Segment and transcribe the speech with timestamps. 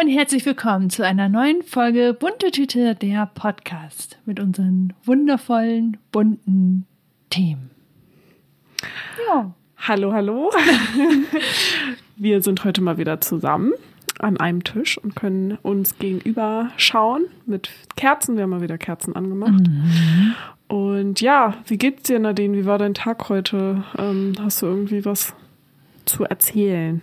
[0.00, 6.86] Und herzlich willkommen zu einer neuen Folge Bunte Tüte, der Podcast mit unseren wundervollen, bunten
[7.28, 7.70] Themen.
[9.28, 9.52] Ja.
[9.76, 10.50] Hallo, hallo.
[12.16, 13.74] Wir sind heute mal wieder zusammen
[14.18, 18.36] an einem Tisch und können uns gegenüber schauen mit Kerzen.
[18.36, 19.68] Wir haben mal wieder Kerzen angemacht.
[19.68, 20.34] Mhm.
[20.68, 22.56] Und ja, wie geht's dir, Nadine?
[22.56, 23.84] Wie war dein Tag heute?
[23.98, 25.34] Ähm, hast du irgendwie was
[26.06, 27.02] zu erzählen?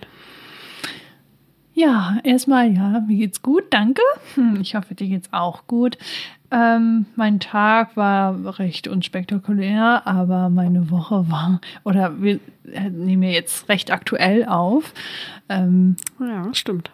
[1.77, 4.01] Ja, erstmal, ja, mir geht's gut, danke.
[4.33, 5.99] Hm, ich hoffe, dir geht's auch gut.
[6.49, 13.69] Ähm, mein Tag war recht unspektakulär, aber meine Woche war, oder wir nehmen ja jetzt
[13.69, 14.91] recht aktuell auf.
[15.49, 16.89] Ähm, ja, stimmt.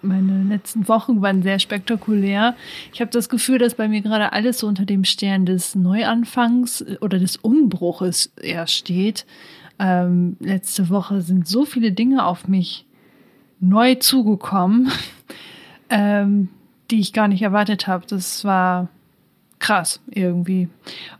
[0.00, 2.56] Meine letzten Wochen waren sehr spektakulär.
[2.94, 6.82] Ich habe das Gefühl, dass bei mir gerade alles so unter dem Stern des Neuanfangs
[7.02, 9.26] oder des Umbruches eher steht.
[9.78, 12.86] Ähm, letzte Woche sind so viele Dinge auf mich
[13.62, 14.92] neu zugekommen,
[15.88, 16.48] ähm,
[16.90, 18.04] die ich gar nicht erwartet habe.
[18.06, 18.88] Das war
[19.58, 20.68] krass irgendwie.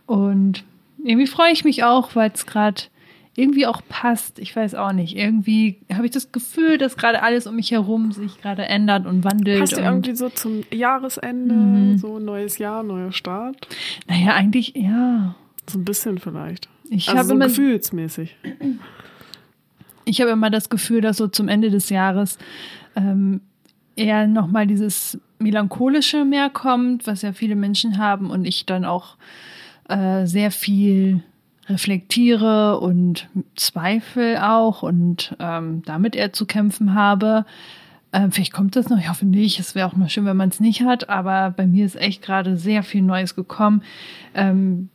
[0.05, 0.63] Und
[1.03, 2.83] irgendwie freue ich mich auch, weil es gerade
[3.35, 4.37] irgendwie auch passt.
[4.37, 5.15] Ich weiß auch nicht.
[5.15, 9.23] Irgendwie habe ich das Gefühl, dass gerade alles um mich herum sich gerade ändert und
[9.23, 9.59] wandelt.
[9.59, 11.97] Passt und irgendwie so zum Jahresende, mhm.
[11.97, 13.67] so neues Jahr, neuer Start.
[14.07, 15.35] Naja, eigentlich ja.
[15.67, 16.69] So ein bisschen vielleicht.
[16.89, 18.35] Ich also habe so immer, gefühlsmäßig
[20.05, 22.37] ich habe immer das Gefühl, dass so zum Ende des Jahres
[22.95, 23.41] ähm,
[23.95, 29.17] eher nochmal dieses melancholische mehr kommt, was ja viele Menschen haben und ich dann auch
[29.89, 31.23] äh, sehr viel
[31.67, 37.45] reflektiere und Zweifel auch und ähm, damit eher zu kämpfen habe.
[38.11, 39.59] Ähm, vielleicht kommt das noch, ich hoffe nicht.
[39.59, 42.21] Es wäre auch mal schön, wenn man es nicht hat, aber bei mir ist echt
[42.21, 43.81] gerade sehr viel Neues gekommen.
[44.33, 44.89] Ähm,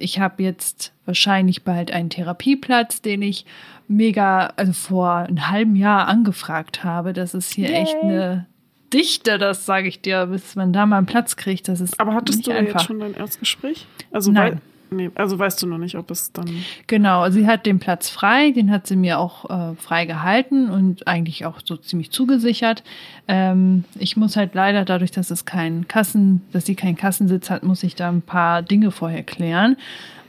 [0.00, 3.46] ich habe jetzt wahrscheinlich bald einen Therapieplatz, den ich
[3.88, 7.12] mega, also vor einem halben Jahr angefragt habe.
[7.12, 7.82] Das ist hier Yay.
[7.82, 8.46] echt eine
[8.92, 11.68] Dichte, das sage ich dir, bis man da mal einen Platz kriegt.
[11.68, 12.80] Das ist Aber hattest du einfach.
[12.80, 13.86] jetzt schon dein Erstgespräch?
[14.10, 14.60] Also Nein.
[14.90, 16.48] Nee, also weißt du noch nicht, ob es dann.
[16.86, 21.06] Genau, sie hat den Platz frei, den hat sie mir auch äh, frei gehalten und
[21.06, 22.82] eigentlich auch so ziemlich zugesichert.
[23.28, 27.62] Ähm, ich muss halt leider, dadurch, dass es keinen Kassen, dass sie keinen Kassensitz hat,
[27.62, 29.76] muss ich da ein paar Dinge vorher klären.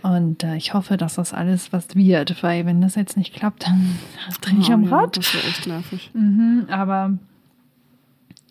[0.04, 3.68] Und äh, ich hoffe, dass das alles was wird, weil wenn das jetzt nicht klappt,
[3.68, 3.98] dann
[4.42, 5.16] drehe ich oh, am Rad.
[5.16, 6.12] Ja, das wäre echt nervig.
[6.14, 7.18] Mhm, aber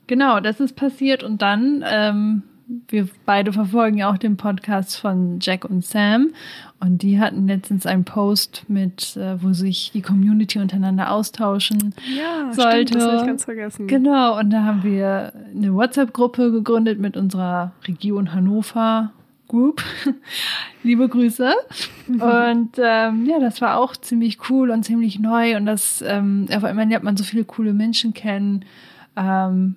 [0.06, 2.42] genau, das ist passiert und dann ähm,
[2.88, 6.32] wir beide verfolgen ja auch den Podcast von Jack und Sam
[6.78, 12.52] und die hatten letztens einen Post mit, äh, wo sich die Community untereinander austauschen ja,
[12.52, 12.88] sollte.
[12.88, 13.86] Stimmt, das habe ich ganz vergessen.
[13.86, 19.12] Genau, und da haben wir eine WhatsApp-Gruppe gegründet mit unserer Region Hannover
[19.48, 19.82] Group.
[20.84, 21.52] Liebe Grüße.
[22.08, 26.64] Und ähm, ja, das war auch ziemlich cool und ziemlich neu und das, ähm, auf
[26.64, 28.64] einmal lernt man so viele coole Menschen kennen.
[29.16, 29.76] Ähm,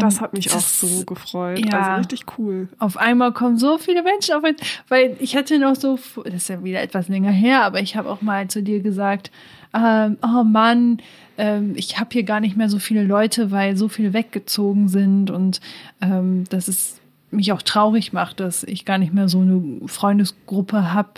[0.00, 1.64] das hat mich das, auch so gefreut.
[1.64, 2.68] Ja, also richtig cool.
[2.78, 4.42] Auf einmal kommen so viele Menschen auf,
[4.88, 8.08] weil ich hatte noch so, das ist ja wieder etwas länger her, aber ich habe
[8.10, 9.30] auch mal zu dir gesagt,
[9.74, 10.98] ähm, oh Mann,
[11.36, 15.30] ähm, ich habe hier gar nicht mehr so viele Leute, weil so viele weggezogen sind
[15.30, 15.60] und
[16.00, 16.97] ähm, das ist
[17.30, 21.10] mich auch traurig macht, dass ich gar nicht mehr so eine Freundesgruppe habe,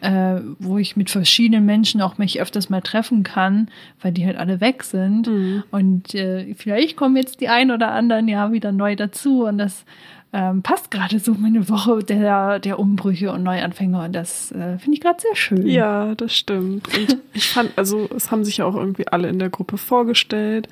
[0.00, 3.68] äh, wo ich mit verschiedenen Menschen auch mich öfters mal treffen kann,
[4.00, 5.26] weil die halt alle weg sind.
[5.26, 5.64] Mhm.
[5.70, 9.84] Und äh, vielleicht kommen jetzt die ein oder anderen ja wieder neu dazu und das
[10.32, 14.94] ähm, passt gerade so meine Woche der, der Umbrüche und Neuanfänger und das äh, finde
[14.94, 15.66] ich gerade sehr schön.
[15.66, 16.86] Ja, das stimmt.
[16.96, 20.68] Und ich fand, also es haben sich ja auch irgendwie alle in der Gruppe vorgestellt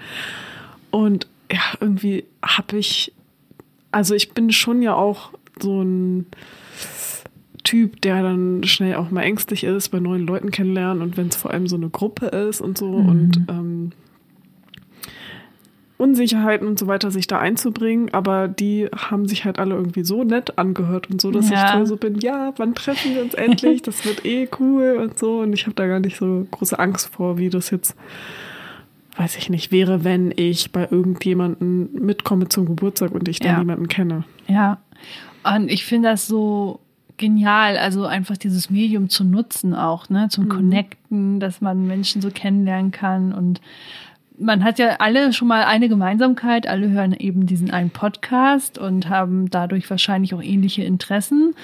[0.91, 3.13] und ja, irgendwie habe ich
[3.95, 6.27] also ich bin schon ja auch so ein
[7.63, 11.37] Typ, der dann schnell auch mal ängstlich ist bei neuen Leuten kennenlernen und wenn es
[11.37, 13.09] vor allem so eine Gruppe ist und so mhm.
[13.09, 13.93] und ähm,
[15.97, 20.25] Unsicherheiten und so weiter sich da einzubringen, aber die haben sich halt alle irgendwie so
[20.25, 21.65] nett angehört und so, dass ja.
[21.65, 23.81] ich toll so bin, ja, wann treffen wir uns endlich?
[23.83, 27.15] Das wird eh cool und so und ich habe da gar nicht so große Angst
[27.15, 27.97] vor, wie das jetzt
[29.17, 33.59] weiß ich nicht, wäre, wenn ich bei irgendjemanden mitkomme zum Geburtstag und ich da ja.
[33.59, 34.25] niemanden kenne.
[34.47, 34.79] Ja.
[35.45, 36.81] Und ich finde das so
[37.17, 40.49] genial, also einfach dieses Medium zu nutzen auch, ne, zum mhm.
[40.49, 43.61] Connecten, dass man Menschen so kennenlernen kann und
[44.39, 49.09] man hat ja alle schon mal eine Gemeinsamkeit, alle hören eben diesen einen Podcast und
[49.09, 51.55] haben dadurch wahrscheinlich auch ähnliche Interessen.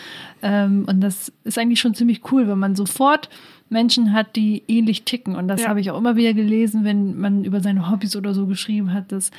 [0.40, 3.28] Ähm, und das ist eigentlich schon ziemlich cool, wenn man sofort
[3.70, 5.34] Menschen hat, die ähnlich ticken.
[5.36, 5.68] Und das ja.
[5.68, 9.12] habe ich auch immer wieder gelesen, wenn man über seine Hobbys oder so geschrieben hat,
[9.12, 9.30] dass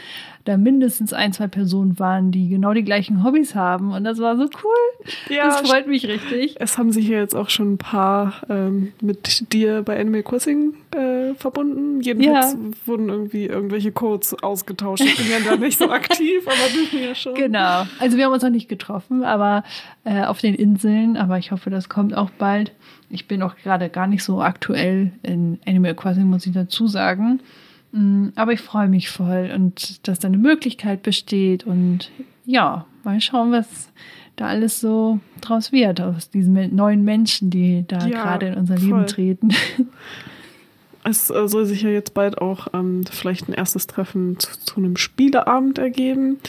[0.46, 3.92] da mindestens ein, zwei Personen waren, die genau die gleichen Hobbys haben.
[3.92, 5.36] Und das war so cool.
[5.36, 6.56] Ja, das freut mich richtig.
[6.60, 10.74] Es haben sich ja jetzt auch schon ein paar ähm, mit dir bei Animal Crossing
[10.96, 12.02] äh, äh, verbunden.
[12.02, 12.60] Jedenfalls ja.
[12.86, 15.04] wurden irgendwie irgendwelche Codes ausgetauscht.
[15.04, 17.36] Ich bin ja da nicht so aktiv, aber du ja schon.
[17.36, 17.86] Genau.
[18.00, 19.64] Also wir haben uns noch nicht getroffen, aber
[20.04, 21.18] äh, auf den Inseln.
[21.18, 22.72] Aber ich hoffe, das kommt auch bald.
[23.12, 27.42] Ich bin auch gerade gar nicht so aktuell in Animal Crossing, muss ich dazu sagen.
[27.92, 32.10] Mm, aber ich freue mich voll und dass da eine Möglichkeit besteht und
[32.46, 33.92] ja, mal schauen, was
[34.36, 38.78] da alles so draus wird aus diesen neuen Menschen, die da ja, gerade in unser
[38.78, 38.88] voll.
[38.88, 39.50] Leben treten.
[41.04, 44.78] Es äh, soll sich ja jetzt bald auch ähm, vielleicht ein erstes Treffen zu, zu
[44.78, 46.40] einem Spieleabend ergeben.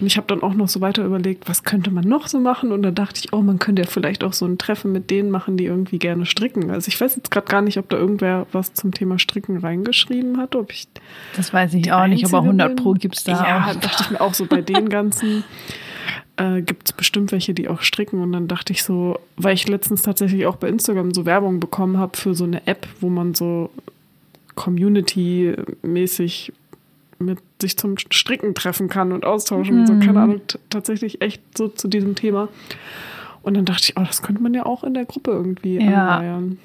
[0.00, 2.72] Und ich habe dann auch noch so weiter überlegt, was könnte man noch so machen?
[2.72, 5.30] Und da dachte ich, oh, man könnte ja vielleicht auch so ein Treffen mit denen
[5.30, 6.70] machen, die irgendwie gerne stricken.
[6.70, 10.38] Also ich weiß jetzt gerade gar nicht, ob da irgendwer was zum Thema Stricken reingeschrieben
[10.38, 10.56] hat.
[10.56, 10.88] Ob ich
[11.36, 13.74] das weiß ich auch nicht, aber 100 Pro gibt es da ja, auch.
[13.76, 15.44] dachte ich mir auch so bei den ganzen
[16.40, 18.22] äh, gibt es bestimmt welche, die auch stricken.
[18.22, 21.98] Und dann dachte ich so, weil ich letztens tatsächlich auch bei Instagram so Werbung bekommen
[21.98, 23.70] habe für so eine App, wo man so
[24.54, 26.52] Community-mäßig
[27.18, 29.82] mit sich zum Stricken treffen kann und austauschen.
[29.82, 29.86] Mhm.
[29.86, 32.48] So, keine Ahnung, tatsächlich echt so zu diesem Thema.
[33.42, 36.08] Und dann dachte ich, oh, das könnte man ja auch in der Gruppe irgendwie ja.
[36.08, 36.58] anleiern.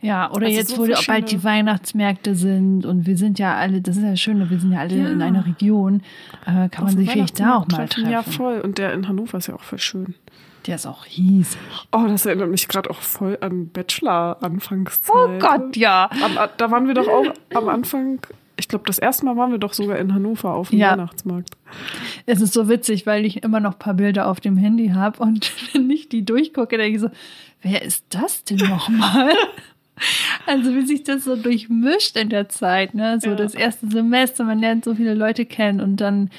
[0.00, 3.80] Ja, oder also jetzt, so wo bald die Weihnachtsmärkte sind und wir sind ja alle,
[3.80, 5.08] das ist ja schön, wir sind ja alle ja.
[5.08, 6.02] in einer Region,
[6.42, 8.10] äh, kann Auf man sich vielleicht da auch mal treffen.
[8.10, 8.60] Ja, voll.
[8.60, 10.14] Und der in Hannover ist ja auch voll schön.
[10.66, 11.58] Der ist auch riesig.
[11.92, 15.14] Oh, das erinnert mich gerade auch voll an Bachelor-Anfangszeit.
[15.14, 16.08] Oh Gott, ja.
[16.22, 18.20] Am, da waren wir doch auch am Anfang
[18.56, 20.92] ich glaube, das erste Mal waren wir doch sogar in Hannover auf dem ja.
[20.92, 21.50] Weihnachtsmarkt.
[22.26, 25.22] Es ist so witzig, weil ich immer noch ein paar Bilder auf dem Handy habe
[25.22, 27.10] und wenn ich die durchgucke, denke ich so,
[27.62, 29.32] wer ist das denn nochmal?
[30.44, 33.20] Also wie sich das so durchmischt in der Zeit, ne?
[33.20, 33.36] So ja.
[33.36, 36.30] das erste Semester, man lernt so viele Leute kennen und dann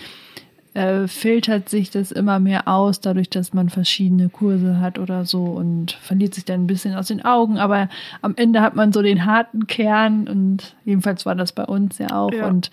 [0.76, 5.46] äh, filtert sich das immer mehr aus, dadurch, dass man verschiedene Kurse hat oder so
[5.46, 7.58] und verliert sich dann ein bisschen aus den Augen.
[7.58, 7.90] Aber
[8.22, 12.12] am Ende hat man so den harten Kern und jedenfalls war das bei uns ja
[12.12, 12.48] auch ja.
[12.48, 12.72] und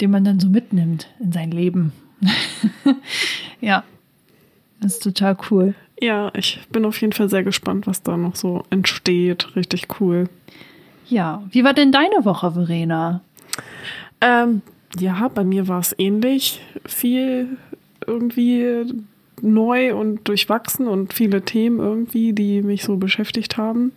[0.00, 1.92] den man dann so mitnimmt in sein Leben.
[3.60, 3.84] ja,
[4.80, 5.74] das ist total cool.
[6.00, 9.54] Ja, ich bin auf jeden Fall sehr gespannt, was da noch so entsteht.
[9.54, 10.28] Richtig cool.
[11.08, 13.20] Ja, wie war denn deine Woche, Verena?
[14.20, 14.62] Ähm,
[14.98, 16.60] ja, bei mir war es ähnlich.
[16.84, 17.56] Viel
[18.06, 18.84] irgendwie
[19.42, 23.92] neu und durchwachsen und viele Themen irgendwie, die mich so beschäftigt haben.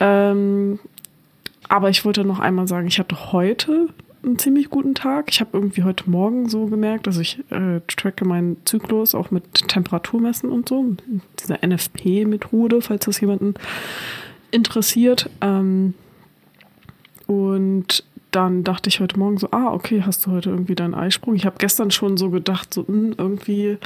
[0.00, 0.78] Ähm,
[1.68, 3.88] aber ich wollte noch einmal sagen, ich hatte heute
[4.24, 5.30] einen ziemlich guten Tag.
[5.30, 9.68] Ich habe irgendwie heute Morgen so gemerkt, dass ich äh, tracke meinen Zyklus auch mit
[9.68, 10.96] Temperaturmessen und so.
[11.40, 13.54] Diese NFP-Methode, falls das jemanden
[14.50, 15.30] interessiert.
[15.40, 15.94] Ähm,
[17.26, 21.34] und dann dachte ich heute Morgen so, ah, okay, hast du heute irgendwie deinen Eisprung?
[21.34, 23.78] Ich habe gestern schon so gedacht, so mh, hm, irgendwie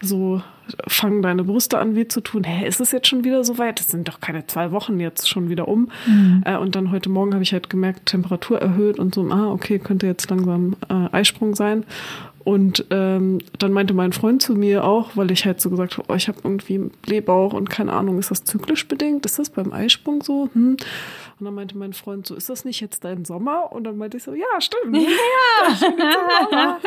[0.00, 0.42] so
[0.86, 2.44] fangen deine Brüste an weh zu tun.
[2.44, 3.78] Hä, ist es jetzt schon wieder so weit?
[3.78, 5.90] Das sind doch keine zwei Wochen jetzt schon wieder um.
[6.06, 6.42] Mhm.
[6.44, 9.78] Äh, und dann heute Morgen habe ich halt gemerkt, Temperatur erhöht und so, ah, okay,
[9.78, 11.84] könnte jetzt langsam äh, Eisprung sein.
[12.44, 16.12] Und ähm, dann meinte mein Freund zu mir auch, weil ich halt so gesagt habe,
[16.12, 19.24] oh, ich habe irgendwie Blähbauch und keine Ahnung, ist das zyklisch bedingt?
[19.26, 20.48] Ist das beim Eisprung so?
[20.52, 20.76] Hm.
[21.38, 23.72] Und dann meinte mein Freund so, ist das nicht jetzt dein Sommer?
[23.72, 24.96] Und dann meinte ich so, ja, stimmt.
[24.96, 25.08] Ja,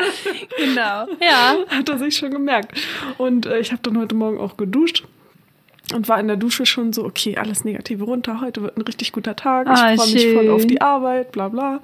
[0.58, 1.06] genau.
[1.20, 1.56] Ja.
[1.68, 2.78] Hat er sich schon gemerkt.
[3.18, 5.04] Und äh, ich habe dann heute Morgen auch geduscht
[5.94, 9.12] und war in der Dusche schon so, okay, alles Negative runter, heute wird ein richtig
[9.12, 11.80] guter Tag, ich ah, freue mich voll auf die Arbeit, bla bla.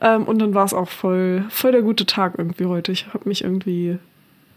[0.00, 2.92] Ähm, und dann war es auch voll, voll der gute Tag irgendwie heute.
[2.92, 3.98] Ich habe mich irgendwie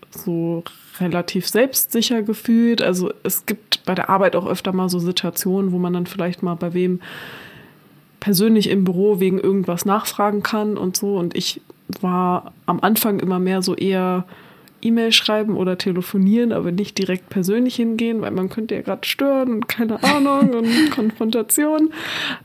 [0.10, 0.64] so
[1.00, 2.82] relativ selbstsicher gefühlt.
[2.82, 6.44] Also es gibt bei der Arbeit auch öfter mal so Situationen, wo man dann vielleicht
[6.44, 7.02] mal bei wem
[8.20, 11.18] persönlich im Büro wegen irgendwas nachfragen kann und so.
[11.18, 11.62] Und ich
[12.02, 14.26] war am Anfang immer mehr so eher
[14.82, 19.54] E-Mail schreiben oder telefonieren, aber nicht direkt persönlich hingehen, weil man könnte ja gerade stören
[19.54, 21.94] und keine Ahnung und Konfrontation.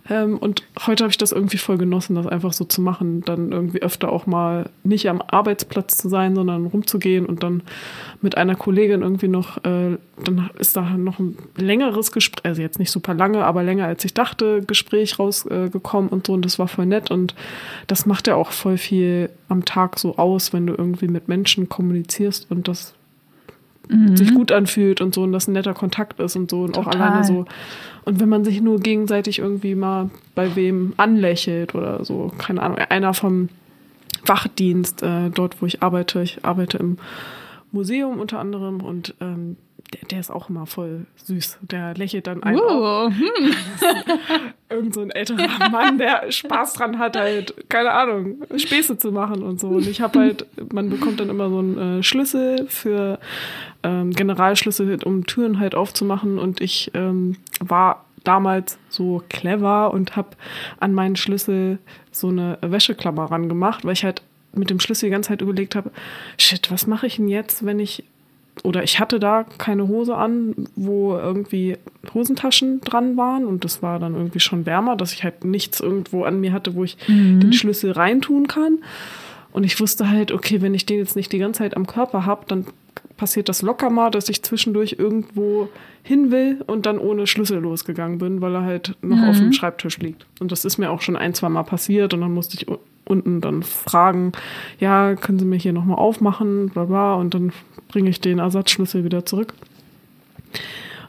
[0.08, 3.52] Ähm, und heute habe ich das irgendwie voll genossen, das einfach so zu machen, dann
[3.52, 7.62] irgendwie öfter auch mal nicht am Arbeitsplatz zu sein, sondern rumzugehen und dann
[8.22, 12.78] mit einer Kollegin irgendwie noch, äh, dann ist da noch ein längeres Gespräch, also jetzt
[12.78, 16.58] nicht super lange, aber länger als ich dachte, Gespräch rausgekommen äh, und so und das
[16.58, 17.34] war voll nett und
[17.86, 21.68] das macht ja auch voll viel am Tag so aus, wenn du irgendwie mit Menschen
[21.68, 22.94] kommunizierst und das
[23.88, 24.16] mhm.
[24.16, 26.94] sich gut anfühlt und so und das ein netter Kontakt ist und so und Total.
[26.94, 27.44] auch alleine so.
[28.04, 32.78] Und wenn man sich nur gegenseitig irgendwie mal bei wem anlächelt oder so, keine Ahnung,
[32.78, 33.48] einer vom
[34.24, 36.98] Wachdienst, äh, dort wo ich arbeite, ich arbeite im
[37.72, 39.56] Museum unter anderem und ähm,
[39.92, 41.58] der, der, ist auch immer voll süß.
[41.62, 42.62] Der lächelt dann einfach.
[42.62, 43.54] Uh, hm.
[44.68, 49.42] Irgend so ein älterer Mann, der Spaß dran hat, halt, keine Ahnung, Späße zu machen
[49.42, 49.68] und so.
[49.68, 53.20] Und ich habe halt, man bekommt dann immer so einen äh, Schlüssel für
[53.82, 56.38] ähm, Generalschlüssel, um Türen halt aufzumachen.
[56.38, 60.30] Und ich ähm, war damals so clever und habe
[60.80, 61.78] an meinen Schlüssel
[62.10, 65.90] so eine Wäscheklammer rangemacht, weil ich halt mit dem Schlüssel die ganze Zeit überlegt habe,
[66.38, 68.04] shit, was mache ich denn jetzt, wenn ich
[68.62, 71.76] oder ich hatte da keine Hose an, wo irgendwie
[72.14, 76.24] Hosentaschen dran waren und das war dann irgendwie schon wärmer, dass ich halt nichts irgendwo
[76.24, 77.40] an mir hatte, wo ich mhm.
[77.40, 78.78] den Schlüssel reintun kann.
[79.52, 82.26] Und ich wusste halt, okay, wenn ich den jetzt nicht die ganze Zeit am Körper
[82.26, 82.66] habe, dann
[83.16, 85.68] passiert das locker mal, dass ich zwischendurch irgendwo
[86.02, 89.24] hin will und dann ohne Schlüssel losgegangen bin, weil er halt noch mhm.
[89.24, 90.26] auf dem Schreibtisch liegt.
[90.40, 92.66] Und das ist mir auch schon ein, zwei Mal passiert und dann musste ich
[93.06, 94.32] unten dann fragen,
[94.78, 97.52] ja, können Sie mir hier nochmal aufmachen, bla bla, und dann
[97.88, 99.54] bringe ich den Ersatzschlüssel wieder zurück.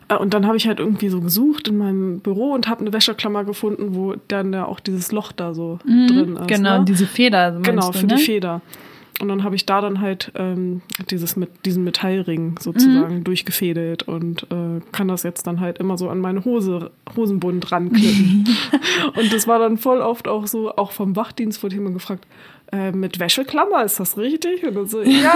[0.10, 2.94] Äh, und dann habe ich halt irgendwie so gesucht in meinem Büro und habe eine
[2.94, 6.48] Wäscheklammer gefunden, wo dann ja auch dieses Loch da so mhm, drin ist.
[6.48, 6.86] Genau, ne?
[6.86, 7.60] diese Feder.
[7.62, 8.16] Genau, für ne?
[8.16, 8.62] die Feder.
[9.20, 13.24] Und dann habe ich da dann halt ähm, dieses mit diesen Metallring sozusagen mhm.
[13.24, 18.48] durchgefädelt und äh, kann das jetzt dann halt immer so an meine Hose, Hosenbund ranklippen.
[19.16, 22.28] und das war dann voll oft auch so, auch vom Wachdienst wurde jemand gefragt,
[22.72, 24.66] äh, mit Wäscheklammer, ist das richtig?
[24.66, 25.34] Und dann so, ja,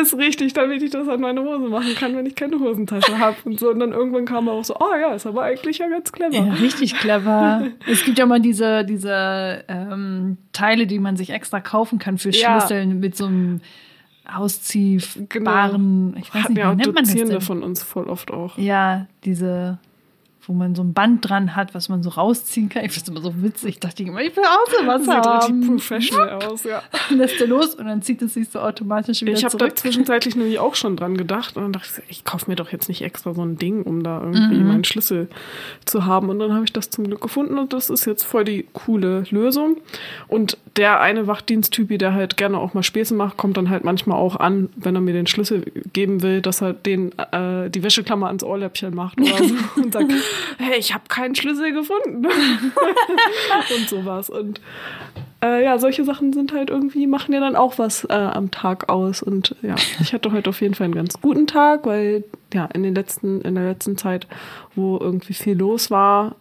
[0.00, 3.36] ist richtig, damit ich das an meine Hose machen kann, wenn ich keine Hosentasche habe.
[3.44, 6.12] Und so, und dann irgendwann kam auch so, oh ja, ist aber eigentlich ja ganz
[6.12, 6.34] clever.
[6.34, 7.68] Ja, richtig clever.
[7.86, 12.32] es gibt ja mal diese, diese ähm, Teile, die man sich extra kaufen kann für
[12.32, 12.96] Schlüsseln ja.
[12.96, 13.60] mit so einem
[14.26, 16.18] ausziehbaren, genau.
[16.18, 17.40] ich weiß nicht, wie nennt man das denn?
[17.40, 18.56] von uns voll oft auch.
[18.56, 19.78] Ja, diese
[20.46, 22.84] wo man so ein Band dran hat, was man so rausziehen kann.
[22.84, 23.70] Ich finde es immer so witzig.
[23.70, 25.62] Ich dachte immer, ich will auch so was Sieht haben.
[25.62, 26.82] Sieht richtig professional aus, ja.
[27.10, 29.32] Lässt du los und dann zieht es sich so automatisch wieder.
[29.32, 32.50] Ich habe da zwischenzeitlich nämlich auch schon dran gedacht und dann dachte ich, ich kaufe
[32.50, 34.68] mir doch jetzt nicht extra so ein Ding, um da irgendwie mhm.
[34.68, 35.28] meinen Schlüssel
[35.84, 36.28] zu haben.
[36.28, 39.24] Und dann habe ich das zum Glück gefunden und das ist jetzt voll die coole
[39.30, 39.76] Lösung.
[40.28, 44.18] Und der eine Wachdiensttypi, der halt gerne auch mal Späße macht, kommt dann halt manchmal
[44.18, 48.26] auch an, wenn er mir den Schlüssel geben will, dass er den äh, die Wäscheklammer
[48.26, 50.12] ans Ohrläppchen macht oder so und sagt,
[50.58, 52.26] hey, ich habe keinen Schlüssel gefunden.
[53.76, 54.30] und sowas.
[54.30, 54.60] Und
[55.42, 58.88] äh, ja, solche Sachen sind halt irgendwie, machen ja dann auch was äh, am Tag
[58.88, 59.22] aus.
[59.22, 62.82] Und ja, ich hatte heute auf jeden Fall einen ganz guten Tag, weil ja, in
[62.82, 64.26] den letzten, in der letzten Zeit,
[64.74, 66.36] wo irgendwie viel los war,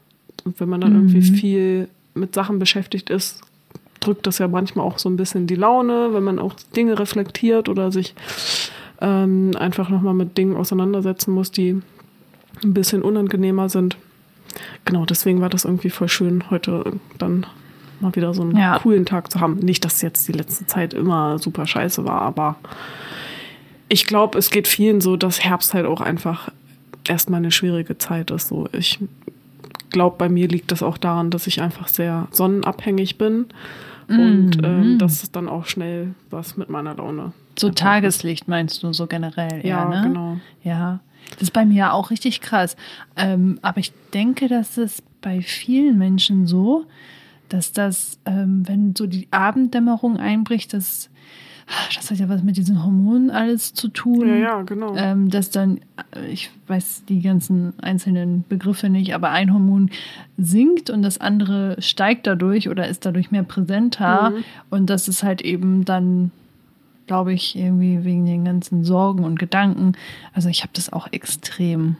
[0.45, 1.09] und wenn man dann mhm.
[1.09, 3.41] irgendwie viel mit Sachen beschäftigt ist,
[3.99, 7.69] drückt das ja manchmal auch so ein bisschen die Laune, wenn man auch Dinge reflektiert
[7.69, 8.15] oder sich
[9.01, 11.81] ähm, einfach nochmal mit Dingen auseinandersetzen muss, die
[12.63, 13.97] ein bisschen unangenehmer sind.
[14.85, 17.45] Genau, deswegen war das irgendwie voll schön, heute dann
[17.99, 18.77] mal wieder so einen ja.
[18.79, 19.55] coolen Tag zu haben.
[19.57, 22.57] Nicht, dass jetzt die letzte Zeit immer super scheiße war, aber
[23.89, 26.49] ich glaube, es geht vielen so, dass Herbst halt auch einfach
[27.07, 28.47] erstmal eine schwierige Zeit ist.
[28.47, 28.99] So, ich
[29.89, 33.45] glaube, bei mir liegt das auch daran, dass ich einfach sehr sonnenabhängig bin
[34.07, 34.19] mm.
[34.19, 37.33] und ähm, dass es dann auch schnell was mit meiner Laune.
[37.57, 39.59] So Tageslicht meinst du so generell?
[39.63, 40.01] Eher, ja, ne?
[40.07, 40.37] genau.
[40.63, 40.99] Ja,
[41.31, 42.75] das ist bei mir auch richtig krass.
[43.15, 46.85] Ähm, aber ich denke, dass es bei vielen Menschen so,
[47.49, 51.09] dass das, ähm, wenn so die Abenddämmerung einbricht, dass
[51.95, 54.27] das hat ja was mit diesen Hormonen alles zu tun.
[54.27, 54.95] Ja, ja, genau.
[54.95, 55.79] Ähm, dass dann,
[56.15, 59.89] äh, ich weiß die ganzen einzelnen Begriffe nicht, aber ein Hormon
[60.37, 64.31] sinkt und das andere steigt dadurch oder ist dadurch mehr präsenter.
[64.31, 64.43] Mhm.
[64.69, 66.31] Und das ist halt eben dann
[67.07, 69.93] glaube ich, irgendwie wegen den ganzen Sorgen und Gedanken.
[70.33, 71.97] Also ich habe das auch extrem.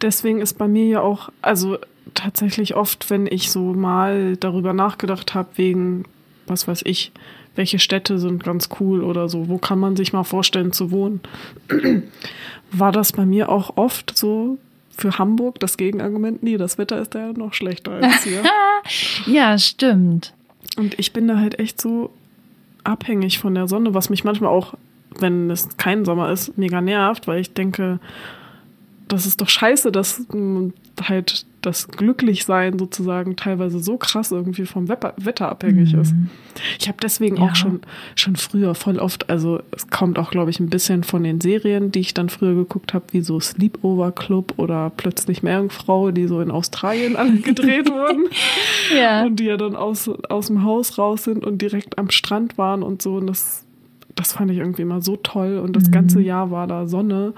[0.00, 1.78] Deswegen ist bei mir ja auch, also
[2.14, 6.04] tatsächlich oft, wenn ich so mal darüber nachgedacht habe, wegen,
[6.46, 7.12] was weiß ich,
[7.54, 11.20] welche Städte sind ganz cool oder so, wo kann man sich mal vorstellen zu wohnen,
[12.70, 14.58] war das bei mir auch oft so
[14.96, 18.42] für Hamburg das Gegenargument, nee, das Wetter ist da ja noch schlechter als hier.
[19.26, 20.34] ja, stimmt.
[20.76, 22.10] Und ich bin da halt echt so,
[22.84, 24.74] abhängig von der Sonne, was mich manchmal auch,
[25.18, 27.98] wenn es kein Sommer ist, mega nervt, weil ich denke,
[29.08, 30.26] das ist doch scheiße, dass
[31.08, 36.00] halt das Glücklichsein sozusagen teilweise so krass irgendwie vom Wetter abhängig mhm.
[36.00, 36.14] ist.
[36.78, 37.42] Ich habe deswegen ja.
[37.42, 37.80] auch schon,
[38.14, 41.90] schon früher voll oft, also es kommt auch, glaube ich, ein bisschen von den Serien,
[41.90, 46.40] die ich dann früher geguckt habe, wie so Sleepover Club oder Plötzlich Meerjungfrau, die so
[46.40, 48.28] in Australien alle gedreht wurden.
[48.96, 49.24] ja.
[49.24, 52.82] Und die ja dann aus, aus dem Haus raus sind und direkt am Strand waren
[52.82, 53.16] und so.
[53.16, 53.64] Und das,
[54.14, 55.58] das fand ich irgendwie immer so toll.
[55.58, 55.92] Und das mhm.
[55.92, 57.34] ganze Jahr war da Sonne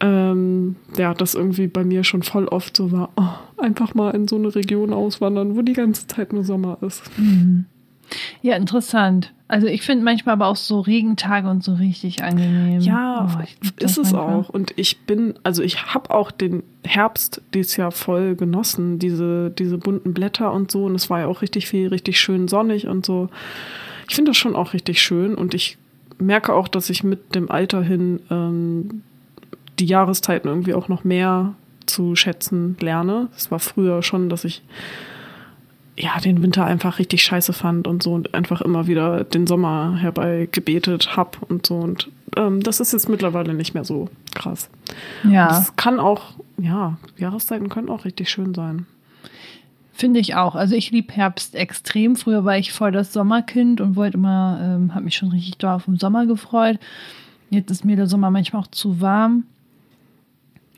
[0.00, 4.28] ähm, ja, das irgendwie bei mir schon voll oft so war, oh, einfach mal in
[4.28, 7.02] so eine Region auswandern, wo die ganze Zeit nur Sommer ist.
[7.18, 7.66] Mhm.
[8.42, 9.32] Ja, interessant.
[9.46, 12.80] Also ich finde manchmal aber auch so Regentage und so richtig angenehm.
[12.80, 13.42] Ja, oh,
[13.82, 14.34] ist es manchmal.
[14.34, 14.48] auch.
[14.48, 19.78] Und ich bin, also ich habe auch den Herbst dieses Jahr voll genossen, diese, diese
[19.78, 20.84] bunten Blätter und so.
[20.84, 23.28] Und es war ja auch richtig viel, richtig schön sonnig und so.
[24.08, 25.78] Ich finde das schon auch richtig schön und ich
[26.18, 29.02] merke auch, dass ich mit dem Alter hin ähm,
[29.80, 31.54] die Jahreszeiten irgendwie auch noch mehr
[31.86, 33.28] zu schätzen lerne.
[33.36, 34.62] Es war früher schon, dass ich
[35.96, 39.96] ja den Winter einfach richtig scheiße fand und so und einfach immer wieder den Sommer
[39.96, 44.70] herbei gebetet hab und so und ähm, das ist jetzt mittlerweile nicht mehr so krass.
[45.24, 45.58] Ja.
[45.58, 48.86] Es kann auch, ja, Jahreszeiten können auch richtig schön sein.
[49.92, 50.54] Finde ich auch.
[50.54, 52.16] Also ich liebe Herbst extrem.
[52.16, 55.72] Früher war ich voll das Sommerkind und wollte immer, ähm, habe mich schon richtig doll
[55.72, 56.78] auf den Sommer gefreut.
[57.50, 59.44] Jetzt ist mir der Sommer manchmal auch zu warm.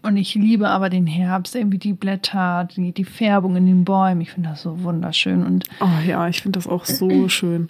[0.02, 4.20] Und ich liebe aber den Herbst, irgendwie die Blätter, die, die Färbung in den Bäumen.
[4.20, 5.44] Ich finde das so wunderschön.
[5.46, 7.68] Und Oh ja, ich finde das auch so schön.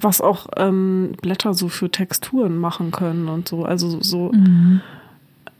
[0.00, 3.64] Was auch ähm, Blätter so für Texturen machen können und so.
[3.64, 4.32] Also so,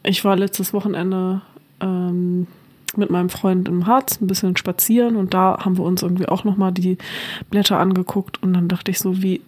[0.04, 1.42] ich war letztes Wochenende
[1.80, 2.46] ähm,
[2.96, 6.44] mit meinem Freund im Harz ein bisschen spazieren und da haben wir uns irgendwie auch
[6.44, 6.98] nochmal die
[7.50, 9.40] Blätter angeguckt und dann dachte ich so, wie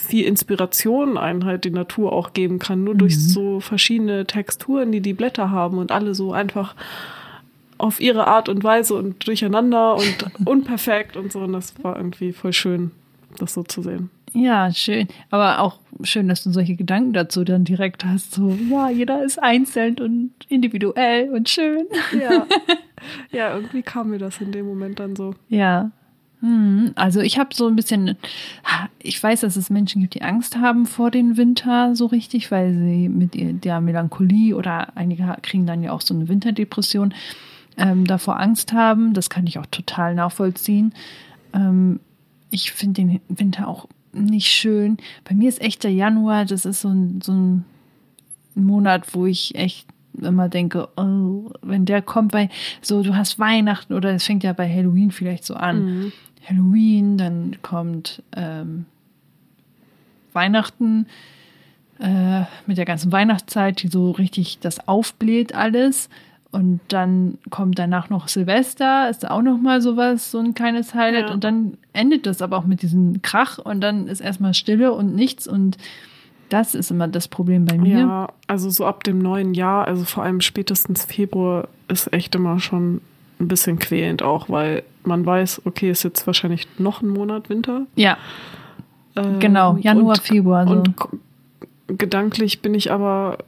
[0.00, 5.00] viel Inspiration einen halt die Natur auch geben kann, nur durch so verschiedene Texturen, die
[5.00, 6.74] die Blätter haben und alle so einfach
[7.78, 11.40] auf ihre Art und Weise und durcheinander und unperfekt und so.
[11.40, 12.92] Und das war irgendwie voll schön,
[13.38, 14.10] das so zu sehen.
[14.32, 15.08] ja, schön.
[15.30, 18.32] Aber auch schön, dass du solche Gedanken dazu dann direkt hast.
[18.32, 21.86] So, ja, jeder ist einzeln und individuell und schön.
[22.18, 22.46] Ja.
[23.30, 25.34] ja, irgendwie kam mir das in dem Moment dann so.
[25.48, 25.90] Ja.
[26.42, 28.16] Hm, Also ich habe so ein bisschen,
[28.98, 32.74] ich weiß, dass es Menschen gibt, die Angst haben vor dem Winter so richtig, weil
[32.74, 37.14] sie mit der Melancholie oder einige kriegen dann ja auch so eine Winterdepression,
[37.78, 39.14] ähm, davor Angst haben.
[39.14, 40.92] Das kann ich auch total nachvollziehen.
[41.54, 42.00] Ähm,
[42.50, 44.98] ich finde den Winter auch nicht schön.
[45.24, 47.64] Bei mir ist echt der Januar, das ist so ein, so ein
[48.54, 49.86] Monat, wo ich echt
[50.20, 52.50] immer denke, oh, wenn der kommt, weil
[52.82, 56.12] so du hast Weihnachten oder es fängt ja bei Halloween vielleicht so an.
[56.48, 58.86] Halloween, dann kommt ähm,
[60.32, 61.06] Weihnachten
[61.98, 66.08] äh, mit der ganzen Weihnachtszeit, die so richtig das aufbläht alles.
[66.50, 71.28] Und dann kommt danach noch Silvester, ist auch noch mal sowas, so ein kleines Highlight.
[71.28, 71.32] Ja.
[71.32, 75.14] Und dann endet das aber auch mit diesem Krach und dann ist erstmal Stille und
[75.14, 75.48] nichts.
[75.48, 75.78] Und
[76.50, 78.00] das ist immer das Problem bei mir.
[78.00, 82.60] Ja, also so ab dem neuen Jahr, also vor allem spätestens Februar, ist echt immer
[82.60, 83.00] schon
[83.40, 87.86] ein bisschen quälend auch, weil man weiß, okay, ist jetzt wahrscheinlich noch ein Monat Winter.
[87.96, 88.18] Ja,
[89.14, 89.76] Ähm, genau.
[89.76, 90.66] Januar, und, Februar.
[90.66, 90.74] So.
[90.74, 90.94] Und
[91.98, 93.38] gedanklich bin ich aber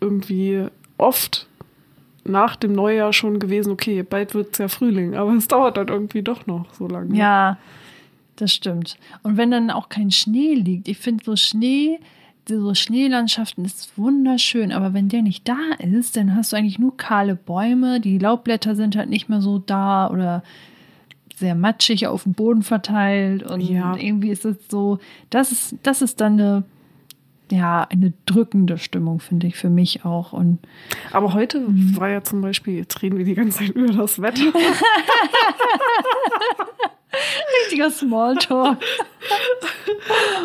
[0.00, 0.66] irgendwie
[0.98, 1.46] oft
[2.24, 5.88] nach dem Neujahr schon gewesen, okay, bald wird es ja Frühling, aber es dauert dann
[5.88, 7.16] irgendwie doch noch so lange.
[7.16, 7.56] Ja,
[8.36, 8.98] das stimmt.
[9.22, 11.98] Und wenn dann auch kein Schnee liegt, ich finde so Schnee,
[12.46, 16.96] so Schneelandschaften ist wunderschön, aber wenn der nicht da ist, dann hast du eigentlich nur
[16.96, 20.42] kahle Bäume, die Laubblätter sind halt nicht mehr so da oder
[21.40, 23.96] sehr matschig auf dem Boden verteilt und Ja.
[23.96, 24.98] irgendwie ist es so,
[25.30, 26.62] das ist, das ist dann eine,
[27.50, 30.32] ja, eine drückende Stimmung, finde ich, für mich auch.
[30.32, 30.58] Und
[31.12, 31.64] Aber heute
[31.98, 34.44] war ja zum Beispiel, jetzt reden wir die ganze Zeit über das Wetter.
[37.64, 38.78] richtiger Smalltalk.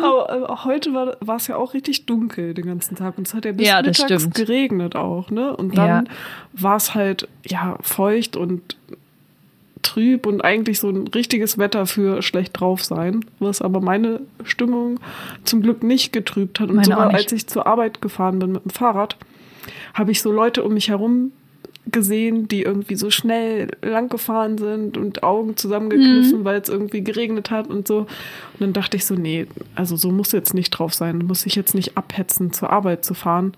[0.02, 3.44] Aber äh, heute war, es ja auch richtig dunkel den ganzen Tag und es hat
[3.44, 4.34] ja bis Ja, mittags stimmt.
[4.34, 5.56] geregnet auch, ne?
[5.56, 6.12] Und dann Ja.
[6.54, 8.76] war es halt ja feucht und
[9.86, 15.00] trüb und eigentlich so ein richtiges Wetter für schlecht drauf sein, was aber meine Stimmung
[15.44, 16.68] zum Glück nicht getrübt hat.
[16.68, 19.16] Und Meine sogar als ich zur Arbeit gefahren bin mit dem Fahrrad,
[19.94, 21.32] habe ich so Leute um mich herum
[21.90, 27.50] gesehen, die irgendwie so schnell lang gefahren sind und Augen zusammengekniffen, weil es irgendwie geregnet
[27.50, 27.98] hat und so.
[27.98, 28.08] Und
[28.60, 29.46] dann dachte ich so, nee,
[29.76, 31.20] also so muss jetzt nicht drauf sein.
[31.20, 33.52] Du musst dich jetzt nicht abhetzen, zur Arbeit zu fahren.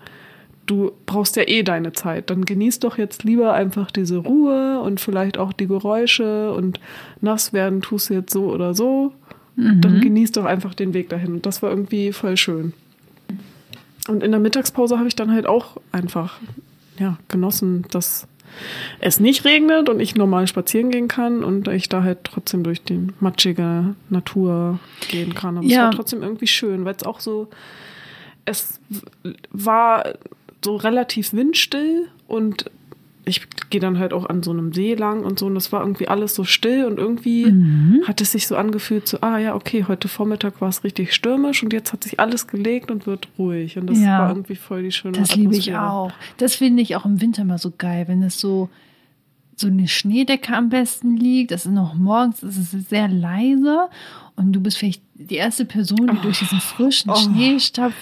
[0.69, 2.29] Du brauchst ja eh deine Zeit.
[2.29, 6.79] Dann genieß doch jetzt lieber einfach diese Ruhe und vielleicht auch die Geräusche und
[7.21, 9.11] nass werden tust du jetzt so oder so.
[9.55, 11.33] Dann genieß doch einfach den Weg dahin.
[11.33, 12.73] Und das war irgendwie voll schön.
[14.07, 16.37] Und in der Mittagspause habe ich dann halt auch einfach
[16.99, 18.27] ja, genossen, dass
[18.99, 22.83] es nicht regnet und ich normal spazieren gehen kann und ich da halt trotzdem durch
[22.83, 24.79] die matschige Natur
[25.09, 25.57] gehen kann.
[25.57, 25.85] Aber es Ja.
[25.85, 27.47] war trotzdem irgendwie schön, weil es auch so,
[28.45, 28.79] es
[29.51, 30.03] war
[30.63, 32.65] so relativ windstill und
[33.25, 35.81] ich gehe dann halt auch an so einem See lang und so und das war
[35.81, 38.01] irgendwie alles so still und irgendwie Mhm.
[38.07, 41.61] hat es sich so angefühlt, so, ah ja, okay, heute Vormittag war es richtig stürmisch
[41.61, 44.19] und jetzt hat sich alles gelegt und wird ruhig und das Ja.
[44.19, 45.91] war irgendwie voll die schöne Das liebe ich Atmosphäre.
[45.91, 46.11] auch.
[46.37, 48.69] Das finde ich auch im Winter mal so geil, wenn es so
[49.55, 51.51] so eine Schneedecke am besten liegt.
[51.51, 53.89] Das ist noch morgens, es ist sehr leise
[54.37, 57.15] und du bist vielleicht die erste Person, die durch diesen frischen Oh.
[57.15, 57.97] Schnee stapft.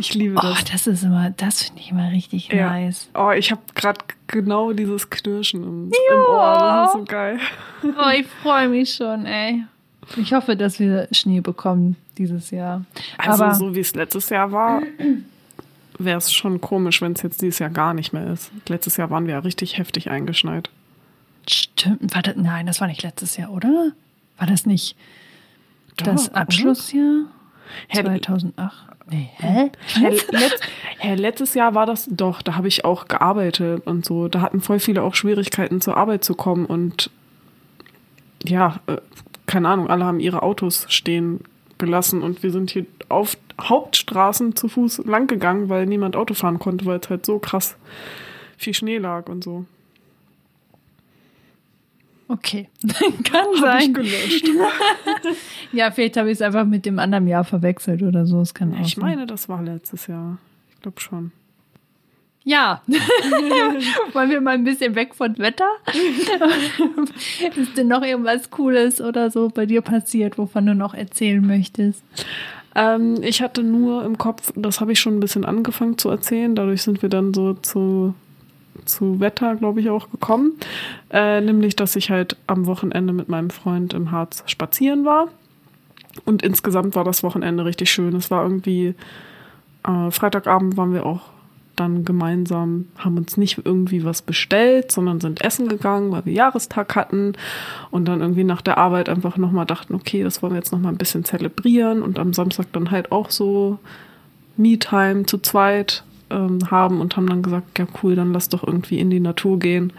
[0.00, 0.64] Ich liebe Oh, das.
[0.64, 2.70] das ist immer, das finde ich immer richtig Ja.
[2.70, 3.10] nice.
[3.14, 6.56] Oh, ich habe gerade genau dieses Knirschen im, im Ohr.
[6.58, 7.38] Das ist so geil.
[7.84, 9.64] Oh, ich freue mich schon, ey.
[10.16, 12.84] Ich hoffe, dass wir Schnee bekommen dieses Jahr.
[13.18, 14.82] Also Aber so wie es letztes Jahr war,
[15.98, 18.50] wäre es schon komisch, wenn es jetzt dieses Jahr gar nicht mehr ist.
[18.68, 20.70] Letztes Jahr waren wir ja richtig heftig eingeschneit.
[21.48, 23.92] Stimmt, war das, nein, das war nicht letztes Jahr, oder?
[24.38, 24.96] War das nicht
[25.96, 27.24] das Doch, Abschlussjahr?
[27.88, 28.89] Hä, 2008?
[29.10, 29.70] Nee, hä?
[29.94, 30.68] Hä, letzt,
[31.16, 34.28] letztes Jahr war das doch, da habe ich auch gearbeitet und so.
[34.28, 37.10] Da hatten voll viele auch Schwierigkeiten zur Arbeit zu kommen und
[38.44, 38.98] ja, äh,
[39.46, 41.40] keine Ahnung, alle haben ihre Autos stehen
[41.78, 46.60] gelassen und wir sind hier auf Hauptstraßen zu Fuß lang gegangen, weil niemand Auto fahren
[46.60, 47.76] konnte, weil es halt so krass
[48.56, 49.64] viel Schnee lag und so.
[52.32, 52.68] Okay,
[53.24, 53.80] kann Hab sein.
[53.80, 54.48] ich gelöscht.
[55.72, 58.40] Ja, vielleicht habe ich es einfach mit dem anderen Jahr verwechselt oder so.
[58.40, 59.02] Es kann auch Ich sein.
[59.04, 60.38] meine, das war letztes Jahr.
[60.74, 61.32] Ich glaube schon.
[62.44, 62.82] Ja.
[64.12, 65.68] Wollen wir mal ein bisschen weg von Wetter?
[67.56, 72.02] Ist denn noch irgendwas Cooles oder so bei dir passiert, wovon du noch erzählen möchtest?
[72.74, 76.54] Ähm, ich hatte nur im Kopf, das habe ich schon ein bisschen angefangen zu erzählen,
[76.54, 78.14] dadurch sind wir dann so zu,
[78.84, 80.52] zu Wetter, glaube ich, auch gekommen.
[81.10, 85.28] Äh, nämlich, dass ich halt am Wochenende mit meinem Freund im Harz spazieren war.
[86.24, 88.14] Und insgesamt war das Wochenende richtig schön.
[88.16, 88.94] Es war irgendwie,
[89.86, 91.20] äh, Freitagabend waren wir auch
[91.76, 96.94] dann gemeinsam, haben uns nicht irgendwie was bestellt, sondern sind essen gegangen, weil wir Jahrestag
[96.94, 97.32] hatten
[97.90, 100.92] und dann irgendwie nach der Arbeit einfach nochmal dachten, okay, das wollen wir jetzt nochmal
[100.92, 103.78] ein bisschen zelebrieren und am Samstag dann halt auch so
[104.58, 108.98] Me-Time zu zweit ähm, haben und haben dann gesagt, ja cool, dann lass doch irgendwie
[108.98, 109.92] in die Natur gehen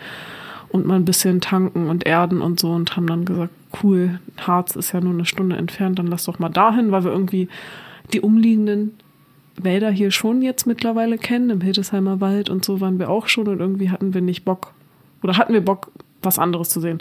[0.69, 4.75] und mal ein bisschen tanken und erden und so und haben dann gesagt, cool, Harz
[4.75, 7.47] ist ja nur eine Stunde entfernt, dann lass doch mal dahin, weil wir irgendwie
[8.13, 8.93] die umliegenden
[9.57, 11.49] Wälder hier schon jetzt mittlerweile kennen.
[11.49, 14.73] Im Hildesheimer Wald und so waren wir auch schon und irgendwie hatten wir nicht Bock
[15.23, 15.91] oder hatten wir Bock,
[16.21, 16.99] was anderes zu sehen.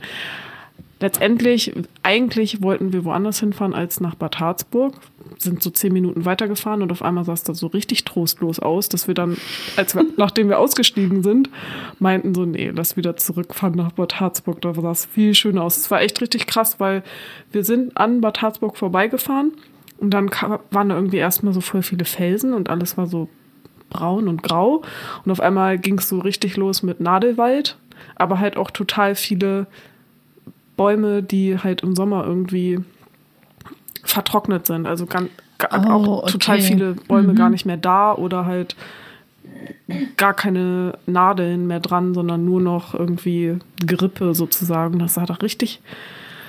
[1.01, 4.95] Letztendlich, eigentlich wollten wir woanders hinfahren als nach Bad Harzburg,
[5.39, 8.91] sind so zehn Minuten weitergefahren und auf einmal sah es da so richtig trostlos aus,
[8.91, 9.39] dass wir dann,
[9.77, 11.49] als wir, nachdem wir ausgestiegen sind,
[11.99, 15.79] meinten so, nee, lass wieder zurückfahren nach Bad Harzburg, da sah es viel schöner aus.
[15.79, 17.03] Es war echt richtig krass, weil
[17.51, 19.53] wir sind an Bad Harzburg vorbeigefahren
[19.97, 23.31] und dann kam, waren da irgendwie erstmal so voll viele Felsen und alles war so
[23.89, 24.83] braun und grau.
[25.25, 27.79] Und auf einmal ging es so richtig los mit Nadelwald,
[28.17, 29.67] aber halt auch total viele
[30.81, 32.79] Bäume, die halt im Sommer irgendwie
[34.03, 34.87] vertrocknet sind.
[34.87, 35.29] Also ganz,
[35.71, 35.77] Oh,
[36.23, 36.65] auch total okay.
[36.67, 37.37] viele Bäume Mhm.
[37.37, 38.77] gar nicht mehr da oder halt
[40.17, 44.99] gar keine Nadeln mehr dran, sondern nur noch irgendwie Gerippe sozusagen.
[44.99, 45.83] Das sah doch richtig,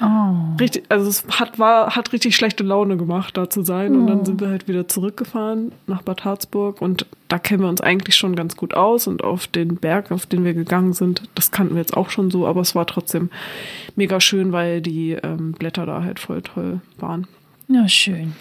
[0.02, 0.58] Oh.
[0.60, 3.94] richtig, also es hat, war, hat richtig schlechte Laune gemacht, da zu sein.
[3.96, 4.08] Und Oh.
[4.08, 8.16] dann sind wir halt wieder zurückgefahren nach Bad Harzburg und da kennen wir uns eigentlich
[8.16, 11.76] schon ganz gut aus und auf den Berg, auf den wir gegangen sind, das kannten
[11.76, 13.30] wir jetzt auch schon so, aber es war trotzdem
[13.96, 17.28] mega schön, weil die ähm, Blätter da halt voll toll waren.
[17.68, 18.34] Ja, schön.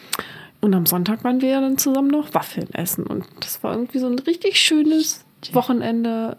[0.62, 3.98] Und am Sonntag waren wir ja dann zusammen noch Waffeln essen und das war irgendwie
[3.98, 6.36] so ein richtig schönes Wochenende.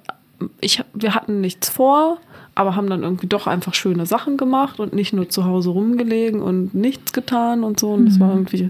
[0.59, 2.17] Ich, wir hatten nichts vor,
[2.61, 6.41] aber haben dann irgendwie doch einfach schöne Sachen gemacht und nicht nur zu Hause rumgelegen
[6.41, 7.91] und nichts getan und so.
[7.91, 8.69] Und es war irgendwie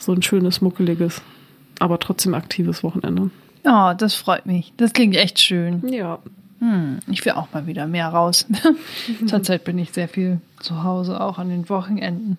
[0.00, 1.22] so ein schönes, muckeliges,
[1.78, 3.30] aber trotzdem aktives Wochenende.
[3.64, 4.72] Oh, das freut mich.
[4.76, 5.88] Das klingt echt schön.
[5.88, 6.18] Ja.
[6.58, 8.46] Hm, ich will auch mal wieder mehr raus.
[9.26, 12.38] Zurzeit bin ich sehr viel zu Hause, auch an den Wochenenden.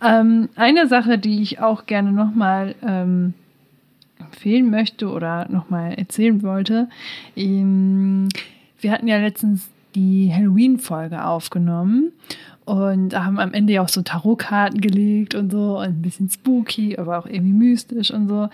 [0.00, 3.34] Ähm, eine Sache, die ich auch gerne nochmal ähm,
[4.20, 6.88] empfehlen möchte oder nochmal erzählen wollte.
[7.36, 8.28] Ähm,
[8.80, 12.12] wir hatten ja letztens die Halloween-Folge aufgenommen
[12.64, 16.98] und haben am Ende ja auch so Tarotkarten gelegt und so und ein bisschen spooky,
[16.98, 18.48] aber auch irgendwie mystisch und so.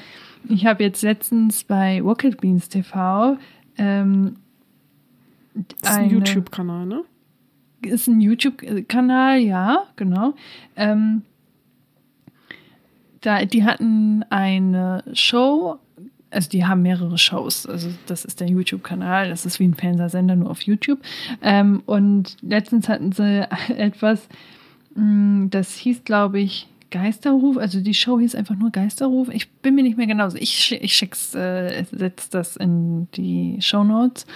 [0.49, 3.37] Ich habe jetzt letztens bei Rocket Beans TV
[3.77, 4.37] ähm,
[5.81, 7.03] Das ist ein YouTube-Kanal, ne?
[7.87, 10.35] ist ein YouTube-Kanal, ja, genau.
[10.77, 11.23] Ähm,
[13.21, 15.79] da, die hatten eine Show,
[16.35, 17.67] also die haben mehrere Shows.
[17.67, 20.99] Also das ist der YouTube-Kanal, das ist wie ein Fernsehsender nur auf YouTube.
[21.43, 24.29] Ähm, und letztens hatten sie etwas,
[24.95, 27.57] mh, das hieß, glaube ich, Geisterruf.
[27.57, 29.29] Also die Show hieß einfach nur Geisterruf.
[29.33, 30.29] Ich bin mir nicht mehr genau.
[30.35, 34.27] Ich, ich schick's, äh, setze das in die Show Notes.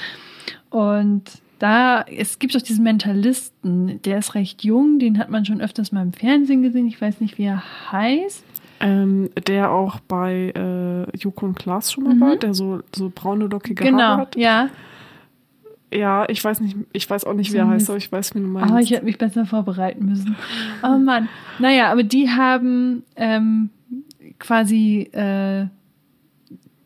[0.71, 1.25] Und
[1.59, 5.93] da, es gibt doch diesen Mentalisten, der ist recht jung, den hat man schon öfters
[5.93, 6.87] mal im Fernsehen gesehen.
[6.87, 8.45] Ich weiß nicht, wie er heißt.
[8.81, 12.21] Ähm, der auch bei äh, Joko und Klaas schon mal Mhm.
[12.21, 14.37] war, der so, so braune, lockige Haare Genau, hat.
[14.37, 14.69] ja.
[15.93, 18.13] Ja, ich weiß nicht, ich weiß auch nicht, wie So er ein heißt, aber ich
[18.13, 18.73] weiß, wie du meinst.
[18.75, 20.37] Oh, ich hätte mich besser vorbereiten müssen.
[20.83, 21.29] Oh Mann.
[21.59, 23.71] Naja, aber die haben ähm,
[24.39, 25.65] quasi, äh,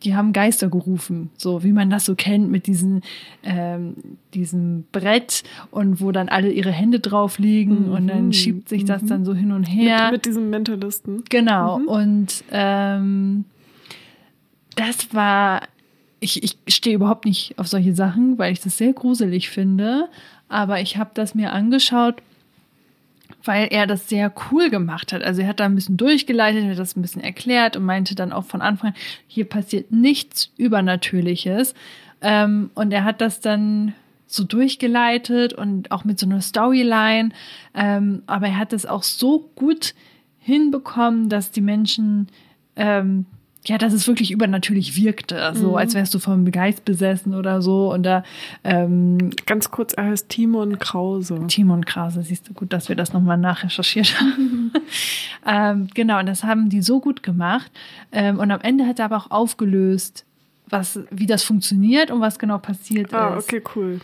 [0.04, 3.02] die haben Geister gerufen, so wie man das so kennt mit diesen,
[3.42, 3.94] ähm,
[4.34, 9.02] diesem Brett und wo dann alle ihre Hände drauflegen und dann Mhm, schiebt sich das
[9.02, 9.06] mhm.
[9.06, 10.04] dann so hin und her.
[10.04, 11.24] mit, mit diesem Mentalisten.
[11.28, 11.78] Genau.
[11.78, 11.88] Mhm.
[11.88, 13.44] Und ähm,
[14.76, 15.62] das war,
[16.20, 20.08] ich, ich stehe überhaupt nicht auf solche Sachen, weil ich das sehr gruselig finde.
[20.48, 22.22] Aber ich habe das mir angeschaut,
[23.44, 25.22] weil er das sehr cool gemacht hat.
[25.22, 28.32] Also er hat da ein bisschen durchgeleitet, hat das ein bisschen erklärt und meinte dann
[28.32, 31.74] auch von Anfang an, hier passiert nichts Übernatürliches.
[32.20, 33.94] Ähm, und er hat das dann
[34.26, 37.30] so durchgeleitet und auch mit so einer Storyline.
[37.74, 39.94] Ähm, aber er hat es auch so gut
[40.38, 42.28] hinbekommen, dass die Menschen
[42.76, 43.26] ähm,
[43.66, 45.74] ja, dass es wirklich übernatürlich wirkte, so mhm.
[45.76, 47.92] als wärst du vom Geist besessen oder so.
[47.92, 48.24] Und da
[48.64, 51.38] ähm, ganz kurz, er heißt Timon Krause.
[51.46, 54.72] Timon Krause, siehst du gut, dass wir das nochmal nachrecherchiert haben.
[55.46, 57.70] ähm, genau, und das haben die so gut gemacht.
[58.10, 60.24] Ähm, und am Ende hat er aber auch aufgelöst,
[60.68, 63.32] was, wie das funktioniert und was genau passiert ah, ist.
[63.34, 64.00] Ah, okay, cool.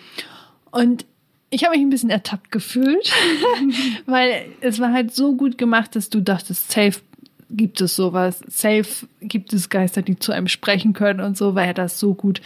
[0.71, 1.05] Und
[1.51, 3.11] ich habe mich ein bisschen ertappt gefühlt,
[4.07, 7.01] weil es war halt so gut gemacht, dass du dachtest, safe
[7.51, 8.41] gibt es sowas.
[8.49, 8.87] Safe
[9.21, 12.41] gibt es Geister, die zu einem sprechen können und so, weil er das so gut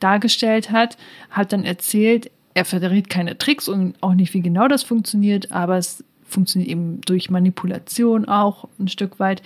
[0.00, 0.96] dargestellt hat.
[1.30, 5.78] Hat dann erzählt, er verrät keine Tricks und auch nicht, wie genau das funktioniert, aber
[5.78, 9.42] es funktioniert eben durch Manipulation auch ein Stück weit.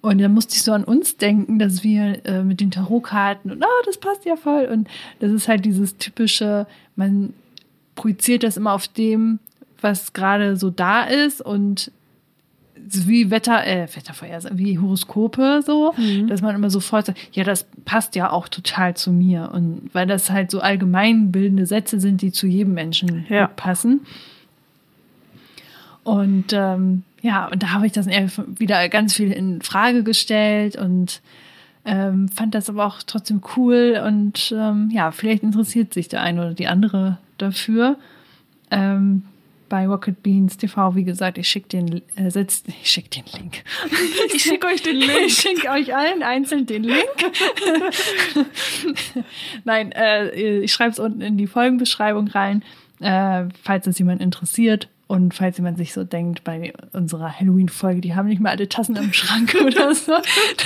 [0.00, 3.62] Und dann musste ich so an uns denken, dass wir äh, mit den Tarotkarten und
[3.64, 4.66] oh, das passt ja voll.
[4.66, 4.88] Und
[5.20, 6.66] das ist halt dieses typische,
[6.96, 7.32] man
[7.94, 9.38] projiziert das immer auf dem,
[9.80, 11.90] was gerade so da ist und
[12.90, 16.28] wie Wetter, äh, Wettervorhersagen, wie Horoskope so, mhm.
[16.28, 19.50] dass man immer sofort sagt, ja, das passt ja auch total zu mir.
[19.52, 23.46] Und weil das halt so allgemeinbildende Sätze sind, die zu jedem Menschen ja.
[23.46, 24.00] passen.
[26.04, 31.22] Und ähm, ja, und da habe ich das wieder ganz viel in Frage gestellt und
[31.86, 36.40] ähm, fand das aber auch trotzdem cool und ähm, ja, vielleicht interessiert sich der eine
[36.42, 37.96] oder die andere dafür.
[38.70, 39.22] Ähm,
[39.74, 43.64] bei Rocket Beans TV, wie gesagt, ich schicke den, äh, setz, ich schick den Link.
[44.32, 45.26] Ich schicke euch den Link.
[45.26, 47.08] Ich schicke euch allen einzeln den Link.
[49.64, 52.62] Nein, äh, ich schreibe es unten in die Folgenbeschreibung rein,
[53.00, 54.88] äh, falls es jemand interessiert.
[55.08, 58.94] Und falls jemand sich so denkt, bei unserer Halloween-Folge, die haben nicht mal alle Tassen
[58.94, 60.12] im Schrank oder so,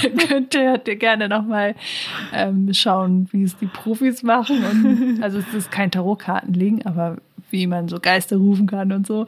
[0.03, 1.75] dann könnt ihr, ihr gerne nochmal
[2.35, 4.64] ähm, schauen, wie es die Profis machen.
[4.64, 7.16] Und, also es ist kein Tarotkartenlegen, aber
[7.50, 9.26] wie man so Geister rufen kann und so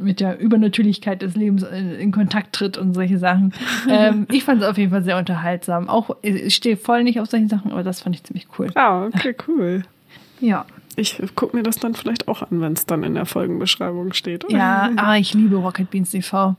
[0.00, 3.52] mit der Übernatürlichkeit des Lebens in Kontakt tritt und solche Sachen.
[3.88, 5.88] Ähm, ich fand es auf jeden Fall sehr unterhaltsam.
[5.88, 8.68] Auch ich stehe voll nicht auf solche Sachen, aber das fand ich ziemlich cool.
[8.74, 9.82] Ah, okay, cool.
[10.40, 10.64] Ja.
[10.96, 14.50] Ich gucke mir das dann vielleicht auch an, wenn es dann in der Folgenbeschreibung steht.
[14.50, 16.56] Ja, ah, ich liebe Rocket Beans TV.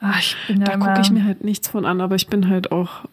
[0.00, 2.48] Ach, ich bin da da gucke ich mir halt nichts von an, aber ich bin
[2.48, 3.06] halt auch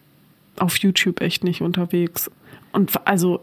[0.58, 2.30] auf YouTube echt nicht unterwegs.
[2.72, 3.40] Und also,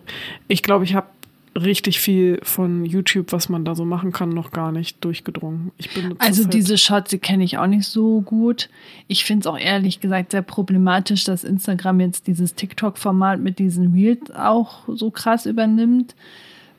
[0.47, 1.07] ich glaube, ich habe
[1.55, 5.71] richtig viel von YouTube, was man da so machen kann, noch gar nicht durchgedrungen.
[5.77, 8.69] Ich bin also halt diese Shots, die kenne ich auch nicht so gut.
[9.07, 13.93] Ich finde es auch ehrlich gesagt sehr problematisch, dass Instagram jetzt dieses TikTok-Format mit diesen
[13.93, 16.15] Reels auch so krass übernimmt,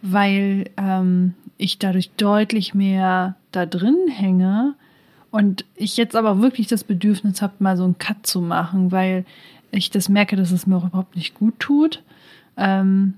[0.00, 4.74] weil ähm, ich dadurch deutlich mehr da drin hänge
[5.30, 9.26] und ich jetzt aber wirklich das Bedürfnis habe, mal so einen Cut zu machen, weil
[9.70, 12.02] ich das merke, dass es mir auch überhaupt nicht gut tut.
[12.56, 13.14] Ähm,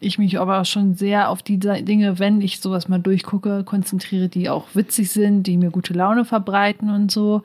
[0.00, 4.48] ich mich aber schon sehr auf die Dinge, wenn ich sowas mal durchgucke, konzentriere, die
[4.48, 7.42] auch witzig sind, die mir gute Laune verbreiten und so.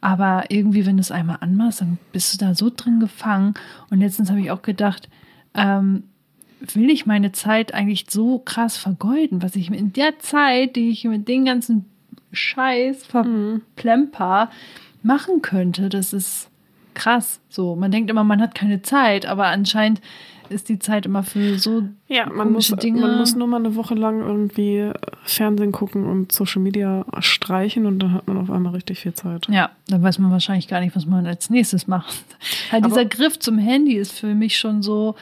[0.00, 3.54] Aber irgendwie, wenn du es einmal anmachst, dann bist du da so drin gefangen.
[3.90, 5.08] Und letztens habe ich auch gedacht,
[5.54, 6.04] ähm,
[6.60, 11.04] will ich meine Zeit eigentlich so krass vergeuden, was ich in der Zeit, die ich
[11.04, 11.86] mit den ganzen
[12.32, 14.50] Scheiß verplemper,
[15.02, 15.88] machen könnte.
[15.88, 16.50] Das ist
[16.94, 17.40] krass.
[17.48, 20.00] So, man denkt immer, man hat keine Zeit, aber anscheinend
[20.50, 23.00] ist die Zeit immer für so ja, man muss, Dinge.
[23.00, 24.90] Man muss nur mal eine Woche lang irgendwie
[25.24, 29.46] Fernsehen gucken und Social Media streichen und dann hat man auf einmal richtig viel Zeit.
[29.48, 32.24] Ja, dann weiß man wahrscheinlich gar nicht, was man als nächstes macht.
[32.72, 35.14] Halt dieser Griff zum Handy ist für mich schon so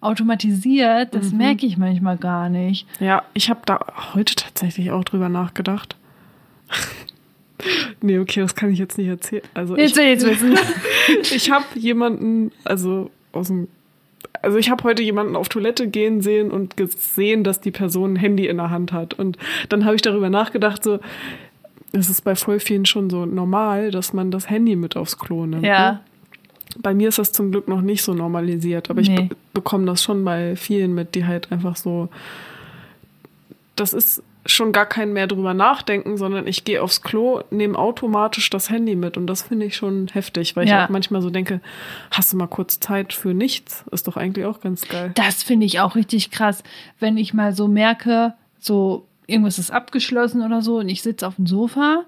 [0.00, 1.38] automatisiert, das mhm.
[1.38, 2.86] merke ich manchmal gar nicht.
[3.00, 3.80] Ja, ich habe da
[4.14, 5.96] heute tatsächlich auch drüber nachgedacht.
[8.00, 9.42] Nee, okay, das kann ich jetzt nicht erzählen.
[9.52, 10.56] Also jetzt will ich wissen.
[11.34, 13.66] ich habe jemanden, also aus dem
[14.42, 18.16] also ich habe heute jemanden auf Toilette gehen sehen und gesehen, dass die Person ein
[18.16, 19.14] Handy in der Hand hat.
[19.14, 19.36] Und
[19.68, 21.00] dann habe ich darüber nachgedacht, so,
[21.92, 25.46] es ist bei voll vielen schon so normal, dass man das Handy mit aufs Klo
[25.46, 25.64] nimmt.
[25.64, 25.92] Ja.
[25.92, 26.00] Ne?
[26.80, 29.14] Bei mir ist das zum Glück noch nicht so normalisiert, aber nee.
[29.14, 32.08] ich be bekomme das schon bei vielen mit, die halt einfach so.
[33.74, 38.50] Das ist schon gar kein mehr drüber nachdenken, sondern ich gehe aufs Klo, nehme automatisch
[38.50, 40.78] das Handy mit und das finde ich schon heftig, weil ja.
[40.78, 41.60] ich auch manchmal so denke,
[42.10, 43.84] hast du mal kurz Zeit für nichts?
[43.90, 45.12] Ist doch eigentlich auch ganz geil.
[45.14, 46.62] Das finde ich auch richtig krass,
[46.98, 51.36] wenn ich mal so merke, so irgendwas ist abgeschlossen oder so und ich sitze auf
[51.36, 52.04] dem Sofa,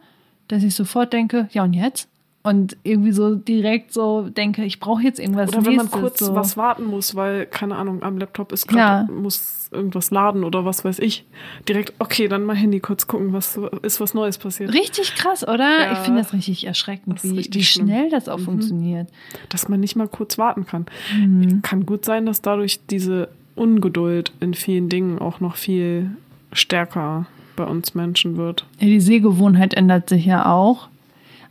[0.48, 2.09] dass ich sofort denke, ja und jetzt?
[2.42, 6.18] Und irgendwie so direkt so denke, ich brauche jetzt irgendwas Oder wenn nächstes, man kurz
[6.20, 6.34] so.
[6.34, 10.84] was warten muss, weil, keine Ahnung, am Laptop ist gerade, muss irgendwas laden oder was
[10.84, 11.24] weiß ich.
[11.68, 14.72] Direkt, okay, dann mal Handy kurz gucken, was ist was Neues passiert.
[14.72, 15.80] Richtig krass, oder?
[15.86, 15.92] Ja.
[15.92, 17.86] ich finde das richtig erschreckend, Das wie, richtig wie schlimm.
[17.88, 18.44] schnell das auch Mhm.
[18.44, 19.08] funktioniert.
[19.50, 20.86] Dass man nicht mal kurz warten kann.
[21.16, 21.60] Mhm.
[21.62, 26.10] Kann gut sein, dass dadurch diese Ungeduld in vielen Dingen auch noch viel
[26.52, 27.26] stärker
[27.56, 28.64] bei uns Menschen wird.
[28.80, 30.88] Ja, die Sehgewohnheit ändert sich ja auch.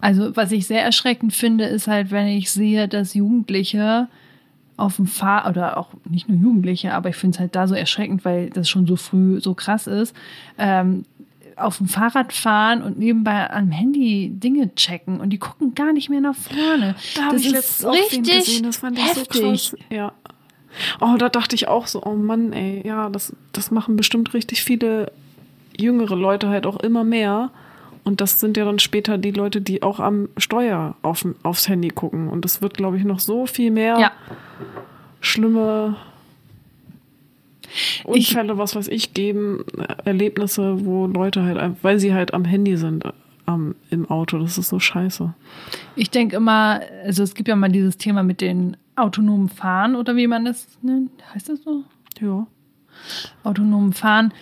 [0.02, 4.08] Also, was ich sehr erschreckend finde, ist halt, wenn ich sehe, dass Jugendliche
[4.78, 7.76] auf dem Fahr oder auch nicht nur Jugendliche, aber ich finde es halt da so
[7.76, 10.16] erschreckend, weil das schon so früh so krass ist,
[10.58, 11.04] ähm,
[11.58, 16.10] auf dem Fahrrad fahren und nebenbei am Handy Dinge checken und die gucken gar nicht
[16.10, 16.96] mehr nach vorne.
[17.16, 19.42] Da habe das ich ist richtig gesehen, das fand ich so heftig.
[19.42, 19.76] krass.
[19.90, 20.14] Ja.
[21.02, 24.64] Oh, da dachte ich auch so, oh Mann, ey, ja, das, das machen bestimmt richtig
[24.64, 25.12] viele
[25.78, 27.52] jüngere Leute halt auch immer mehr.
[28.04, 31.90] Und das sind ja dann später die Leute, die auch am Steuer auf, aufs Handy
[31.90, 32.28] gucken.
[32.28, 34.12] Und es wird, glaube ich, noch so viel mehr Ja.
[35.22, 35.96] schlimme
[38.04, 39.64] Unfälle, was weiß ich, geben,
[40.06, 43.04] Erlebnisse, wo Leute halt, weil sie halt am Handy sind,
[43.46, 44.40] am, im Auto.
[44.40, 45.34] Das ist so scheiße.
[45.96, 50.16] Ich denke immer, also es gibt ja mal dieses Thema mit den autonomen Fahren oder
[50.16, 51.12] wie man das nennt.
[51.34, 51.84] Heißt das so?
[52.20, 52.48] Ja.
[53.44, 54.34] autonomen Fahren,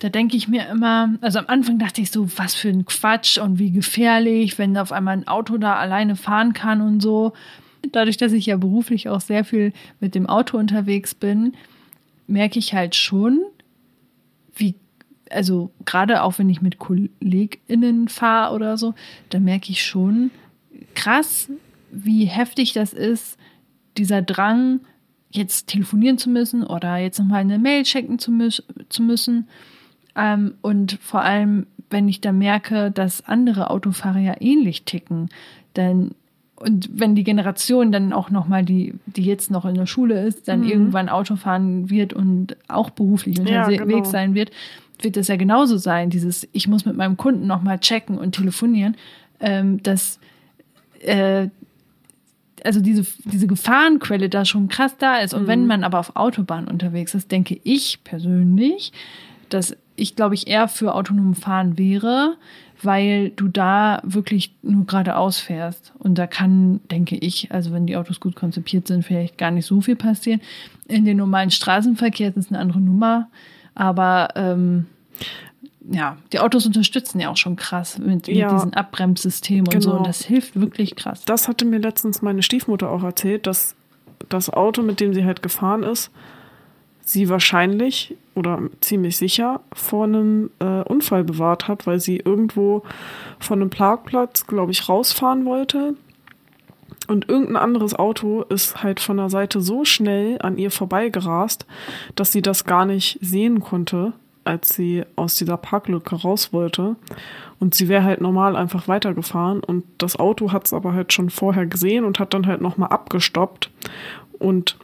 [0.00, 3.38] da denke ich mir immer, also am Anfang dachte ich so, was für ein Quatsch
[3.38, 7.34] und wie gefährlich, wenn auf einmal ein Auto da alleine fahren kann und so.
[7.92, 11.54] Dadurch, dass ich ja beruflich auch sehr viel mit dem Auto unterwegs bin,
[12.26, 13.40] merke ich halt schon,
[14.54, 14.74] wie,
[15.30, 18.94] also gerade auch wenn ich mit KollegInnen fahre oder so,
[19.28, 20.30] da merke ich schon
[20.94, 21.50] krass,
[21.92, 23.36] wie heftig das ist,
[23.98, 24.80] dieser Drang,
[25.30, 28.48] jetzt telefonieren zu müssen oder jetzt nochmal eine Mail checken zu, mü
[28.88, 29.48] zu müssen.
[30.20, 35.28] Ähm, und vor allem, wenn ich da merke, dass andere Autofahrer ja ähnlich ticken,
[35.74, 36.12] dann
[36.56, 40.26] und wenn die Generation dann auch noch mal die, die jetzt noch in der Schule
[40.26, 40.68] ist, dann Mhm.
[40.68, 44.04] irgendwann Auto fahren wird und auch beruflich Ja, unterwegs genau.
[44.04, 44.50] sein wird,
[45.00, 46.10] wird das ja genauso sein.
[46.10, 48.94] Dieses, ich muss mit meinem Kunden noch mal checken und telefonieren,
[49.40, 50.20] ähm, dass
[51.00, 51.48] äh,
[52.62, 55.32] also diese, diese Gefahrenquelle da schon krass da ist.
[55.32, 58.92] Und wenn man aber auf Autobahn unterwegs ist, denke ich persönlich,
[59.48, 62.36] dass ich, glaube ich, eher für autonomen Fahren wäre,
[62.82, 65.92] weil du da wirklich nur geradeaus fährst.
[65.98, 69.66] Und da kann, denke ich, also wenn die Autos gut konzipiert sind, vielleicht gar nicht
[69.66, 70.40] so viel passieren.
[70.88, 73.28] In den normalen Straßenverkehr ist es eine andere Nummer.
[73.74, 74.86] Aber ähm,
[75.90, 78.52] ja, die Autos unterstützen ja auch schon krass mit, mit Ja.
[78.54, 79.90] diesen Abbremssystemen und so.
[79.90, 79.98] Genau.
[80.00, 81.24] Und das hilft wirklich krass.
[81.26, 83.74] Das hatte mir letztens meine Stiefmutter auch erzählt, dass
[84.28, 86.10] das Auto, mit dem sie halt gefahren ist,
[87.12, 92.82] sie wahrscheinlich oder ziemlich sicher vor einem äh, Unfall bewahrt hat, weil sie irgendwo
[93.38, 95.94] von einem Parkplatz, glaube ich, rausfahren wollte.
[97.08, 101.66] Und irgendein anderes Auto ist halt von der Seite so schnell an ihr vorbeigerast,
[102.14, 104.12] dass sie das gar nicht sehen konnte,
[104.44, 106.94] als sie aus dieser Parklücke raus wollte.
[107.58, 109.60] Und sie wäre halt normal einfach weitergefahren.
[109.60, 112.90] Und das Auto hat es aber halt schon vorher gesehen und hat dann halt nochmal
[112.90, 113.70] abgestoppt.
[114.38, 114.76] Und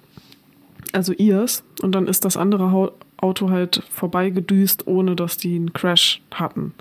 [0.93, 1.65] also ihrs.
[1.83, 6.75] Und dann ist das andere Auto halt vorbeigedüst, ohne dass die einen Crash hatten.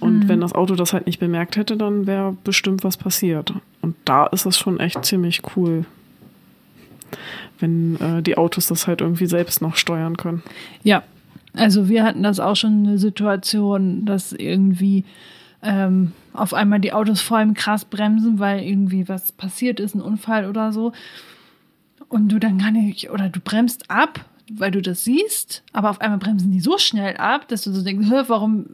[0.00, 3.52] Und wenn das Auto das halt nicht bemerkt hätte, dann wäre bestimmt was passiert.
[3.82, 5.84] Und da ist es schon echt ziemlich cool,
[7.58, 10.42] wenn äh, die Autos das halt irgendwie selbst noch steuern können.
[10.82, 11.02] Ja,
[11.54, 15.04] also wir hatten das auch schon eine Situation, dass irgendwie
[15.62, 20.00] ähm, auf einmal die Autos vor allem krass bremsen, weil irgendwie was passiert ist, ein
[20.00, 20.92] Unfall oder so.
[22.10, 26.00] Und du dann gar nicht, oder du bremst ab, weil du das siehst, aber auf
[26.02, 28.66] einmal bremsen die so schnell ab, dass du so denkst, "Hä, warum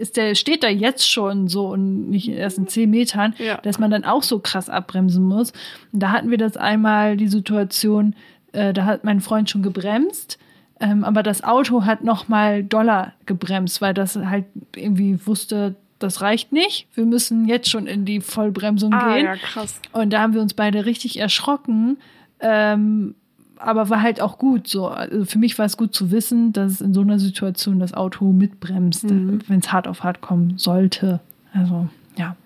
[0.00, 3.58] ist der, steht da jetzt schon so und nicht erst in zehn Metern, Ja.
[3.58, 5.52] dass man dann auch so krass abbremsen muss.
[5.92, 8.14] Und da hatten wir das einmal die Situation,
[8.52, 10.38] äh, da hat mein Freund schon gebremst,
[10.80, 14.44] ähm, aber das Auto hat noch mal doller gebremst, weil das halt
[14.76, 16.86] irgendwie wusste, das reicht nicht.
[16.94, 19.00] Wir müssen jetzt schon in die Vollbremsung gehen.
[19.00, 19.80] Ah, ja, krass.
[19.92, 21.98] Und da haben wir uns beide richtig erschrocken.
[22.40, 23.14] Ähm,
[23.56, 24.86] aber war halt auch gut so.
[24.86, 28.24] Also für mich war es gut zu wissen, dass in so einer Situation das Auto
[28.32, 29.40] mitbremst, Mhm.
[29.48, 31.18] wenn es hart auf hart kommen sollte.
[31.52, 32.36] Also, ja.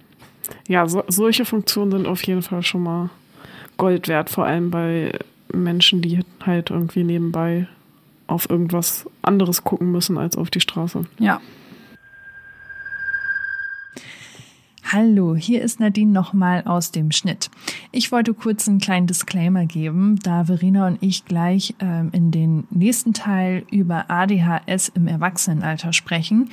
[0.68, 3.11] Ja, so, solche Funktionen sind auf jeden Fall schon mal
[3.76, 5.12] Gold wert, vor allem bei
[5.53, 7.66] Menschen, die halt irgendwie nebenbei
[8.26, 11.05] auf irgendwas anderes gucken müssen als auf die Straße.
[11.18, 11.40] Ja.
[14.90, 17.50] Hallo, hier ist Nadine nochmal aus dem Schnitt.
[17.92, 22.64] Ich wollte kurz einen kleinen Disclaimer geben, da Verena und ich gleich ähm, in den
[22.70, 26.50] nächsten Teil über ADHS im Erwachsenenalter sprechen.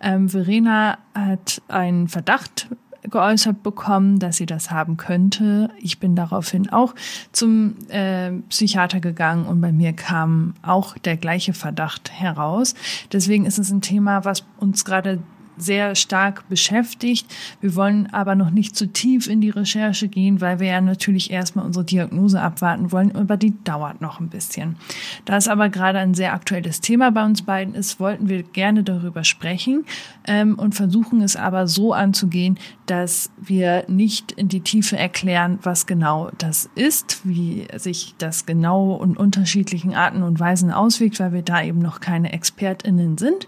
[0.00, 2.68] Ähm, Verena hat einen Verdacht
[3.02, 5.70] geäußert bekommen, dass sie das haben könnte.
[5.78, 6.94] Ich bin daraufhin auch
[7.32, 12.74] zum äh, Psychiater gegangen und bei mir kam auch der gleiche Verdacht heraus.
[13.10, 15.20] Deswegen ist es ein Thema, was uns gerade
[15.62, 17.26] sehr stark beschäftigt.
[17.60, 21.30] Wir wollen aber noch nicht zu tief in die Recherche gehen, weil wir ja natürlich
[21.30, 24.76] erstmal unsere Diagnose abwarten wollen, aber die dauert noch ein bisschen.
[25.24, 28.82] Da es aber gerade ein sehr aktuelles Thema bei uns beiden ist, wollten wir gerne
[28.82, 29.84] darüber sprechen
[30.26, 35.86] ähm, und versuchen es aber so anzugehen, dass wir nicht in die Tiefe erklären, was
[35.86, 41.42] genau das ist, wie sich das genau und unterschiedlichen Arten und Weisen auswirkt, weil wir
[41.42, 43.46] da eben noch keine ExpertInnen sind.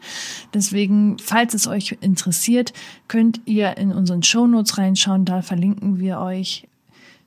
[0.54, 2.72] Deswegen, falls es euch interessiert,
[3.09, 5.24] könnt ihr in unseren Shownotes reinschauen.
[5.24, 6.68] Da verlinken wir euch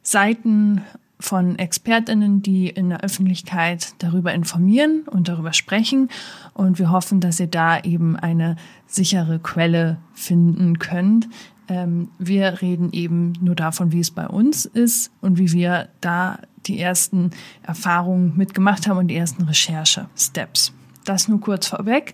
[0.02, 0.82] Seiten
[1.20, 6.10] von Expertinnen, die in der Öffentlichkeit darüber informieren und darüber sprechen.
[6.54, 11.28] Und wir hoffen, dass ihr da eben eine sichere Quelle finden könnt.
[11.68, 16.40] Ähm, wir reden eben nur davon, wie es bei uns ist und wie wir da
[16.68, 17.32] die ersten
[17.64, 20.74] Erfahrungen mitgemacht haben und die ersten Recherche-Steps.
[21.06, 22.14] Das nur kurz vorweg.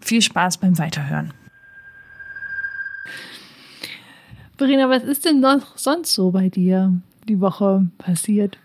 [0.00, 1.32] Viel Spaß beim Weiterhören.
[4.62, 6.92] Verena, was ist denn noch sonst so bei dir
[7.28, 8.58] die Woche passiert?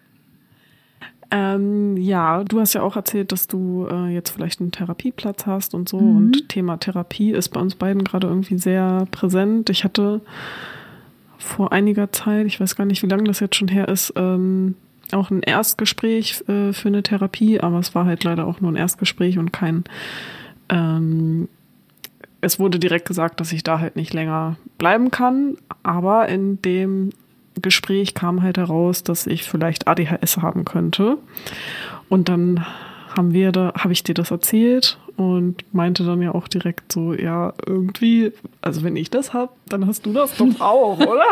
[1.30, 5.74] Ähm, ja, du hast ja auch erzählt, dass du äh, jetzt vielleicht einen Therapieplatz hast
[5.74, 6.00] und so.
[6.00, 6.18] Mhm.
[6.18, 9.70] Und Thema Therapie ist bei uns beiden gerade irgendwie sehr präsent.
[9.70, 10.22] Ich hatte
[11.38, 14.76] vor einiger Zeit, ich weiß gar nicht, wie lange das jetzt schon her ist, ähm,
[15.12, 18.76] auch ein Erstgespräch äh, für eine Therapie, aber es war halt leider auch nur ein
[18.76, 19.84] Erstgespräch und kein
[20.70, 21.48] ähm,
[22.48, 25.58] es wurde direkt gesagt, dass ich da halt nicht länger bleiben kann.
[25.84, 27.12] Aber in dem
[27.62, 31.18] Gespräch kam halt heraus, dass ich vielleicht ADHS haben könnte.
[32.10, 32.66] Und dann
[33.16, 37.12] haben wir da, habe ich dir das erzählt und meinte dann ja auch direkt so,
[37.14, 41.26] ja, irgendwie, also wenn ich das habe, dann hast du das doch auch, oder?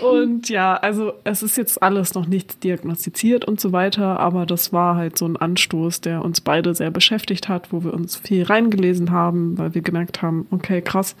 [0.12, 4.72] und ja, also es ist jetzt alles noch nicht diagnostiziert und so weiter, aber das
[4.72, 8.42] war halt so ein Anstoß, der uns beide sehr beschäftigt hat, wo wir uns viel
[8.42, 11.14] reingelesen haben, weil wir gemerkt haben, okay, krass,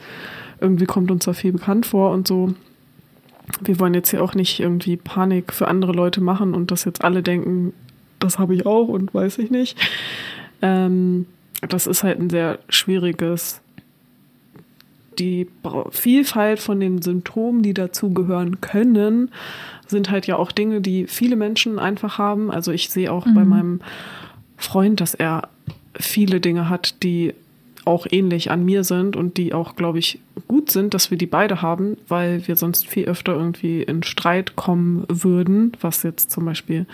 [0.60, 2.54] irgendwie kommt uns da viel bekannt vor und so.
[3.62, 7.04] Wir wollen jetzt hier auch nicht irgendwie Panik für andere Leute machen und dass jetzt
[7.04, 7.72] alle denken,
[8.18, 9.78] das habe ich auch und weiß ich nicht.
[10.64, 11.26] Ähm,
[11.68, 13.60] das ist halt ein sehr schwieriges,
[15.18, 15.46] die
[15.90, 19.30] Vielfalt von den Symptomen, die dazugehören können,
[19.86, 22.50] sind halt ja auch Dinge, die viele Menschen einfach haben.
[22.50, 23.34] Also ich sehe auch mhm.
[23.34, 23.80] bei meinem
[24.56, 25.48] Freund, dass er
[25.94, 27.34] viele Dinge hat, die
[27.84, 31.26] auch ähnlich an mir sind und die auch, glaube ich, gut sind, dass wir die
[31.26, 36.46] beide haben, weil wir sonst viel öfter irgendwie in Streit kommen würden, was jetzt zum
[36.46, 36.86] Beispiel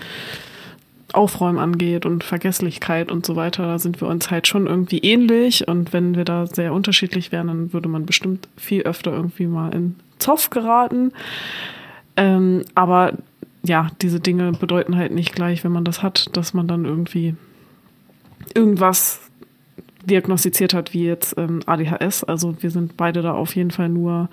[1.15, 5.67] Aufräumen angeht und Vergesslichkeit und so weiter, da sind wir uns halt schon irgendwie ähnlich.
[5.69, 9.75] Und wenn wir da sehr unterschiedlich wären, dann würde man bestimmt viel öfter irgendwie mal
[9.75, 11.13] in Zoff geraten.
[12.17, 13.15] Ähm, aber
[13.63, 17.35] ja, diese Dinge bedeuten halt nicht gleich, wenn man das hat, dass man dann irgendwie
[18.55, 19.30] irgendwas
[20.05, 22.24] diagnostiziert hat, wie jetzt ähm, ADHS.
[22.24, 24.28] Also wir sind beide da auf jeden Fall nur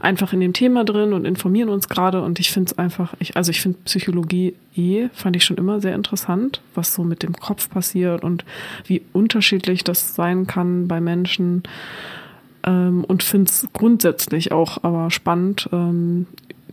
[0.00, 2.22] einfach in dem Thema drin und informieren uns gerade.
[2.22, 5.80] Und ich finde es einfach, ich, also ich finde Psychologie eh, fand ich schon immer
[5.80, 8.44] sehr interessant, was so mit dem Kopf passiert und
[8.84, 11.62] wie unterschiedlich das sein kann bei Menschen.
[12.64, 16.26] Ähm, und finde es grundsätzlich auch aber spannend, ähm,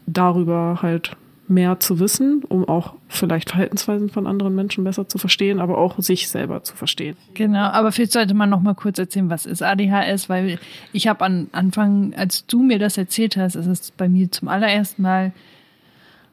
[0.05, 1.15] darüber halt
[1.47, 5.99] mehr zu wissen, um auch vielleicht Verhaltensweisen von anderen Menschen besser zu verstehen, aber auch
[5.99, 7.17] sich selber zu verstehen.
[7.33, 10.59] Genau, aber vielleicht sollte man noch mal kurz erzählen, was ist ADHS, weil
[10.93, 14.47] ich habe an Anfang, als du mir das erzählt hast, ist es bei mir zum
[14.47, 15.33] allerersten Mal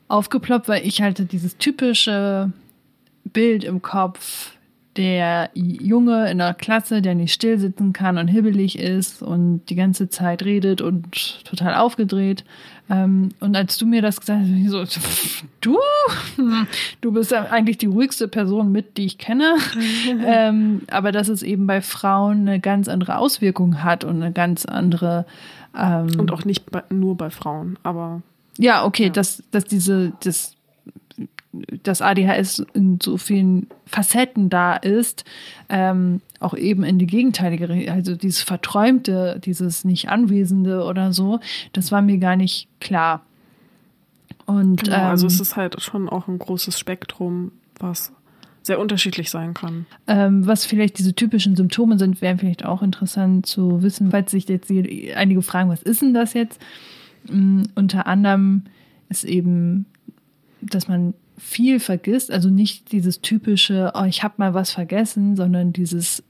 [0.08, 2.52] aufgeploppt, weil ich halt dieses typische
[3.24, 4.52] Bild im Kopf,
[4.96, 9.76] der Junge in der Klasse, der nicht still sitzen kann und hibbelig ist und die
[9.76, 12.44] ganze Zeit redet und total aufgedreht.
[12.90, 15.00] Ähm, und als du mir das gesagt hast, so,
[15.60, 15.78] du,
[17.00, 19.56] du bist ja eigentlich die ruhigste Person mit, die ich kenne.
[20.26, 24.64] ähm, aber dass es eben bei Frauen eine ganz andere Auswirkung hat und eine ganz
[24.64, 25.24] andere.
[25.78, 28.22] Ähm, und auch nicht bei, nur bei Frauen, aber.
[28.58, 29.10] Ja, okay, ja.
[29.10, 30.56] dass, dass diese, das
[31.82, 35.24] dass ADHS in so vielen Facetten da ist,
[35.68, 41.38] ähm, auch eben in die gegenteilige, also dieses Verträumte, dieses Nicht-Anwesende oder so,
[41.72, 43.22] das war mir gar nicht klar.
[44.46, 48.12] Und, genau, also ähm, also es ist halt schon auch ein großes Spektrum, was
[48.62, 49.86] sehr unterschiedlich sein kann.
[50.06, 54.48] Ähm, was vielleicht diese typischen Symptome sind, wäre vielleicht auch interessant zu wissen, falls sich
[54.48, 56.60] jetzt einige fragen, was ist denn das jetzt?
[57.30, 58.64] Ähm, unter anderem
[59.08, 59.86] ist eben,
[60.62, 65.72] dass man viel vergisst, also nicht dieses typische, oh, ich habe mal was vergessen, sondern
[65.72, 66.22] dieses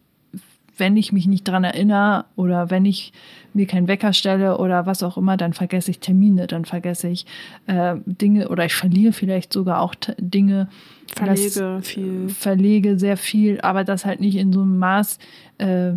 [0.81, 3.13] wenn ich mich nicht dran erinnere oder wenn ich
[3.53, 7.27] mir keinen Wecker stelle oder was auch immer, dann vergesse ich Termine, dann vergesse ich
[7.67, 10.69] äh, Dinge oder ich verliere vielleicht sogar auch Dinge.
[11.15, 12.29] Verlege viel.
[12.29, 15.19] Verlege sehr viel, aber das halt nicht in so einem Maß,
[15.59, 15.93] äh,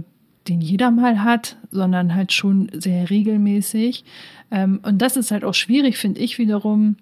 [0.47, 4.03] den jeder mal hat, sondern halt schon sehr regelmäßig.
[4.51, 6.97] Ähm, und das ist halt auch schwierig, finde ich wiederum,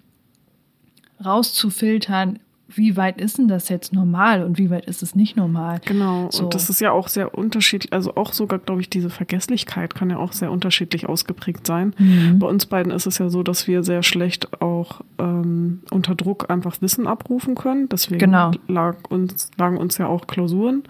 [1.23, 2.39] rauszufiltern,
[2.75, 5.81] wie weit ist denn das jetzt normal und wie weit ist es nicht normal?
[5.85, 6.43] Genau, so.
[6.43, 10.09] und das ist ja auch sehr unterschiedlich, also auch sogar, glaube ich, diese Vergesslichkeit kann
[10.09, 11.93] ja auch sehr unterschiedlich ausgeprägt sein.
[11.97, 12.39] Mhm.
[12.39, 16.49] Bei uns beiden ist es ja so, dass wir sehr schlecht auch ähm, unter Druck
[16.49, 17.89] einfach Wissen abrufen können.
[17.89, 18.51] Deswegen genau.
[18.67, 20.83] lag uns, lagen uns ja auch Klausuren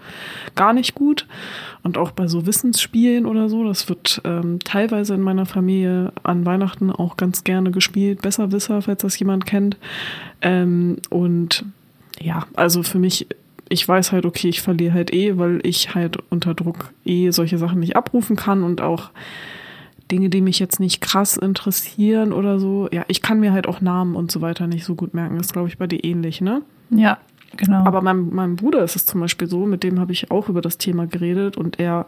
[0.54, 1.26] gar nicht gut.
[1.82, 6.46] Und auch bei so Wissensspielen oder so, das wird ähm, teilweise in meiner Familie an
[6.46, 8.22] Weihnachten auch ganz gerne gespielt.
[8.22, 9.76] Besserwisser, falls das jemand kennt.
[10.42, 11.64] Ähm, und
[12.20, 13.26] ja, also für mich,
[13.68, 17.58] ich weiß halt, okay, ich verliere halt eh, weil ich halt unter Druck eh solche
[17.58, 19.10] Sachen nicht abrufen kann und auch
[20.10, 22.88] Dinge, die mich jetzt nicht krass interessieren oder so.
[22.92, 25.36] Ja, ich kann mir halt auch Namen und so weiter nicht so gut merken.
[25.36, 26.62] Das ist, glaube ich, bei dir ähnlich, ne?
[26.90, 27.18] Ja,
[27.56, 27.84] genau.
[27.84, 30.60] Aber meinem, meinem Bruder ist es zum Beispiel so, mit dem habe ich auch über
[30.60, 32.06] das Thema geredet und er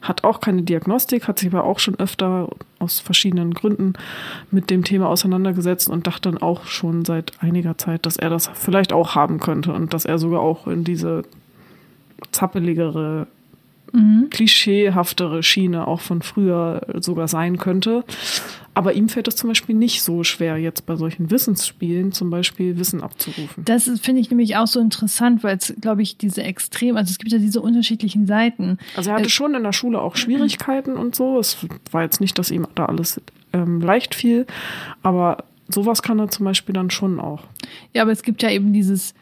[0.00, 2.48] hat auch keine Diagnostik, hat sich aber auch schon öfter
[2.78, 3.92] aus verschiedenen Gründen
[4.50, 8.50] mit dem Thema auseinandergesetzt und dachte dann auch schon seit einiger Zeit, dass er das
[8.54, 11.24] vielleicht auch haben könnte und dass er sogar auch in diese
[12.32, 13.26] zappeligere
[13.92, 14.28] mhm.
[14.30, 18.04] klischeehaftere Schiene auch von früher sogar sein könnte.
[18.80, 22.78] Aber ihm fällt es zum Beispiel nicht so schwer, jetzt bei solchen Wissensspielen zum Beispiel
[22.78, 23.62] Wissen abzurufen.
[23.62, 27.18] Das finde ich nämlich auch so interessant, weil es, glaube ich, diese extrem, also es
[27.18, 28.78] gibt ja diese unterschiedlichen Seiten.
[28.96, 31.38] Also er hatte äh, schon in der Schule auch Schwierigkeiten und so.
[31.38, 31.58] Es
[31.90, 33.20] war jetzt nicht, dass ihm da alles
[33.52, 34.46] ähm, leicht fiel,
[35.02, 37.42] aber sowas kann er zum Beispiel dann schon auch.
[37.92, 39.12] Ja, aber es gibt ja eben dieses,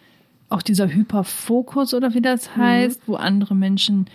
[0.50, 2.62] auch dieser Hyperfokus oder wie das mhm.
[2.62, 3.12] heißt, mhm.
[3.12, 4.06] wo andere Menschen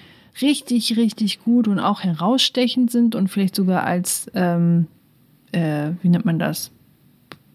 [0.41, 4.87] richtig, richtig gut und auch herausstechend sind und vielleicht sogar als, ähm,
[5.53, 6.71] äh, wie nennt man das?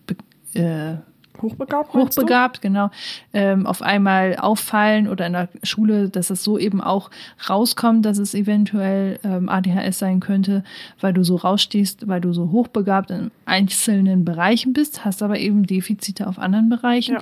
[0.07, 0.17] Be
[0.59, 0.97] äh,
[1.43, 1.95] Hochbegabt?
[1.95, 2.91] Hochbegabt, genau.
[3.33, 7.11] Ähm, auf einmal auffallen oder in der Schule, dass es so eben auch
[7.49, 10.65] rauskommt, dass es eventuell ähm, ADHS sein könnte,
[11.01, 15.65] weil du so rausstehst, weil du so hochbegabt in einzelnen Bereichen bist, hast aber eben
[15.65, 17.15] Defizite auf anderen Bereichen.
[17.15, 17.21] Ja.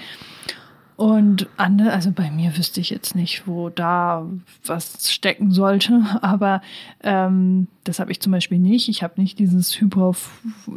[0.97, 4.27] Und andere, also bei mir wüsste ich jetzt nicht, wo da
[4.65, 6.63] was stecken sollte, aber
[7.03, 8.89] ähm, das habe ich zum Beispiel nicht.
[8.89, 10.13] Ich habe nicht dieses Hyper,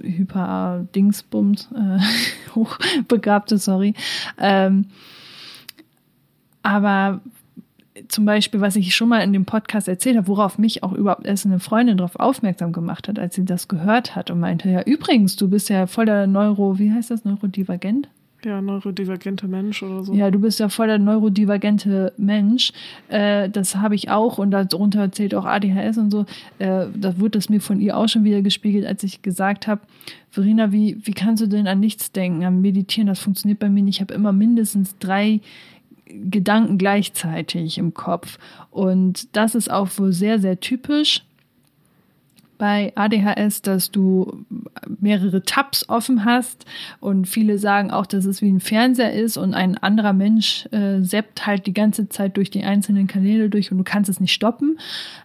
[0.02, 2.00] Hyper Dingsbums, äh,
[2.56, 3.94] hochbegabte, sorry.
[4.38, 4.88] Ähm,
[6.64, 7.22] aber
[8.10, 11.26] zum Beispiel, was ich schon mal in dem Podcast erzählt habe, worauf mich auch überhaupt
[11.26, 14.82] erst eine Freundin darauf aufmerksam gemacht hat, als sie das gehört hat und meinte, ja,
[14.82, 18.10] übrigens, du bist ja voller Neuro, wie heißt das, Neurodivergent?
[18.46, 20.14] Ja, neurodivergente Mensch oder so.
[20.14, 22.72] Ja, du bist ja voll der neurodivergente Mensch.
[23.10, 26.26] Äh, das habe ich auch und darunter zählt auch ADHS und so.
[26.58, 29.82] Äh, da wurde es mir von ihr auch schon wieder gespiegelt, als ich gesagt habe,
[30.30, 33.08] Verena, wie, wie kannst du denn an nichts denken, am Meditieren?
[33.08, 33.98] Das funktioniert bei mir nicht.
[33.98, 35.42] Ich habe immer mindestens drei
[36.06, 38.38] Gedanken gleichzeitig im Kopf.
[38.72, 41.24] Und das ist auch wohl sehr, sehr typisch
[42.60, 44.46] bei ADHS, dass du
[45.00, 46.66] mehrere Tabs offen hast
[47.00, 51.02] und viele sagen auch, dass es wie ein Fernseher ist und ein anderer Mensch äh,
[51.02, 54.34] seppt halt die ganze Zeit durch die einzelnen Kanäle durch und du kannst es nicht
[54.34, 54.78] stoppen.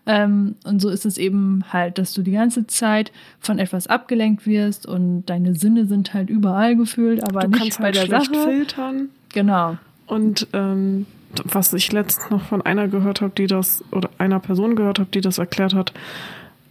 [0.06, 3.10] Ähm, und so ist es eben halt, dass du die ganze Zeit
[3.40, 7.86] von etwas abgelenkt wirst und deine Sinne sind halt überall gefühlt, aber du nicht bei
[7.86, 8.34] halt der Sache.
[8.44, 9.08] filtern.
[9.32, 9.76] Genau.
[10.06, 11.06] Und ähm,
[11.42, 15.10] was ich letztens noch von einer gehört habe, die das, oder einer Person gehört habe,
[15.12, 15.92] die das erklärt hat,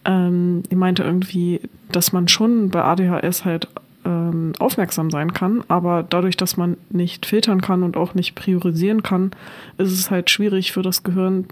[0.05, 3.67] ähm, die meinte irgendwie, dass man schon bei ADHS halt
[4.05, 9.03] ähm, aufmerksam sein kann, aber dadurch, dass man nicht filtern kann und auch nicht priorisieren
[9.03, 9.31] kann,
[9.77, 11.45] ist es halt schwierig für das Gehirn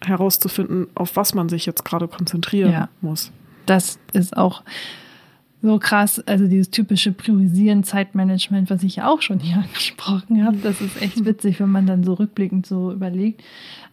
[0.00, 2.88] herauszufinden, auf was man sich jetzt gerade konzentrieren ja.
[3.00, 3.30] muss.
[3.66, 4.62] Das ist auch
[5.62, 10.56] so krass, also dieses typische Priorisieren, Zeitmanagement, was ich ja auch schon hier angesprochen habe,
[10.58, 13.42] das ist echt witzig, wenn man dann so rückblickend so überlegt.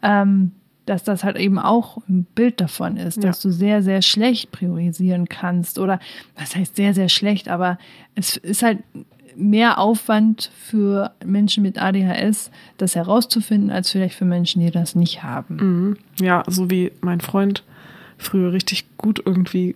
[0.02, 0.52] Ähm,
[0.90, 3.24] dass das halt eben auch ein Bild davon ist, ja.
[3.24, 5.78] dass du sehr, sehr schlecht priorisieren kannst.
[5.78, 6.00] Oder
[6.36, 7.78] was heißt sehr, sehr schlecht, aber
[8.16, 8.80] es ist halt
[9.36, 15.22] mehr Aufwand für Menschen mit ADHS, das herauszufinden, als vielleicht für Menschen, die das nicht
[15.22, 15.56] haben.
[15.56, 15.98] Mhm.
[16.20, 17.64] Ja, so wie mein Freund
[18.18, 19.76] früher richtig gut irgendwie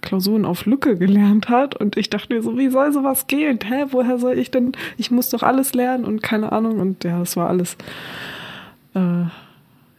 [0.00, 3.58] Klausuren auf Lücke gelernt hat und ich dachte mir so, wie soll sowas gehen?
[3.64, 4.72] Hä, woher soll ich denn?
[4.96, 7.76] Ich muss doch alles lernen und keine Ahnung und ja, das war alles
[8.94, 9.24] äh,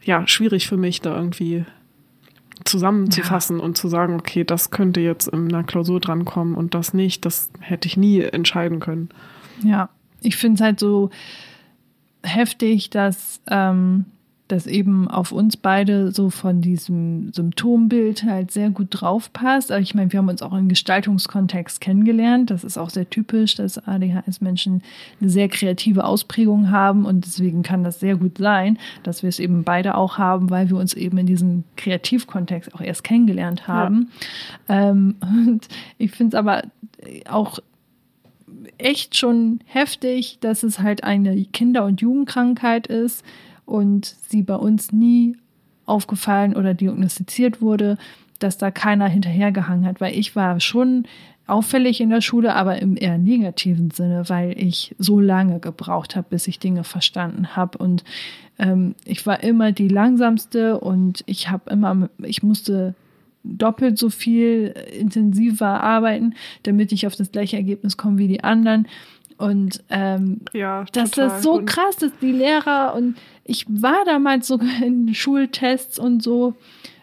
[0.02, 1.64] ja, schwierig für mich, da irgendwie
[2.64, 3.64] zusammenzufassen ja.
[3.64, 7.50] und zu sagen, okay, das könnte jetzt in einer Klausur drankommen und das nicht, das
[7.60, 9.08] hätte ich nie entscheiden können.
[9.62, 9.88] Ja,
[10.20, 11.10] ich finde es halt so
[12.22, 14.04] heftig, dass ähm,
[14.52, 19.70] das eben auf uns beide so von diesem Symptombild halt sehr gut drauf passt.
[19.70, 22.50] Aber ich meine, wir haben uns auch im Gestaltungskontext kennengelernt.
[22.50, 24.82] Das ist auch sehr typisch, dass ADHS-Menschen
[25.20, 29.38] eine sehr kreative Ausprägung haben und deswegen kann das sehr gut sein, dass wir es
[29.38, 34.10] eben beide auch haben, weil wir uns eben in diesem Kreativkontext auch erst kennengelernt haben.
[34.68, 34.90] Ja.
[34.90, 36.62] Ähm, und ich finde es aber
[37.28, 37.58] auch
[38.78, 43.24] echt schon heftig, dass es halt eine Kinder- und Jugendkrankheit ist
[43.64, 45.36] und sie bei uns nie
[45.86, 47.98] aufgefallen oder diagnostiziert wurde,
[48.38, 51.04] dass da keiner hinterhergehangen hat, weil ich war schon
[51.46, 56.28] auffällig in der Schule, aber im eher negativen Sinne, weil ich so lange gebraucht habe,
[56.30, 58.04] bis ich Dinge verstanden habe und
[58.58, 62.94] ähm, ich war immer die langsamste und ich habe immer, ich musste
[63.42, 68.86] doppelt so viel intensiver arbeiten, damit ich auf das gleiche Ergebnis komme wie die anderen.
[69.40, 74.82] Und ähm, ja, das ist so krass, dass die Lehrer und ich war damals sogar
[74.82, 76.56] in Schultests und so,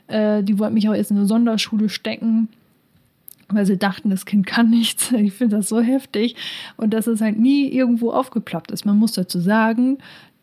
[0.06, 2.50] äh, die wollten mich auch erst in eine Sonderschule stecken,
[3.50, 5.12] weil sie dachten, das Kind kann nichts.
[5.18, 6.36] Ich finde das so heftig
[6.78, 8.86] und dass es halt nie irgendwo aufgeploppt ist.
[8.86, 9.98] Man muss dazu sagen,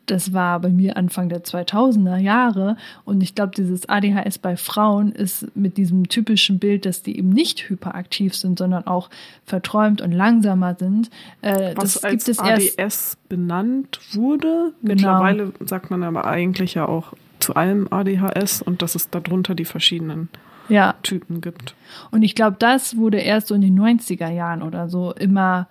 [0.06, 2.76] das war bei mir Anfang der 2000er Jahre.
[3.04, 7.30] Und ich glaube, dieses ADHS bei Frauen ist mit diesem typischen Bild, dass die eben
[7.30, 9.10] nicht hyperaktiv sind, sondern auch
[9.44, 11.10] verträumt und langsamer sind.
[11.40, 14.72] Äh, Was das als gibt es ADS erst benannt wurde.
[14.82, 14.94] Genau.
[14.94, 19.64] Mittlerweile sagt man aber eigentlich ja auch zu allem ADHS und dass es darunter die
[19.64, 20.28] verschiedenen
[20.68, 20.94] ja.
[21.02, 21.74] Typen gibt.
[22.10, 25.68] Und ich glaube, das wurde erst so in den 90er Jahren oder so immer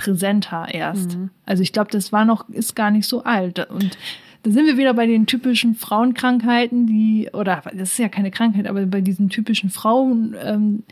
[0.00, 1.18] präsenter erst.
[1.18, 1.28] Mhm.
[1.44, 3.68] Also ich glaube, das war noch, ist gar nicht so alt.
[3.68, 3.98] Und
[4.42, 8.66] da sind wir wieder bei den typischen Frauenkrankheiten, die, oder das ist ja keine Krankheit,
[8.66, 10.84] aber bei diesen typischen Frauenbildern,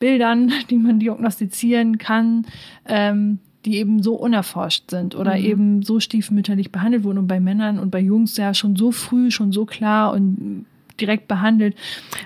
[0.00, 2.46] ähm, die man diagnostizieren kann,
[2.86, 5.44] ähm, die eben so unerforscht sind oder mhm.
[5.44, 9.30] eben so stiefmütterlich behandelt wurden und bei Männern und bei Jungs ja schon so früh,
[9.30, 10.64] schon so klar und
[10.98, 11.76] direkt behandelt.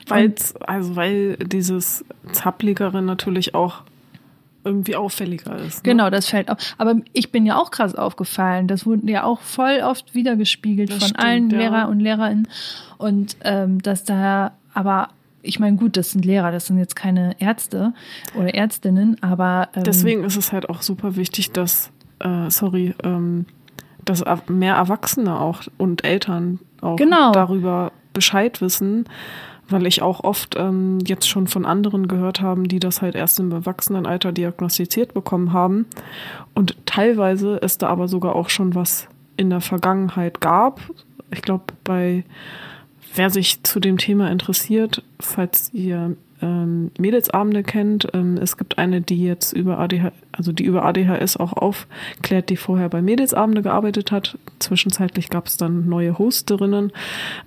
[0.06, 3.82] Weil also weil dieses Zappligere natürlich auch
[4.64, 5.84] irgendwie auffälliger ist.
[5.84, 5.92] Ne?
[5.92, 6.58] Genau, das fällt auf.
[6.78, 8.68] Aber ich bin ja auch krass aufgefallen.
[8.68, 11.58] Das wurde ja auch voll oft wiedergespiegelt das von stimmt, allen ja.
[11.58, 12.48] Lehrer und Lehrerinnen.
[12.98, 15.08] Und ähm, dass da, aber
[15.42, 17.92] ich meine, gut, das sind Lehrer, das sind jetzt keine Ärzte
[18.34, 19.68] oder Ärztinnen, aber.
[19.74, 21.90] Ähm, Deswegen ist es halt auch super wichtig, dass,
[22.20, 23.46] äh, sorry, ähm,
[24.04, 27.32] dass mehr Erwachsene auch und Eltern auch genau.
[27.32, 29.06] darüber Bescheid wissen
[29.72, 33.40] weil ich auch oft ähm, jetzt schon von anderen gehört haben, die das halt erst
[33.40, 35.86] im Erwachsenenalter diagnostiziert bekommen haben.
[36.54, 40.80] Und teilweise es da aber sogar auch schon was in der Vergangenheit gab.
[41.32, 42.24] Ich glaube, bei
[43.14, 48.08] wer sich zu dem Thema interessiert, falls ihr ähm, Mädelsabende kennt.
[48.12, 52.56] Ähm, es gibt eine, die jetzt über ADHS, also die über ADHS auch aufklärt, die
[52.56, 54.36] vorher bei Mädelsabende gearbeitet hat.
[54.58, 56.92] Zwischenzeitlich gab es dann neue Hosterinnen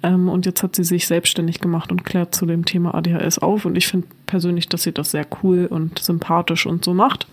[0.01, 3.65] ähm, und jetzt hat sie sich selbstständig gemacht und klärt zu dem Thema ADHS auf.
[3.65, 7.27] Und ich finde persönlich, dass sie das sehr cool und sympathisch und so macht.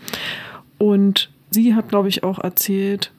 [0.78, 3.12] Und sie hat, glaube ich, auch erzählt,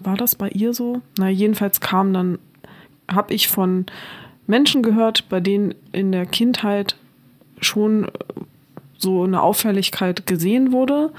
[0.00, 1.02] war das bei ihr so?
[1.18, 2.38] Na, jedenfalls kam dann,
[3.08, 3.86] habe ich von
[4.46, 6.96] Menschen gehört, bei denen in der Kindheit
[7.60, 8.08] schon
[8.98, 11.10] so eine Auffälligkeit gesehen wurde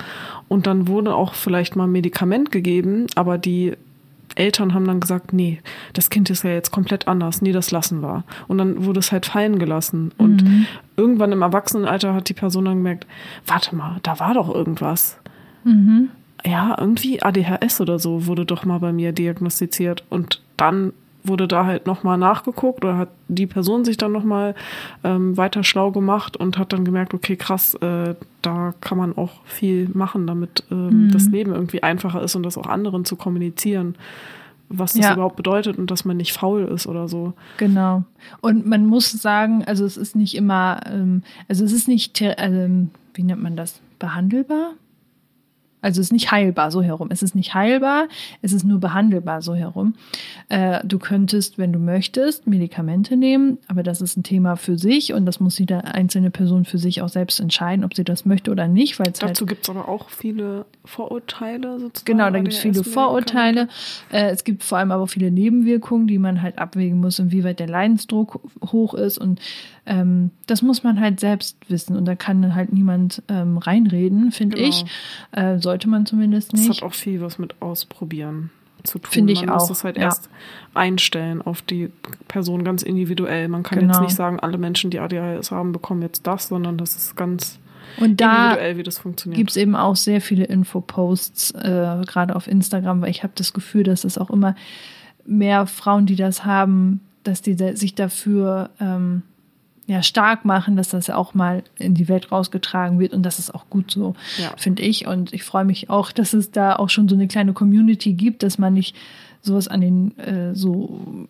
[0.47, 3.73] und dann wurde auch vielleicht mal ein Medikament gegeben, aber die
[4.36, 5.59] Eltern haben dann gesagt, nee,
[5.93, 8.23] das Kind ist ja jetzt komplett anders, nee, das lassen wir.
[8.47, 10.11] Und dann wurde es halt fallen gelassen.
[10.17, 10.67] Und mhm.
[10.95, 13.07] irgendwann im Erwachsenenalter hat die Person dann gemerkt,
[13.47, 15.17] warte mal, da war doch irgendwas.
[15.63, 16.09] Mhm.
[16.45, 20.03] Ja, irgendwie ADHS oder so wurde doch mal bei mir diagnostiziert.
[20.09, 20.93] Und dann
[21.28, 24.55] wurde da halt nochmal nachgeguckt oder hat die Person sich dann nochmal
[25.03, 29.43] ähm, weiter schlau gemacht und hat dann gemerkt, okay, krass, äh, da kann man auch
[29.45, 31.11] viel machen, damit ähm, mhm.
[31.11, 33.95] das Leben irgendwie einfacher ist und das auch anderen zu kommunizieren
[34.69, 35.13] was das ja.
[35.13, 37.34] überhaupt bedeutet und dass man nicht faul ist oder so.
[37.57, 38.03] Genau.
[38.41, 42.89] Und man muss sagen, also es ist nicht immer, ähm, also es ist nicht, ähm,
[43.13, 44.71] wie nennt man das, behandelbar?
[45.88, 47.07] Also es ist nicht heilbar so herum.
[47.11, 48.09] Es ist nicht heilbar,
[48.41, 49.93] es ist nur behandelbar so herum.
[50.49, 55.13] Äh, du könntest, wenn du möchtest, Medikamente nehmen, aber das ist ein Thema für sich
[55.13, 58.51] und das muss jede einzelne Person für sich auch selbst entscheiden, ob sie das möchte
[58.51, 58.99] oder nicht.
[58.99, 62.03] Weil Dazu halt, gibt es aber auch viele Vorurteile sozusagen.
[62.03, 63.69] Genau, da gibt es viele Vorurteile.
[64.11, 67.69] Äh, es gibt vor allem aber viele Nebenwirkungen, die man halt abwägen muss, inwieweit der
[67.69, 68.41] Leidensdruck
[68.73, 69.39] hoch ist und
[69.88, 74.57] ähm, das muss man halt selbst wissen und da kann halt niemand ähm, reinreden, finde
[74.57, 74.69] genau.
[74.69, 74.85] ich.
[75.31, 76.69] Äh, sollte man zumindest nicht.
[76.69, 78.51] Das hat auch viel was mit Ausprobieren
[78.83, 79.11] zu tun.
[79.11, 79.59] Finde ich man auch.
[79.59, 80.03] muss das halt ja.
[80.03, 80.29] erst
[80.73, 81.89] einstellen auf die
[82.27, 83.47] Person ganz individuell.
[83.47, 83.93] Man kann genau.
[83.93, 87.59] jetzt nicht sagen, alle Menschen, die ADHS haben, bekommen jetzt das, sondern das ist ganz
[87.99, 88.57] und da
[89.25, 93.53] gibt es eben auch sehr viele Infoposts, äh, gerade auf Instagram, weil ich habe das
[93.53, 94.55] Gefühl, dass es auch immer
[95.25, 99.23] mehr Frauen, die das haben, dass die sich dafür ähm,
[99.88, 103.55] ja, stark machen, dass das auch mal in die Welt rausgetragen wird und das ist
[103.55, 104.51] auch gut so, ja.
[104.57, 105.07] finde ich.
[105.07, 108.43] Und ich freue mich auch, dass es da auch schon so eine kleine Community gibt,
[108.43, 108.95] dass man nicht
[109.41, 111.27] sowas an den äh, so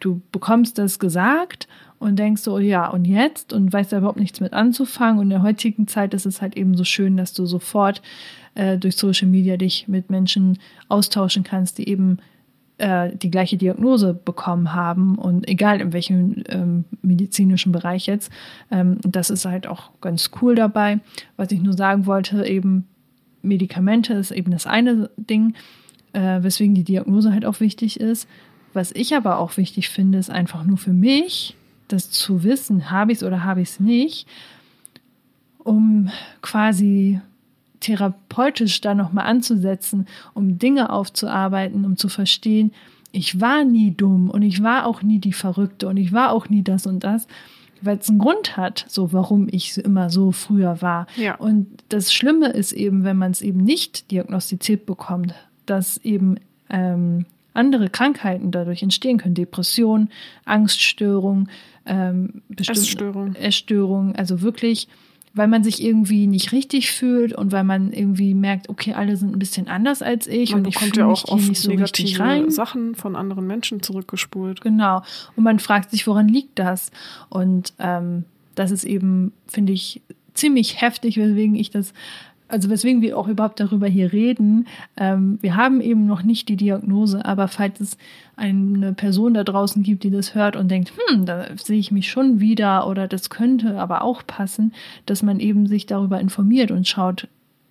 [0.00, 1.68] du bekommst das gesagt
[1.98, 3.52] und denkst so, ja, und jetzt?
[3.52, 5.18] Und weißt da überhaupt nichts mit anzufangen.
[5.18, 8.02] Und in der heutigen Zeit ist es halt eben so schön, dass du sofort
[8.54, 12.18] äh, durch Social Media dich mit Menschen austauschen kannst, die eben
[12.82, 18.32] äh, die gleiche Diagnose bekommen haben und egal in welchem ähm, medizinischen Bereich jetzt.
[18.72, 20.98] Ähm, das ist halt auch ganz cool dabei.
[21.36, 22.88] Was ich nur sagen wollte, eben
[23.40, 25.54] Medikamente ist eben das eine Ding,
[26.12, 28.28] äh, weswegen die Diagnose halt auch wichtig ist.
[28.72, 31.54] Was ich aber auch wichtig finde, ist einfach nur für mich,
[31.86, 34.26] das zu wissen, habe ich es oder habe ich es nicht,
[35.58, 36.10] um
[36.40, 37.20] quasi
[37.82, 42.72] therapeutisch da nochmal anzusetzen, um Dinge aufzuarbeiten, um zu verstehen,
[43.12, 46.48] ich war nie dumm und ich war auch nie die Verrückte und ich war auch
[46.48, 47.26] nie das und das,
[47.82, 51.06] weil es einen Grund hat, so warum ich immer so früher war.
[51.16, 51.34] Ja.
[51.34, 55.34] Und das Schlimme ist eben, wenn man es eben nicht diagnostiziert bekommt,
[55.66, 56.36] dass eben
[56.70, 59.34] ähm, andere Krankheiten dadurch entstehen können.
[59.34, 60.08] Depression,
[60.44, 61.48] Angststörung,
[61.84, 63.34] ähm, Essstörung.
[63.34, 64.88] Essstörung, also wirklich,
[65.34, 69.34] weil man sich irgendwie nicht richtig fühlt und weil man irgendwie merkt, okay, alle sind
[69.34, 72.20] ein bisschen anders als ich man und ich fühle ja mich auch nicht so richtig
[72.20, 72.50] rein.
[72.50, 74.60] Sachen von anderen Menschen zurückgespult.
[74.60, 75.02] Genau.
[75.36, 76.90] Und man fragt sich, woran liegt das?
[77.30, 78.24] Und ähm,
[78.54, 80.02] das ist eben, finde ich,
[80.34, 81.92] ziemlich heftig, weswegen ich das
[82.52, 84.68] also weswegen wir auch überhaupt darüber hier reden.
[84.98, 87.96] Ähm, wir haben eben noch nicht die Diagnose, aber falls es
[88.36, 92.10] eine Person da draußen gibt, die das hört und denkt, hm, da sehe ich mich
[92.10, 94.74] schon wieder oder das könnte aber auch passen,
[95.06, 97.26] dass man eben sich darüber informiert und schaut,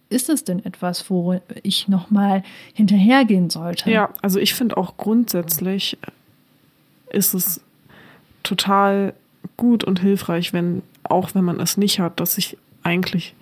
[0.10, 2.42] ist es denn etwas, wo ich nochmal
[2.74, 3.90] hinterhergehen sollte?
[3.90, 5.98] Ja, also ich finde auch grundsätzlich
[7.12, 7.62] ist es
[8.42, 9.14] total
[9.58, 13.36] gut und hilfreich, wenn, auch wenn man es nicht hat, dass sich eigentlich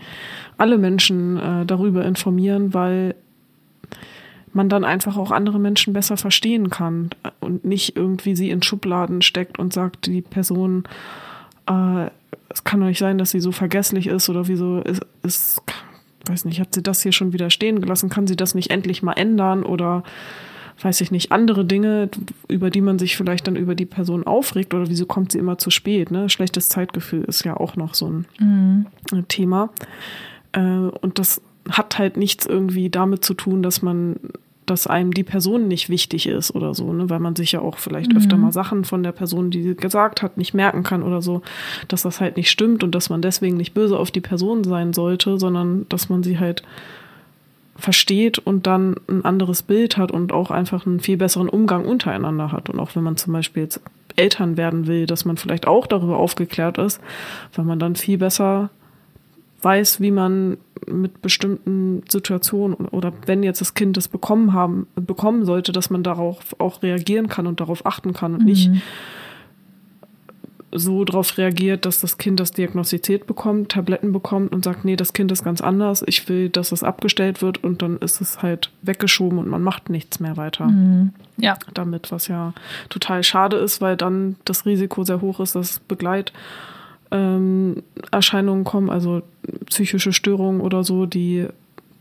[0.60, 3.16] alle Menschen äh, darüber informieren, weil
[4.54, 9.22] man dann einfach auch andere Menschen besser verstehen kann und nicht irgendwie sie in Schubladen
[9.22, 10.84] steckt und sagt, die Person,
[11.68, 12.08] äh,
[12.50, 15.62] es kann doch nicht sein, dass sie so vergesslich ist oder wieso ist, ist,
[16.26, 19.04] weiß nicht, hat sie das hier schon wieder stehen gelassen, kann sie das nicht endlich
[19.04, 20.04] mal ändern oder
[20.82, 22.10] weiß ich nicht, andere Dinge,
[22.48, 25.58] über die man sich vielleicht dann über die Person aufregt oder wieso kommt sie immer
[25.58, 26.30] zu spät, ne?
[26.30, 28.86] Schlechtes Zeitgefühl ist ja auch noch so ein mhm.
[29.28, 29.72] Thema.
[30.54, 34.16] Äh, und das hat halt nichts irgendwie damit zu tun, dass man,
[34.66, 37.10] dass einem die Person nicht wichtig ist oder so, ne?
[37.10, 38.18] weil man sich ja auch vielleicht mhm.
[38.18, 41.42] öfter mal Sachen von der Person, die gesagt hat, nicht merken kann oder so,
[41.88, 44.94] dass das halt nicht stimmt und dass man deswegen nicht böse auf die Person sein
[44.94, 46.64] sollte, sondern dass man sie halt
[47.80, 52.52] versteht und dann ein anderes Bild hat und auch einfach einen viel besseren Umgang untereinander
[52.52, 52.70] hat.
[52.70, 53.80] Und auch wenn man zum Beispiel jetzt
[54.18, 57.00] Eltern werden will, dass man vielleicht auch darüber aufgeklärt ist,
[57.56, 58.70] weil man dann viel besser
[59.62, 60.58] weiß, wie man
[60.88, 66.04] mit bestimmten Situationen oder wenn jetzt das Kind das bekommen haben, bekommen sollte, dass man
[66.04, 68.46] darauf auch reagieren kann und darauf achten kann und mhm.
[68.46, 68.72] nicht
[70.72, 75.14] so darauf reagiert, dass das Kind das diagnostiziert bekommt, Tabletten bekommt und sagt, nee, das
[75.14, 78.70] Kind ist ganz anders, ich will, dass es abgestellt wird und dann ist es halt
[78.82, 81.12] weggeschoben und man macht nichts mehr weiter mhm.
[81.38, 81.58] ja.
[81.74, 82.54] damit, was ja
[82.90, 86.34] total schade ist, weil dann das Risiko sehr hoch ist, dass Begleit
[87.12, 89.22] ähm, Erscheinungen kommen, also
[89.66, 91.48] psychische Störungen oder so, die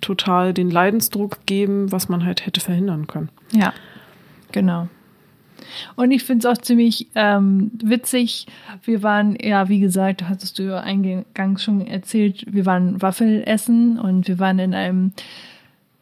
[0.01, 3.31] total den Leidensdruck geben, was man halt hätte verhindern können.
[3.53, 3.73] Ja,
[4.53, 4.89] genau.
[5.97, 8.47] Und ich finde es auch ziemlich ähm, witzig.
[8.85, 13.99] Wir waren, ja, wie gesagt, hattest du ja eingangs schon erzählt, wir waren Waffel essen
[13.99, 15.13] und wir waren in einem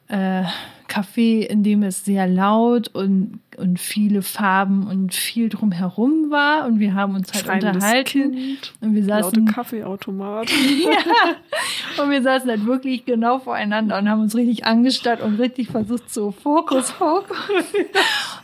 [0.09, 0.45] äh,
[0.89, 6.67] Café, in dem es sehr laut und, und viele Farben und viel drumherum war.
[6.67, 8.05] Und wir haben uns halt unterhalten.
[8.05, 9.41] Kind, und wir saßen.
[9.41, 10.49] Laute Kaffeeautomat.
[10.85, 12.03] ja.
[12.03, 16.13] Und wir saßen halt wirklich genau voreinander und haben uns richtig angestarrt und richtig versucht,
[16.13, 17.37] so Fokus, Fokus.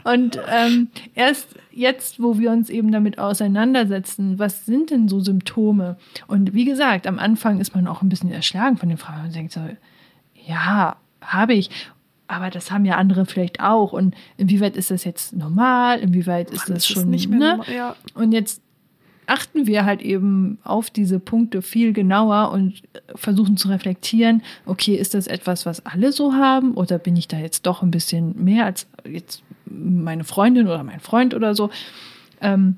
[0.04, 5.96] und ähm, erst jetzt, wo wir uns eben damit auseinandersetzen, was sind denn so Symptome?
[6.26, 9.34] Und wie gesagt, am Anfang ist man auch ein bisschen erschlagen von den Fragen und
[9.34, 9.60] denkt so,
[10.46, 11.70] ja, habe ich
[12.32, 13.92] aber das haben ja andere vielleicht auch.
[13.92, 15.98] Und inwieweit ist das jetzt normal?
[16.00, 17.38] Inwieweit ist Ach, das, schon nicht mehr?
[17.38, 17.48] Ne?
[17.58, 17.96] Normal, ja.
[18.14, 18.62] Und jetzt
[19.26, 22.82] achten wir halt eben auf diese Punkte viel genauer und
[23.14, 27.38] versuchen zu reflektieren, okay, ist das etwas, was alle so haben oder bin ich da
[27.38, 31.70] jetzt doch ein bisschen mehr als jetzt meine Freundin oder mein Freund oder so?
[32.40, 32.76] Ähm,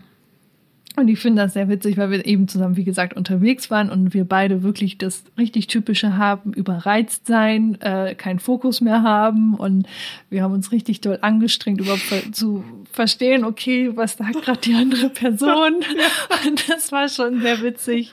[0.96, 4.14] Und ich finde das sehr witzig, weil wir eben zusammen, wie gesagt, unterwegs waren und
[4.14, 9.88] wir beide wirklich das richtig Typische haben, überreizt sein, äh, keinen Fokus mehr haben und
[10.30, 15.08] wir haben uns richtig doll angestrengt, überhaupt zu verstehen, okay, was sagt gerade die andere
[15.08, 15.74] Person.
[16.46, 18.12] Und das war schon sehr witzig.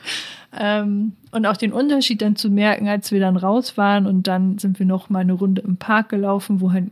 [0.58, 4.58] Ähm, und auch den Unterschied dann zu merken, als wir dann raus waren und dann
[4.58, 6.86] sind wir noch mal eine Runde im Park gelaufen, wo halt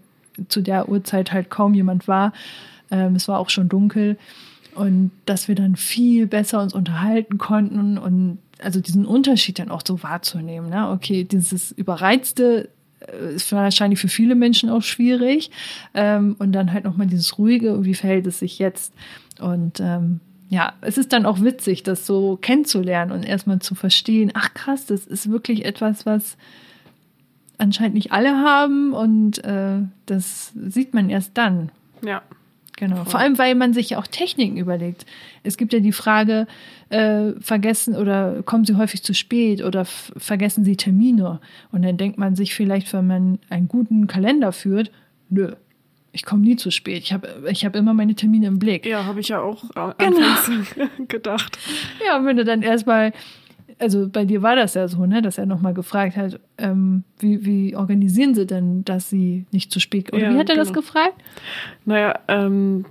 [0.47, 2.31] zu der Uhrzeit halt kaum jemand war.
[2.89, 4.17] Ähm, es war auch schon dunkel
[4.79, 9.81] und dass wir dann viel besser uns unterhalten konnten und also diesen Unterschied dann auch
[9.85, 10.69] so wahrzunehmen.
[10.69, 10.89] Ne?
[10.91, 12.69] Okay, dieses überreizte
[13.01, 15.51] äh, ist wahrscheinlich für viele Menschen auch schwierig
[15.93, 18.93] ähm, und dann halt nochmal dieses ruhige, wie verhält es sich jetzt?
[19.41, 24.31] Und ähm, ja, es ist dann auch witzig, das so kennenzulernen und erstmal zu verstehen,
[24.33, 26.37] ach krass, das ist wirklich etwas, was
[27.57, 31.69] anscheinend nicht alle haben und äh, das sieht man erst dann.
[32.01, 32.21] Ja.
[32.79, 33.03] Genau.
[33.03, 35.05] Vor allem, weil man sich ja auch Techniken überlegt.
[35.43, 36.47] Es gibt ja die Frage,
[36.87, 41.41] äh, vergessen oder kommen Sie häufig zu spät oder vergessen Sie Termine?
[41.73, 44.91] Und dann denkt man sich vielleicht, wenn man einen guten Kalender führt,
[45.29, 45.51] nö,
[46.13, 47.03] ich komme nie zu spät.
[47.03, 48.85] Ich habe ich hab immer meine Termine im Blick.
[48.85, 49.63] Ja, habe ich ja auch
[49.97, 50.87] genau.
[51.07, 51.59] gedacht.
[52.05, 53.11] Ja, und wenn du dann erstmal
[53.79, 57.45] also bei dir war das ja so, ne, dass er nochmal gefragt hat, ähm, wie,
[57.45, 60.65] wie organisieren sie denn, dass sie nicht zu spät Oder ja, wie hat er genau.
[60.65, 61.15] das gefragt?
[61.85, 62.85] Naja, ähm,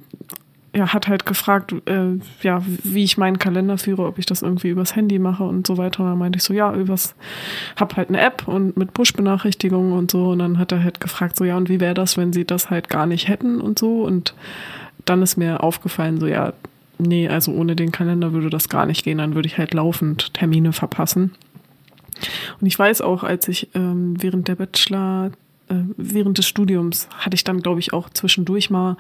[0.73, 4.69] er hat halt gefragt, äh, ja, wie ich meinen Kalender führe, ob ich das irgendwie
[4.69, 6.03] übers Handy mache und so weiter.
[6.03, 7.15] Und dann meinte ich so, ja, übers,
[7.77, 10.31] hab halt eine App und mit Push-Benachrichtigungen und so.
[10.31, 12.71] Und dann hat er halt gefragt, so, ja, und wie wäre das, wenn sie das
[12.71, 14.03] halt gar nicht hätten und so.
[14.03, 14.35] Und
[15.05, 16.53] dann ist mir aufgefallen, so, ja,
[16.99, 20.35] nee, also ohne den Kalender würde das gar nicht gehen, dann würde ich halt laufend
[20.35, 21.33] Termine verpassen.
[22.61, 25.31] Und ich weiß auch, als ich ähm, während der Bachelor,
[25.69, 28.97] äh, während des Studiums, hatte ich dann, glaube ich, auch zwischendurch mal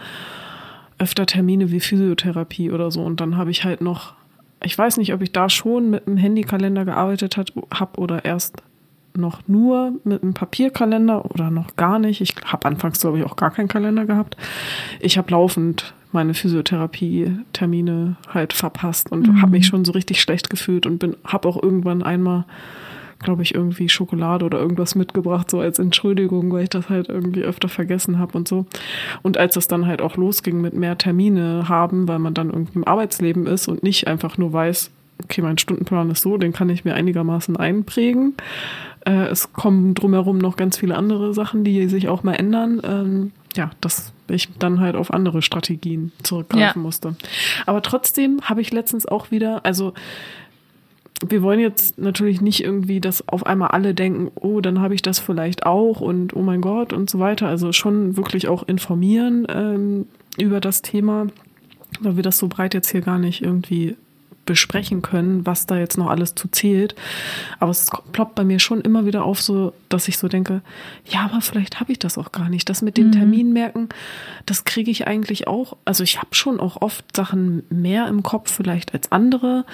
[0.99, 3.03] öfter Termine wie Physiotherapie oder so.
[3.03, 4.14] Und dann habe ich halt noch,
[4.62, 8.62] ich weiß nicht, ob ich da schon mit einem Handykalender gearbeitet habe oder erst
[9.14, 12.20] noch nur mit einem Papierkalender oder noch gar nicht.
[12.20, 14.36] Ich habe anfangs, glaube ich, auch gar keinen Kalender gehabt.
[15.01, 19.42] Ich habe laufend meine Physiotherapie-Termine halt verpasst und mhm.
[19.42, 22.44] habe mich schon so richtig schlecht gefühlt und bin, habe auch irgendwann einmal,
[23.18, 27.42] glaube ich, irgendwie Schokolade oder irgendwas mitgebracht, so als Entschuldigung, weil ich das halt irgendwie
[27.42, 28.66] öfter vergessen habe und so.
[29.22, 32.76] Und als das dann halt auch losging mit mehr Termine haben, weil man dann irgendwie
[32.76, 34.90] im Arbeitsleben ist und nicht einfach nur weiß,
[35.24, 38.34] okay, mein Stundenplan ist so, den kann ich mir einigermaßen einprägen.
[39.04, 42.80] Äh, es kommen drumherum noch ganz viele andere Sachen, die sich auch mal ändern.
[42.84, 46.82] Ähm, ja, dass ich dann halt auf andere Strategien zurückgreifen ja.
[46.82, 47.16] musste.
[47.66, 49.92] Aber trotzdem habe ich letztens auch wieder, also
[51.26, 55.02] wir wollen jetzt natürlich nicht irgendwie, dass auf einmal alle denken, oh, dann habe ich
[55.02, 57.48] das vielleicht auch und oh mein Gott und so weiter.
[57.48, 60.06] Also schon wirklich auch informieren ähm,
[60.38, 61.26] über das Thema,
[62.00, 63.96] weil wir das so breit jetzt hier gar nicht irgendwie
[64.49, 66.96] besprechen können, was da jetzt noch alles zu zählt.
[67.61, 70.62] Aber es ploppt bei mir schon immer wieder auf, so dass ich so denke,
[71.05, 72.70] ja, aber vielleicht habe ich das auch gar nicht.
[72.70, 73.12] Das mit den mhm.
[73.12, 73.90] Terminmerken,
[74.46, 75.76] das kriege ich eigentlich auch.
[75.84, 79.66] Also ich habe schon auch oft Sachen mehr im Kopf vielleicht als andere.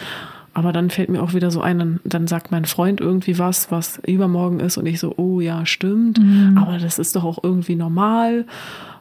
[0.54, 3.70] Aber dann fällt mir auch wieder so ein, dann, dann sagt mein Freund irgendwie was,
[3.70, 6.58] was übermorgen ist und ich so, oh ja, stimmt, mhm.
[6.58, 8.46] aber das ist doch auch irgendwie normal.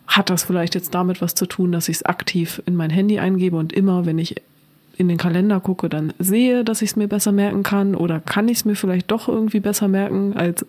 [0.08, 3.20] Hat das vielleicht jetzt damit was zu tun, dass ich es aktiv in mein Handy
[3.20, 4.36] eingebe und immer, wenn ich
[4.98, 8.48] in den Kalender gucke, dann sehe, dass ich es mir besser merken kann oder kann
[8.48, 10.66] ich es mir vielleicht doch irgendwie besser merken als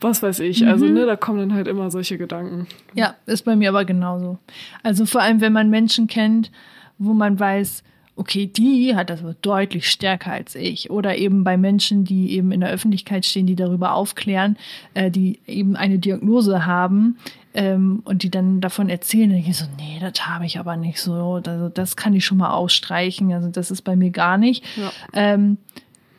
[0.00, 0.66] was weiß ich.
[0.66, 0.92] Also, mhm.
[0.92, 2.68] Also, ne, da kommen dann halt immer solche Gedanken.
[2.94, 4.38] Ja, ist bei mir aber genauso.
[4.82, 6.52] Also vor allem, wenn man Menschen kennt,
[6.98, 7.82] wo man weiß,
[8.18, 10.90] okay, die hat das deutlich stärker als ich.
[10.90, 14.56] Oder eben bei Menschen, die eben in der Öffentlichkeit stehen, die darüber aufklären,
[14.94, 17.16] äh, die eben eine Diagnose haben
[17.54, 20.76] ähm, und die dann davon erzählen, dann denke ich so, nee, das habe ich aber
[20.76, 21.40] nicht so.
[21.44, 23.32] Also das kann ich schon mal ausstreichen.
[23.32, 24.64] Also das ist bei mir gar nicht.
[24.76, 24.90] Ja.
[25.12, 25.58] Ähm,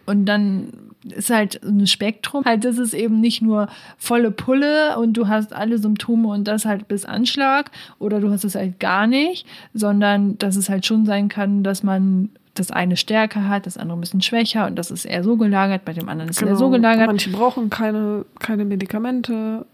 [0.06, 0.74] und dann
[1.04, 2.44] ist halt ein Spektrum.
[2.46, 3.68] Halt, das ist eben nicht nur
[3.98, 8.44] volle Pulle und du hast alle Symptome und das halt bis Anschlag oder du hast
[8.44, 12.98] es halt gar nicht, sondern dass es halt schon sein kann, dass man das eine
[12.98, 16.10] stärker hat, das andere ein bisschen schwächer und das ist eher so gelagert, bei dem
[16.10, 16.52] anderen ist genau.
[16.52, 17.08] eher so gelagert.
[17.08, 19.66] Manche brauchen keine, keine Medikamente.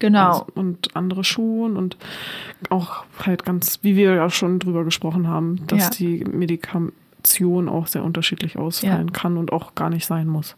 [0.00, 0.46] Genau.
[0.54, 1.96] Und andere schon und
[2.70, 5.90] auch halt ganz, wie wir ja schon drüber gesprochen haben, dass ja.
[5.90, 9.12] die Medikation auch sehr unterschiedlich ausfallen ja.
[9.12, 10.56] kann und auch gar nicht sein muss.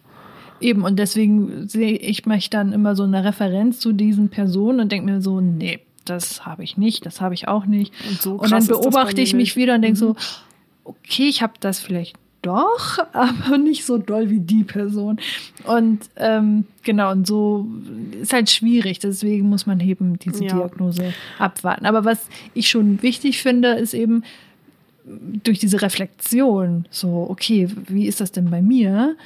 [0.60, 4.92] Eben, und deswegen sehe ich mich dann immer so eine Referenz zu diesen Personen und
[4.92, 7.92] denke mir so, nee, das habe ich nicht, das habe ich auch nicht.
[8.08, 10.14] Und, so und dann beobachte ich mich wieder und denke mhm.
[10.14, 10.16] so,
[10.84, 15.18] okay, ich habe das vielleicht doch, aber nicht so doll wie die Person.
[15.64, 17.66] Und ähm, genau, und so
[18.20, 18.98] ist halt schwierig.
[18.98, 20.54] Deswegen muss man eben diese ja.
[20.54, 21.86] Diagnose abwarten.
[21.86, 24.24] Aber was ich schon wichtig finde, ist eben,
[25.04, 29.16] durch diese Reflexion, so, okay, wie ist das denn bei mir?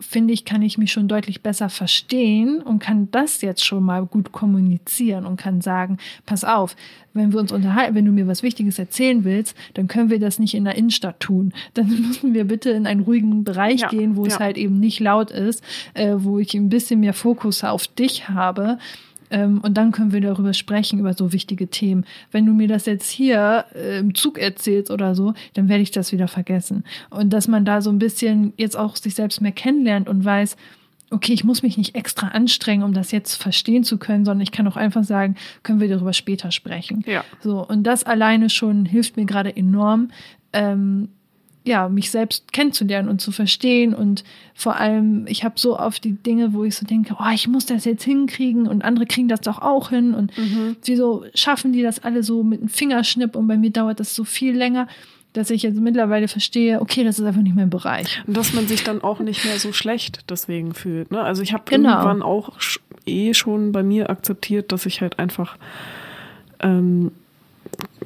[0.00, 4.06] Finde ich, kann ich mich schon deutlich besser verstehen und kann das jetzt schon mal
[4.06, 6.76] gut kommunizieren und kann sagen, pass auf,
[7.14, 10.38] wenn wir uns unterhalten, wenn du mir was Wichtiges erzählen willst, dann können wir das
[10.38, 11.52] nicht in der Innenstadt tun.
[11.74, 14.28] Dann müssen wir bitte in einen ruhigen Bereich ja, gehen, wo ja.
[14.28, 15.62] es halt eben nicht laut ist,
[15.94, 18.78] äh, wo ich ein bisschen mehr Fokus auf dich habe
[19.30, 22.04] ähm, und dann können wir darüber sprechen, über so wichtige Themen.
[22.30, 25.90] Wenn du mir das jetzt hier äh, im Zug erzählst oder so, dann werde ich
[25.90, 26.84] das wieder vergessen.
[27.10, 30.56] Und dass man da so ein bisschen jetzt auch sich selbst mehr kennenlernt und weiß,
[31.10, 34.52] okay, ich muss mich nicht extra anstrengen, um das jetzt verstehen zu können, sondern ich
[34.52, 37.02] kann auch einfach sagen, können wir darüber später sprechen.
[37.06, 37.24] Ja.
[37.40, 40.10] So, und das alleine schon hilft mir gerade enorm,
[40.52, 41.08] ähm,
[41.64, 43.94] ja, mich selbst kennenzulernen und zu verstehen.
[43.94, 47.48] Und vor allem, ich habe so oft die Dinge, wo ich so denke, oh, ich
[47.48, 50.14] muss das jetzt hinkriegen und andere kriegen das doch auch hin.
[50.14, 50.76] Und mhm.
[50.84, 54.24] wieso schaffen die das alle so mit einem Fingerschnipp und bei mir dauert das so
[54.24, 54.88] viel länger,
[55.34, 58.22] dass ich jetzt mittlerweile verstehe, okay, das ist einfach nicht mein Bereich.
[58.26, 61.10] Und dass man sich dann auch nicht mehr so schlecht deswegen fühlt.
[61.10, 61.20] Ne?
[61.20, 61.90] Also ich habe genau.
[61.90, 62.52] irgendwann auch
[63.06, 65.56] eh schon bei mir akzeptiert, dass ich halt einfach
[66.60, 67.12] ähm,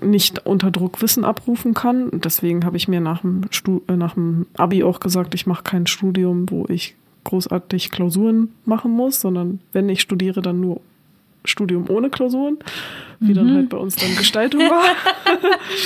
[0.03, 2.11] nicht unter Druck Wissen abrufen kann.
[2.13, 5.63] Deswegen habe ich mir nach dem, Stu äh, nach dem Abi auch gesagt, ich mache
[5.65, 6.95] kein Studium, wo ich
[7.25, 10.81] großartig Klausuren machen muss, sondern wenn ich studiere, dann nur
[11.45, 12.59] Studium ohne Klausuren,
[13.19, 13.35] wie mhm.
[13.35, 14.85] dann halt bei uns dann Gestaltung war,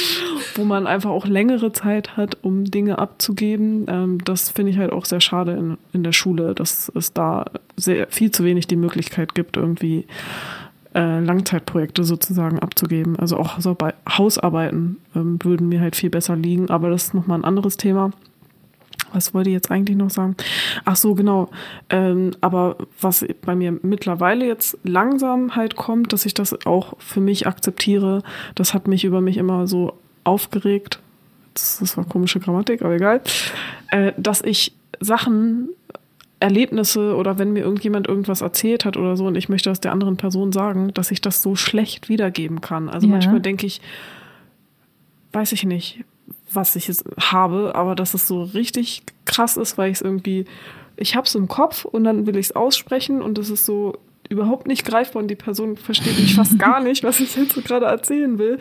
[0.54, 3.86] wo man einfach auch längere Zeit hat, um Dinge abzugeben.
[3.88, 7.46] Ähm, das finde ich halt auch sehr schade in, in der Schule, dass es da
[7.76, 10.06] sehr viel zu wenig die Möglichkeit gibt, irgendwie
[10.96, 13.18] äh, Langzeitprojekte sozusagen abzugeben.
[13.18, 13.58] Also auch
[14.08, 18.12] Hausarbeiten ähm, würden mir halt viel besser liegen, aber das ist nochmal ein anderes Thema.
[19.12, 20.36] Was wollte ich jetzt eigentlich noch sagen?
[20.84, 21.50] Ach so, genau.
[21.90, 27.20] Ähm, aber was bei mir mittlerweile jetzt langsam halt kommt, dass ich das auch für
[27.20, 28.22] mich akzeptiere,
[28.54, 29.92] das hat mich über mich immer so
[30.24, 31.00] aufgeregt.
[31.54, 33.20] Das, das war komische Grammatik, aber egal.
[33.90, 35.68] Äh, dass ich Sachen
[36.38, 39.92] Erlebnisse oder wenn mir irgendjemand irgendwas erzählt hat oder so und ich möchte das der
[39.92, 42.88] anderen Person sagen, dass ich das so schlecht wiedergeben kann.
[42.88, 43.12] Also ja.
[43.12, 43.80] manchmal denke ich,
[45.32, 46.04] weiß ich nicht,
[46.52, 50.44] was ich habe, aber dass es so richtig krass ist, weil ich es irgendwie,
[50.96, 53.98] ich habe es im Kopf und dann will ich es aussprechen und es ist so
[54.28, 57.62] überhaupt nicht greifbar und die Person versteht mich fast gar nicht, was ich jetzt so
[57.62, 58.58] gerade erzählen will.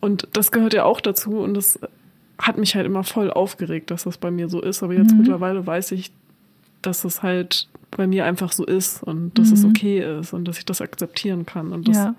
[0.00, 1.78] Und das gehört ja auch dazu und das
[2.38, 4.82] hat mich halt immer voll aufgeregt, dass das bei mir so ist.
[4.82, 5.18] Aber jetzt mhm.
[5.18, 6.10] mittlerweile weiß ich,
[6.82, 9.54] dass es halt bei mir einfach so ist und dass mhm.
[9.54, 11.72] es okay ist und dass ich das akzeptieren kann.
[11.72, 12.14] Und das ja.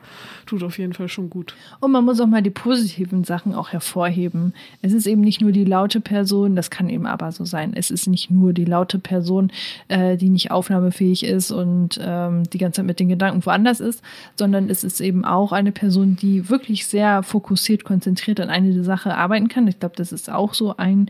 [0.45, 1.55] tut auf jeden Fall schon gut.
[1.80, 4.53] Und man muss auch mal die positiven Sachen auch hervorheben.
[4.82, 7.72] Es ist eben nicht nur die laute Person, das kann eben aber so sein.
[7.74, 9.51] Es ist nicht nur die laute Person,
[9.88, 14.03] äh, die nicht aufnahmefähig ist und ähm, die ganze Zeit mit den Gedanken woanders ist,
[14.38, 19.16] sondern es ist eben auch eine Person, die wirklich sehr fokussiert, konzentriert an eine Sache
[19.16, 19.68] arbeiten kann.
[19.68, 21.09] Ich glaube, das ist auch so ein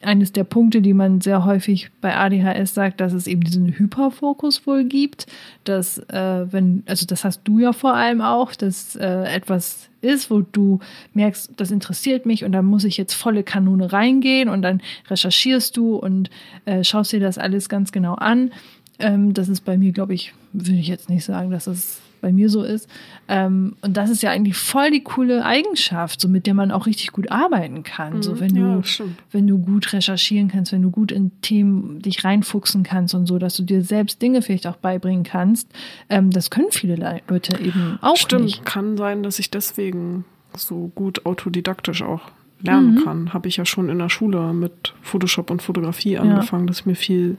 [0.00, 4.66] eines der Punkte, die man sehr häufig bei ADHS sagt, dass es eben diesen Hyperfokus
[4.66, 5.26] wohl gibt,
[5.64, 10.30] dass äh, wenn, also das hast du ja vor allem auch, dass äh, etwas ist,
[10.30, 10.80] wo du
[11.14, 15.76] merkst, das interessiert mich und da muss ich jetzt volle Kanone reingehen und dann recherchierst
[15.76, 16.30] du und
[16.64, 18.52] äh, schaust dir das alles ganz genau an.
[18.98, 22.32] Ähm, das ist bei mir, glaube ich, würde ich jetzt nicht sagen, dass es bei
[22.32, 22.88] mir so ist.
[23.28, 26.86] Ähm, und das ist ja eigentlich voll die coole Eigenschaft, so mit der man auch
[26.86, 28.14] richtig gut arbeiten kann.
[28.14, 28.82] Mhm, so wenn du,
[29.30, 33.38] wenn du gut recherchieren kannst, wenn du gut in Themen dich reinfuchsen kannst und so,
[33.38, 35.70] dass du dir selbst Dinge vielleicht auch beibringen kannst.
[36.08, 38.64] Ähm, das können viele Leute eben auch Stimmt, nicht.
[38.64, 40.24] kann sein, dass ich deswegen
[40.56, 43.04] so gut autodidaktisch auch lernen mhm.
[43.04, 43.34] kann.
[43.34, 46.66] Habe ich ja schon in der Schule mit Photoshop und Fotografie angefangen, ja.
[46.66, 47.36] dass ich mir viel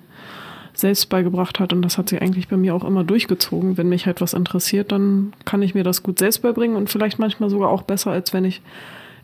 [0.79, 1.73] selbst beigebracht hat.
[1.73, 3.77] Und das hat sich eigentlich bei mir auch immer durchgezogen.
[3.77, 7.19] Wenn mich halt was interessiert, dann kann ich mir das gut selbst beibringen und vielleicht
[7.19, 8.61] manchmal sogar auch besser, als wenn ich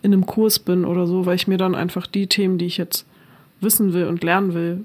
[0.01, 2.77] in einem Kurs bin oder so, weil ich mir dann einfach die Themen, die ich
[2.77, 3.05] jetzt
[3.61, 4.83] wissen will und lernen will,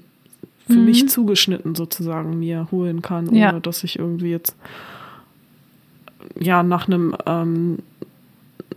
[0.67, 0.85] für mhm.
[0.85, 3.59] mich zugeschnitten sozusagen mir holen kann, ohne ja.
[3.59, 4.55] dass ich irgendwie jetzt
[6.39, 7.79] ja nach einem ähm,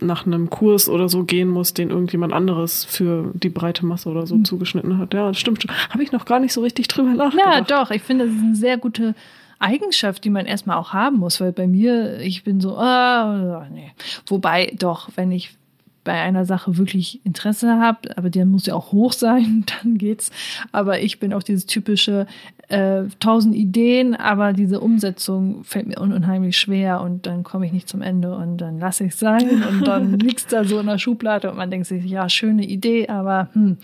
[0.01, 4.25] nach einem Kurs oder so gehen muss, den irgendjemand anderes für die breite Masse oder
[4.25, 4.45] so mhm.
[4.45, 5.13] zugeschnitten hat.
[5.13, 5.65] Ja, das stimmt.
[5.89, 7.69] Habe ich noch gar nicht so richtig drüber nachgedacht.
[7.69, 7.91] Ja, doch.
[7.91, 9.15] Ich finde, das ist eine sehr gute
[9.59, 13.91] Eigenschaft, die man erstmal auch haben muss, weil bei mir, ich bin so, ah, nee.
[14.27, 15.55] Wobei, doch, wenn ich
[16.03, 20.31] bei einer Sache wirklich Interesse habe, aber der muss ja auch hoch sein, dann geht's.
[20.71, 22.27] Aber ich bin auch dieses typische
[22.73, 27.87] äh, tausend Ideen, aber diese Umsetzung fällt mir unheimlich schwer und dann komme ich nicht
[27.87, 30.97] zum Ende und dann lasse ich es sein und dann liegt's da so in der
[30.97, 33.77] Schublade und man denkt sich, ja, schöne Idee, aber hm.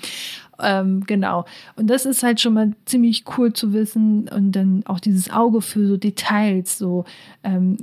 [0.61, 1.45] Ähm, genau.
[1.77, 5.61] Und das ist halt schon mal ziemlich cool zu wissen und dann auch dieses Auge
[5.61, 7.05] für so Details, so
[7.45, 7.77] ähm,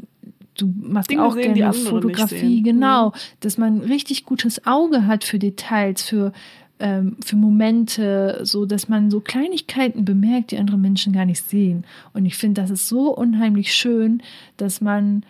[0.59, 3.13] du machst Dinge auch sehen, gerne Fotografie, genau, mhm.
[3.41, 6.33] dass man richtig gutes Auge hat für Details, für
[6.79, 11.85] ähm, für Momente, so dass man so Kleinigkeiten bemerkt, die andere Menschen gar nicht sehen.
[12.13, 14.23] Und ich finde, das ist so unheimlich schön,
[14.57, 15.25] dass man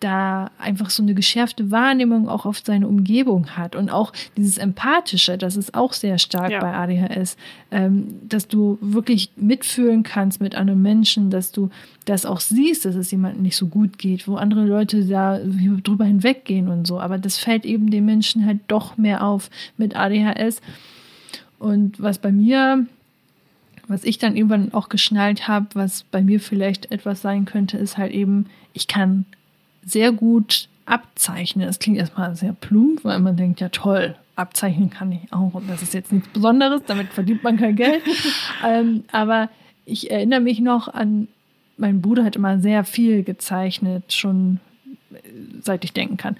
[0.00, 5.38] da einfach so eine geschärfte Wahrnehmung auch auf seine Umgebung hat und auch dieses Empathische,
[5.38, 6.60] das ist auch sehr stark ja.
[6.60, 7.36] bei ADHS,
[7.70, 11.70] ähm, dass du wirklich mitfühlen kannst mit anderen Menschen, dass du
[12.06, 16.06] das auch siehst, dass es jemandem nicht so gut geht, wo andere Leute da drüber
[16.06, 16.98] hinweggehen und so.
[16.98, 20.60] Aber das fällt eben den Menschen halt doch mehr auf mit ADHS.
[21.58, 22.86] Und was bei mir
[23.90, 27.98] was ich dann irgendwann auch geschnallt habe, was bei mir vielleicht etwas sein könnte, ist
[27.98, 29.24] halt eben, ich kann
[29.84, 31.66] sehr gut abzeichnen.
[31.66, 35.54] Das klingt erstmal sehr plump, weil man denkt, ja toll, abzeichnen kann ich auch.
[35.54, 38.02] Und das ist jetzt nichts Besonderes, damit verdient man kein Geld.
[38.66, 39.48] ähm, aber
[39.84, 41.28] ich erinnere mich noch an,
[41.76, 44.60] mein Bruder hat immer sehr viel gezeichnet, schon
[45.12, 45.16] äh,
[45.62, 46.36] seit ich denken kann.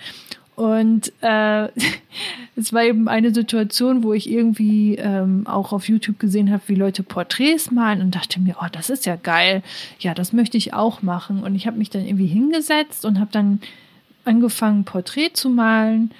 [0.61, 1.69] Und äh,
[2.57, 6.75] es war eben eine Situation, wo ich irgendwie ähm, auch auf YouTube gesehen habe, wie
[6.75, 9.63] Leute Porträts malen und dachte mir, oh, das ist ja geil.
[10.01, 11.45] Ja, das möchte ich auch machen.
[11.45, 13.63] Und ich habe mich dann irgendwie hingesetzt und habe dann
[14.27, 16.11] angefangen, Porträt zu malen.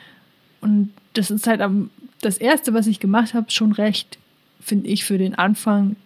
[0.63, 1.91] Und das ist halt am,
[2.23, 4.17] das Erste, was ich gemacht habe, schon recht,
[4.59, 5.97] finde ich, für den Anfang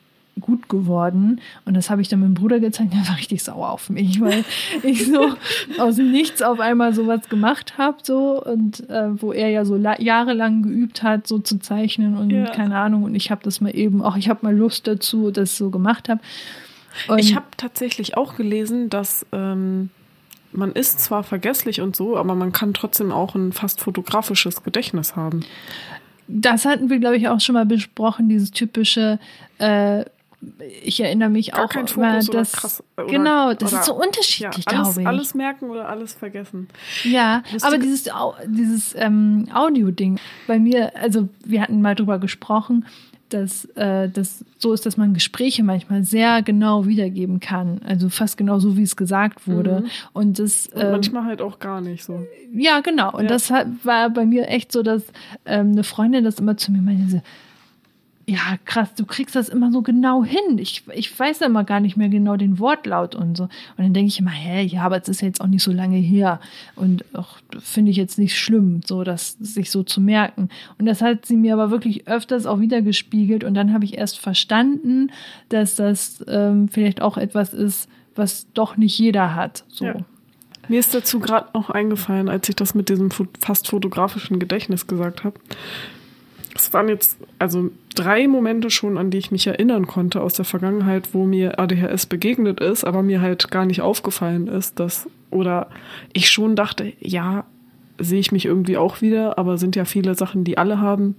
[0.40, 1.40] gut geworden.
[1.64, 2.92] Und das habe ich dann meinem Bruder gezeigt.
[2.92, 4.44] Der war richtig sauer auf mich, weil
[4.82, 5.34] ich so
[5.78, 9.76] aus dem Nichts auf einmal sowas gemacht habe, so und äh, wo er ja so
[9.76, 12.46] jahrelang geübt hat, so zu zeichnen und ja.
[12.50, 13.04] keine Ahnung.
[13.04, 16.08] Und ich habe das mal eben, auch ich habe mal Lust dazu, ich so gemacht
[16.08, 16.20] habe.
[17.16, 19.90] Ich habe tatsächlich auch gelesen, dass ähm,
[20.52, 25.16] man ist zwar vergesslich und so, aber man kann trotzdem auch ein fast fotografisches Gedächtnis
[25.16, 25.44] haben.
[26.26, 29.18] Das hatten wir, glaube ich, auch schon mal besprochen, dieses typische
[29.58, 30.04] äh,
[30.82, 33.94] ich erinnere mich Gar auch kein Fokus das, krass, oder, genau, das oder, ist so
[33.94, 35.06] unterschiedlich, ja, glaube ich.
[35.06, 36.68] Alles merken oder alles vergessen.
[37.04, 37.64] Ja, Lustig.
[37.64, 38.10] aber dieses,
[38.46, 42.84] dieses ähm, Audio-Ding, bei mir, also wir hatten mal drüber gesprochen,
[43.34, 47.80] dass äh, das so ist, dass man Gespräche manchmal sehr genau wiedergeben kann.
[47.84, 49.80] Also fast genau so, wie es gesagt wurde.
[49.80, 49.90] Mhm.
[50.12, 52.26] Und das und manchmal ähm, halt auch gar nicht so.
[52.52, 53.12] Ja, genau.
[53.12, 53.28] Und ja.
[53.28, 53.50] das
[53.82, 55.02] war bei mir echt so, dass
[55.46, 57.22] ähm, eine Freundin das immer zu mir meinte,
[58.26, 60.58] ja, krass, du kriegst das immer so genau hin.
[60.58, 63.44] Ich, ich weiß ja immer gar nicht mehr genau den Wortlaut und so.
[63.44, 65.98] Und dann denke ich immer, hä, ja, aber es ist jetzt auch nicht so lange
[65.98, 66.40] her.
[66.74, 70.48] Und auch finde ich jetzt nicht schlimm, so das sich so zu merken.
[70.78, 73.44] Und das hat sie mir aber wirklich öfters auch wieder gespiegelt.
[73.44, 75.10] Und dann habe ich erst verstanden,
[75.50, 79.64] dass das ähm, vielleicht auch etwas ist, was doch nicht jeder hat.
[79.68, 79.84] So.
[79.84, 79.96] Ja.
[80.68, 85.24] Mir ist dazu gerade noch eingefallen, als ich das mit diesem fast fotografischen Gedächtnis gesagt
[85.24, 85.38] habe.
[86.54, 90.44] Es waren jetzt also drei Momente schon, an die ich mich erinnern konnte aus der
[90.44, 95.68] Vergangenheit, wo mir ADHS begegnet ist, aber mir halt gar nicht aufgefallen ist, dass oder
[96.12, 97.44] ich schon dachte, ja,
[97.98, 101.16] sehe ich mich irgendwie auch wieder, aber sind ja viele Sachen, die alle haben,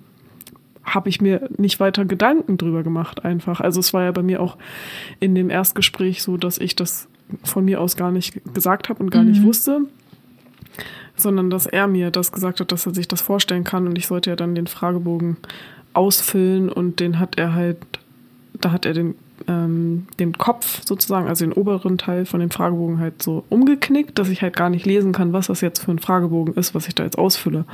[0.84, 3.60] habe ich mir nicht weiter Gedanken drüber gemacht einfach.
[3.60, 4.58] Also es war ja bei mir auch
[5.20, 7.08] in dem Erstgespräch so, dass ich das
[7.44, 9.32] von mir aus gar nicht gesagt habe und gar mhm.
[9.32, 9.82] nicht wusste
[11.18, 14.08] sondern dass er mir das gesagt hat, dass er sich das vorstellen kann und ich
[14.08, 15.38] sollte ja dann den Fragebogen
[15.96, 17.78] ausfüllen und den hat er halt,
[18.54, 19.16] da hat er den,
[19.48, 24.30] ähm, den Kopf sozusagen, also den oberen Teil von dem Fragebogen halt so umgeknickt, dass
[24.30, 26.96] ich halt gar nicht lesen kann, was das jetzt für ein Fragebogen ist, was ich
[26.96, 27.66] da jetzt ausfülle.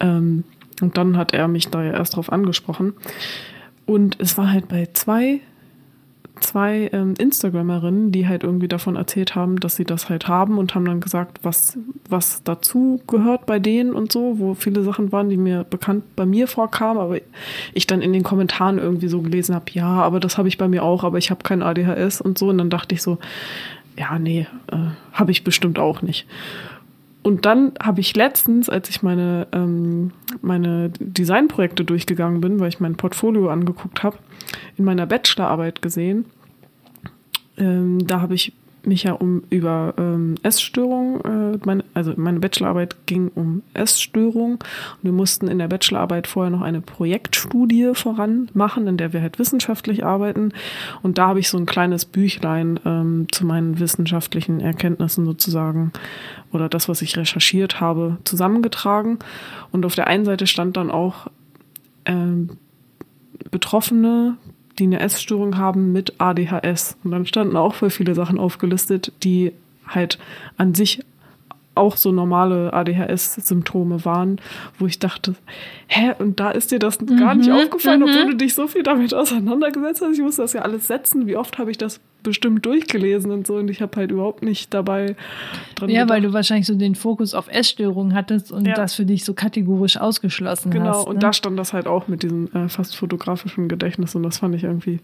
[0.00, 0.44] Ähm,
[0.80, 2.92] und dann hat er mich da ja erst drauf angesprochen.
[3.86, 5.40] Und es war halt bei zwei
[6.40, 10.74] zwei ähm, Instagramerinnen, die halt irgendwie davon erzählt haben, dass sie das halt haben und
[10.74, 11.78] haben dann gesagt, was,
[12.08, 16.26] was dazu gehört bei denen und so, wo viele Sachen waren, die mir bekannt bei
[16.26, 17.18] mir vorkamen, aber
[17.72, 20.68] ich dann in den Kommentaren irgendwie so gelesen habe, ja, aber das habe ich bei
[20.68, 22.48] mir auch, aber ich habe kein ADHS und so.
[22.48, 23.18] Und dann dachte ich so,
[23.98, 24.76] ja, nee, äh,
[25.12, 26.26] habe ich bestimmt auch nicht.
[27.26, 30.12] Und dann habe ich letztens, als ich meine, ähm,
[30.42, 34.18] meine Designprojekte durchgegangen bin, weil ich mein Portfolio angeguckt habe,
[34.76, 36.26] in meiner Bachelorarbeit gesehen.
[37.58, 38.52] Ähm, da habe ich
[38.86, 44.58] mich ja um über ähm, Essstörungen, äh, meine, also meine Bachelorarbeit ging um Essstörungen
[45.02, 49.38] wir mussten in der Bachelorarbeit vorher noch eine Projektstudie voran machen, in der wir halt
[49.38, 50.52] wissenschaftlich arbeiten.
[51.02, 55.92] Und da habe ich so ein kleines Büchlein ähm, zu meinen wissenschaftlichen Erkenntnissen sozusagen
[56.52, 59.18] oder das, was ich recherchiert habe, zusammengetragen.
[59.72, 61.28] Und auf der einen Seite stand dann auch
[62.04, 62.50] ähm,
[63.50, 64.36] Betroffene,
[64.78, 66.96] die eine Essstörung haben mit ADHS.
[67.04, 69.52] Und dann standen auch voll viele Sachen aufgelistet, die
[69.86, 70.18] halt
[70.56, 71.02] an sich
[71.76, 74.40] auch so normale ADHS-Symptome waren,
[74.78, 75.34] wo ich dachte,
[75.88, 78.30] hä, und da ist dir das mhm, gar nicht aufgefallen, obwohl mhm.
[78.30, 80.14] du dich so viel damit auseinandergesetzt hast.
[80.14, 81.26] Ich musste das ja alles setzen.
[81.26, 84.74] Wie oft habe ich das bestimmt durchgelesen und so und ich habe halt überhaupt nicht
[84.74, 85.14] dabei
[85.76, 86.16] dran Ja, gedacht.
[86.16, 88.74] weil du wahrscheinlich so den Fokus auf Essstörungen hattest und ja.
[88.74, 90.98] das für dich so kategorisch ausgeschlossen genau, hast.
[90.98, 91.20] Genau, und ne?
[91.20, 94.64] da stand das halt auch mit diesem äh, fast fotografischen Gedächtnis und das fand ich
[94.64, 94.98] irgendwie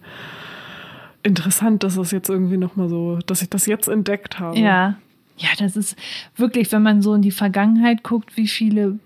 [1.23, 4.59] interessant, dass das jetzt irgendwie nochmal so, dass ich das jetzt entdeckt habe.
[4.59, 4.97] Ja.
[5.39, 5.97] Ja, das ist
[6.37, 8.99] wirklich, wenn man so in die Vergangenheit guckt, wie viele,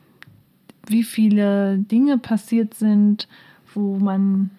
[0.86, 3.28] wie viele Dinge passiert sind,
[3.74, 4.51] wo man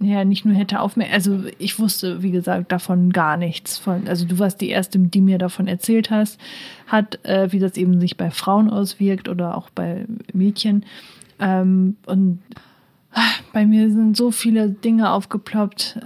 [0.00, 3.78] ja nicht nur hätte aufmerksam, also ich wusste, wie gesagt, davon gar nichts.
[3.78, 6.40] Von, also du warst die Erste, die mir davon erzählt hast,
[6.86, 10.84] hat, äh, wie das eben sich bei Frauen auswirkt oder auch bei Mädchen.
[11.38, 12.40] Ähm, und
[13.52, 15.98] bei mir sind so viele Dinge aufgeploppt.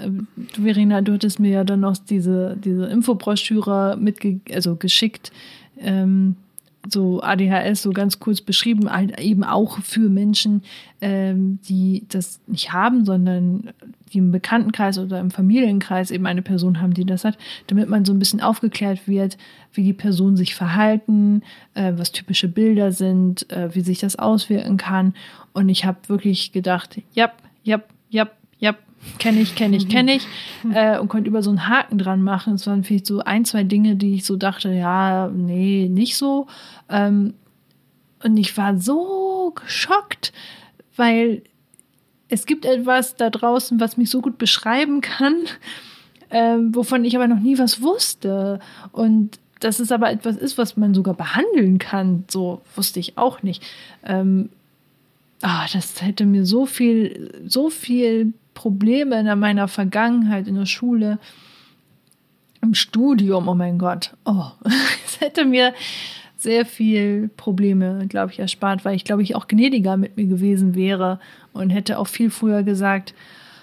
[0.55, 5.32] Du, Verena, du hattest mir ja dann noch diese, diese Infobroschüre mitge also geschickt.
[5.78, 6.36] Ähm,
[6.89, 8.89] so ADHS so ganz kurz beschrieben,
[9.19, 10.62] eben auch für Menschen,
[11.01, 13.70] ähm, die das nicht haben, sondern
[14.12, 18.05] die im Bekanntenkreis oder im Familienkreis eben eine Person haben, die das hat, damit man
[18.05, 19.36] so ein bisschen aufgeklärt wird,
[19.73, 21.43] wie die Personen sich verhalten,
[21.74, 25.15] äh, was typische Bilder sind, äh, wie sich das auswirken kann.
[25.52, 27.32] Und ich habe wirklich gedacht, ja,
[27.62, 28.28] ja, ja,
[28.59, 28.74] ja,
[29.19, 30.27] kenne ich, kenne ich, kenne ich
[30.73, 32.55] äh, und konnte über so einen Haken dran machen.
[32.55, 36.47] Es waren vielleicht so ein, zwei Dinge, die ich so dachte, ja, nee, nicht so.
[36.89, 37.35] Ähm,
[38.23, 40.33] und ich war so geschockt,
[40.97, 41.43] weil
[42.29, 45.35] es gibt etwas da draußen, was mich so gut beschreiben kann,
[46.31, 48.61] ähm, wovon ich aber noch nie was wusste.
[48.93, 53.43] Und dass es aber etwas ist, was man sogar behandeln kann, so wusste ich auch
[53.43, 53.62] nicht.
[54.05, 54.51] Ähm,
[55.43, 61.20] ah, das hätte mir so viel, so viel Probleme in meiner Vergangenheit in der Schule,
[62.60, 64.47] im Studium, oh mein Gott, oh,
[65.06, 65.74] es hätte mir
[66.36, 70.74] sehr viel Probleme, glaube ich, erspart, weil ich, glaube ich, auch gnädiger mit mir gewesen
[70.74, 71.20] wäre
[71.52, 73.14] und hätte auch viel früher gesagt,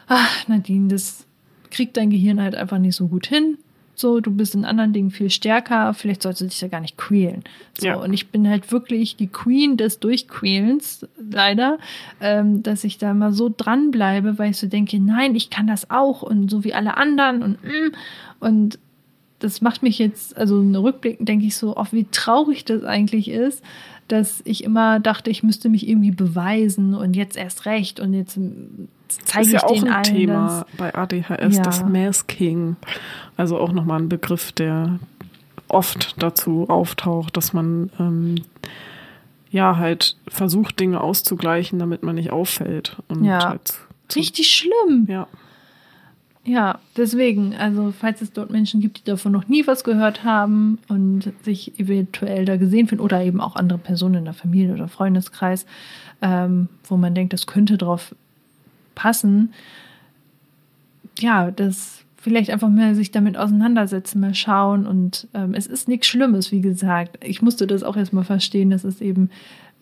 [0.08, 1.26] ach, Nadine, das
[1.72, 3.58] kriegt dein Gehirn halt einfach nicht so gut hin
[3.96, 6.98] so, du bist in anderen Dingen viel stärker, vielleicht solltest du dich ja gar nicht
[6.98, 7.44] quälen.
[7.80, 7.96] So, ja.
[7.96, 11.78] und ich bin halt wirklich die Queen des Durchquälens, leider,
[12.22, 15.90] ähm, dass ich da mal so dranbleibe, weil ich so denke, nein, ich kann das
[15.90, 17.94] auch und so wie alle anderen und mm,
[18.40, 18.80] und
[19.40, 23.30] das macht mich jetzt, also in Rückblick denke ich so, auch wie traurig das eigentlich
[23.30, 23.64] ist,
[24.08, 28.40] dass ich immer dachte, ich müsste mich irgendwie beweisen und jetzt erst recht und jetzt
[29.08, 31.64] zeige ich ja auch ein allen, Thema bei ADHS, ja.
[31.64, 32.76] das Masking.
[33.38, 35.00] Also auch nochmal ein Begriff, der
[35.68, 38.36] oft dazu auftaucht, dass man ähm,
[39.50, 42.98] ja halt versucht, Dinge auszugleichen, damit man nicht auffällt.
[43.08, 43.50] Und ja.
[43.50, 43.74] Halt
[44.16, 45.08] Richtig schlimm.
[45.10, 45.28] Ja.
[46.48, 50.78] Ja, deswegen, also falls es dort Menschen gibt, die davon noch nie was gehört haben
[50.88, 54.88] und sich eventuell da gesehen finden oder eben auch andere Personen in der Familie oder
[54.88, 55.66] Freundeskreis,
[56.22, 58.14] ähm, wo man denkt, das könnte drauf
[58.96, 59.54] passen,
[61.20, 66.08] ja, das vielleicht einfach mal sich damit auseinandersetzen, mal schauen und ähm, es ist nichts
[66.08, 67.24] Schlimmes, wie gesagt.
[67.24, 69.30] Ich musste das auch erstmal verstehen, dass es eben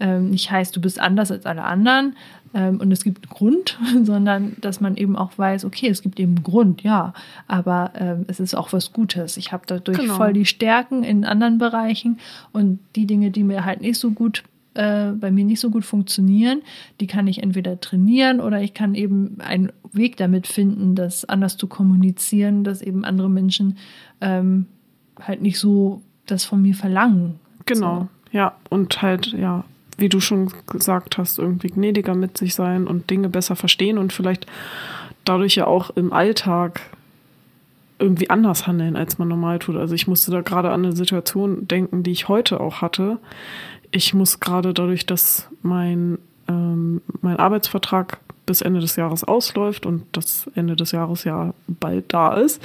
[0.01, 2.17] ähm, nicht heißt, du bist anders als alle anderen
[2.53, 6.19] ähm, und es gibt einen Grund, sondern dass man eben auch weiß, okay, es gibt
[6.19, 7.13] eben einen Grund, ja,
[7.47, 9.37] aber ähm, es ist auch was Gutes.
[9.37, 10.15] Ich habe dadurch genau.
[10.15, 12.19] voll die Stärken in anderen Bereichen
[12.51, 14.43] und die Dinge, die mir halt nicht so gut
[14.73, 16.61] äh, bei mir nicht so gut funktionieren,
[16.99, 21.57] die kann ich entweder trainieren oder ich kann eben einen Weg damit finden, das anders
[21.57, 23.77] zu kommunizieren, dass eben andere Menschen
[24.21, 24.65] ähm,
[25.21, 27.39] halt nicht so das von mir verlangen.
[27.65, 27.99] Genau,
[28.31, 28.37] so.
[28.37, 29.63] ja, und halt, ja,
[29.97, 34.11] wie du schon gesagt hast, irgendwie gnädiger mit sich sein und Dinge besser verstehen und
[34.11, 34.47] vielleicht
[35.23, 36.81] dadurch ja auch im Alltag
[37.99, 39.75] irgendwie anders handeln, als man normal tut.
[39.77, 43.19] Also ich musste da gerade an eine Situation denken, die ich heute auch hatte.
[43.95, 46.17] Ich muss gerade dadurch, dass mein,
[46.47, 52.11] ähm, mein Arbeitsvertrag bis Ende des Jahres ausläuft und das Ende des Jahres ja bald
[52.11, 52.61] da ist,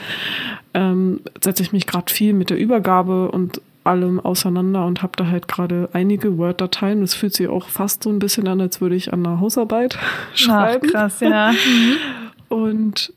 [0.73, 5.27] ähm, setze ich mich gerade viel mit der Übergabe und allem auseinander und habe da
[5.27, 7.03] halt gerade einige Word-Dateien.
[7.03, 9.99] Es fühlt sich auch fast so ein bisschen an, als würde ich an einer Hausarbeit
[10.35, 10.89] schreiben.
[10.89, 11.53] Ach, krass, ja.
[12.49, 13.13] und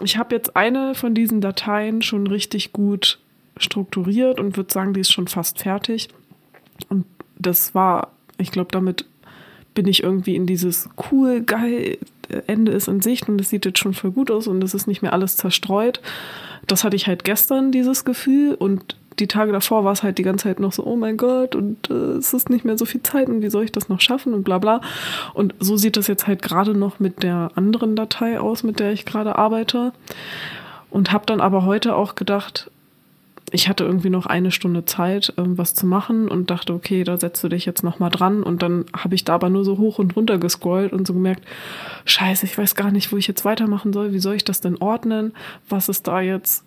[0.00, 3.18] ich habe jetzt eine von diesen Dateien schon richtig gut
[3.56, 6.08] strukturiert und würde sagen, die ist schon fast fertig.
[6.88, 7.04] Und
[7.42, 8.08] das war,
[8.38, 9.06] ich glaube, damit
[9.74, 11.98] bin ich irgendwie in dieses cool, geil,
[12.46, 14.86] Ende ist in Sicht und es sieht jetzt schon voll gut aus und es ist
[14.86, 16.00] nicht mehr alles zerstreut.
[16.66, 18.54] Das hatte ich halt gestern, dieses Gefühl.
[18.54, 21.54] Und die Tage davor war es halt die ganze Zeit noch so, oh mein Gott,
[21.54, 24.00] und äh, es ist nicht mehr so viel Zeit und wie soll ich das noch
[24.00, 24.80] schaffen und bla bla.
[25.34, 28.92] Und so sieht das jetzt halt gerade noch mit der anderen Datei aus, mit der
[28.92, 29.92] ich gerade arbeite.
[30.90, 32.70] Und habe dann aber heute auch gedacht,
[33.52, 37.20] ich hatte irgendwie noch eine Stunde Zeit, ähm, was zu machen und dachte, okay, da
[37.20, 38.42] setzt du dich jetzt nochmal dran.
[38.42, 41.44] Und dann habe ich da aber nur so hoch und runter gescrollt und so gemerkt,
[42.06, 44.14] scheiße, ich weiß gar nicht, wo ich jetzt weitermachen soll.
[44.14, 45.32] Wie soll ich das denn ordnen?
[45.68, 46.64] Was ist da jetzt?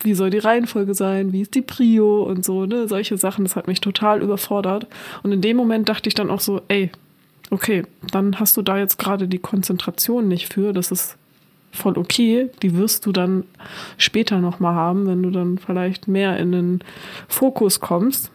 [0.00, 1.32] Wie soll die Reihenfolge sein?
[1.32, 2.88] Wie ist die Prio und so, ne?
[2.88, 4.86] Solche Sachen, das hat mich total überfordert.
[5.22, 6.90] Und in dem Moment dachte ich dann auch so, ey,
[7.50, 10.72] okay, dann hast du da jetzt gerade die Konzentration nicht für.
[10.72, 11.18] Das ist
[11.72, 12.50] voll okay.
[12.62, 13.44] Die wirst du dann
[13.96, 16.84] später nochmal haben, wenn du dann vielleicht mehr in den
[17.28, 18.30] Fokus kommst.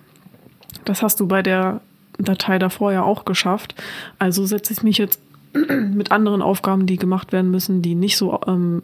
[0.83, 1.81] Das hast du bei der
[2.17, 3.75] Datei davor ja auch geschafft.
[4.19, 5.21] Also setze ich mich jetzt
[5.53, 8.81] mit anderen Aufgaben, die gemacht werden müssen, die nicht so ähm,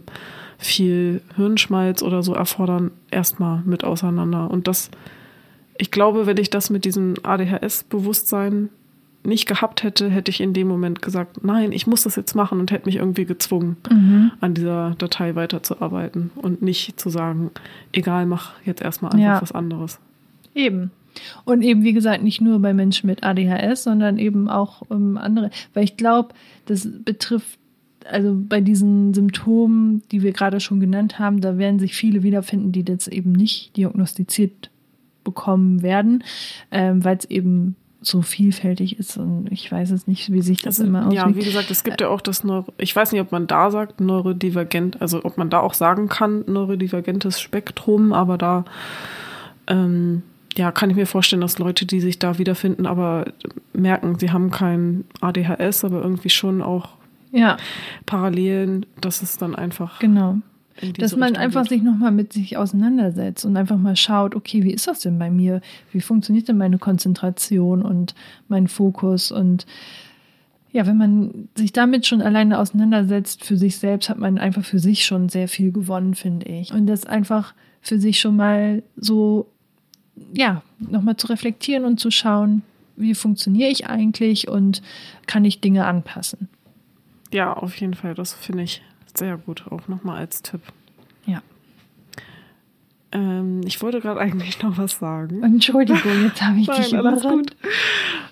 [0.58, 4.50] viel Hirnschmalz oder so erfordern, erstmal mit auseinander.
[4.50, 4.92] Und das,
[5.78, 8.70] ich glaube, wenn ich das mit diesem ADHS-Bewusstsein
[9.24, 12.60] nicht gehabt hätte, hätte ich in dem Moment gesagt, nein, ich muss das jetzt machen
[12.60, 14.32] und hätte mich irgendwie gezwungen, mhm.
[14.41, 17.52] an dieser Datei weiterzuarbeiten und nicht zu sagen,
[17.91, 19.41] egal, mach jetzt erstmal einfach ja.
[19.41, 20.00] was anderes.
[20.54, 20.91] Eben.
[21.45, 25.52] Und eben, wie gesagt, nicht nur bei Menschen mit ADHS, sondern eben auch um, andere.
[25.74, 26.34] Weil ich glaube,
[26.66, 27.60] das betrifft,
[28.10, 32.72] also bei diesen Symptomen, die wir gerade schon genannt haben, da werden sich viele wiederfinden,
[32.72, 34.70] die das eben nicht diagnostiziert
[35.24, 36.24] bekommen werden,
[36.72, 40.80] ähm, weil es eben so vielfältig ist und ich weiß es nicht, wie sich das
[40.80, 41.30] also, immer auswirkt.
[41.30, 43.72] Ja, wie gesagt, es gibt ja auch das Neuro ich weiß nicht, ob man da
[43.72, 48.66] sagt neurodivergent, also ob man da auch sagen kann neurodivergentes Spektrum, aber da
[49.68, 50.24] ähm,
[50.56, 53.26] ja, kann ich mir vorstellen, dass Leute, die sich da wiederfinden, aber
[53.74, 56.90] merken, sie haben kein ADHS, aber irgendwie schon auch
[57.32, 57.58] ja.
[58.06, 60.38] Parallelen, dass es dann einfach genau
[60.98, 61.70] dass man Richtung einfach geht.
[61.70, 65.30] sich nochmal mit sich auseinandersetzt und einfach mal schaut, okay, wie ist das denn bei
[65.30, 65.62] mir?
[65.91, 68.16] Wie funktioniert denn meine Konzentration und
[68.48, 69.32] mein Fokus?
[69.32, 69.66] Und
[70.72, 74.80] ja, wenn man sich damit schon alleine auseinandersetzt für sich selbst, hat man einfach für
[74.80, 76.74] sich schon sehr viel gewonnen, finde ich.
[76.74, 79.48] Und das einfach für sich schon mal so,
[80.34, 82.64] ja, nochmal zu reflektieren und zu schauen,
[82.95, 84.82] wie funktioniere ich eigentlich und
[85.28, 86.50] kann ich Dinge anpassen.
[87.32, 88.82] Ja, auf jeden Fall, das finde ich
[89.14, 90.61] sehr gut, auch nochmal als Tipp.
[91.26, 91.41] Ja.
[93.11, 95.44] Ähm, ich wollte gerade eigentlich noch was sagen.
[95.44, 97.56] Entschuldigung, jetzt habe ich nein, dich alles gut.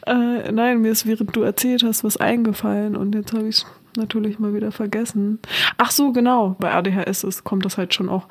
[0.07, 3.65] Äh, nein, mir ist, während du erzählt hast, was eingefallen und jetzt habe ich es
[3.95, 5.39] natürlich mal wieder vergessen.
[5.77, 6.55] Ach so, genau.
[6.59, 8.27] Bei ADHS ist, kommt das halt schon auch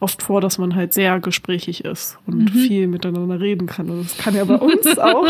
[0.00, 2.58] oft vor, dass man halt sehr gesprächig ist und mhm.
[2.58, 3.90] viel miteinander reden kann.
[3.90, 5.26] Und das kann ja bei uns auch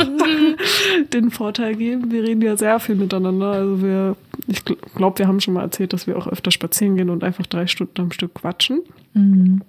[1.12, 2.12] den Vorteil geben.
[2.12, 3.51] Wir reden ja sehr viel miteinander.
[3.51, 4.16] Also wir,
[4.47, 7.47] ich glaube, wir haben schon mal erzählt, dass wir auch öfter spazieren gehen und einfach
[7.47, 8.82] drei Stunden am Stück quatschen.
[9.14, 9.62] Mhm.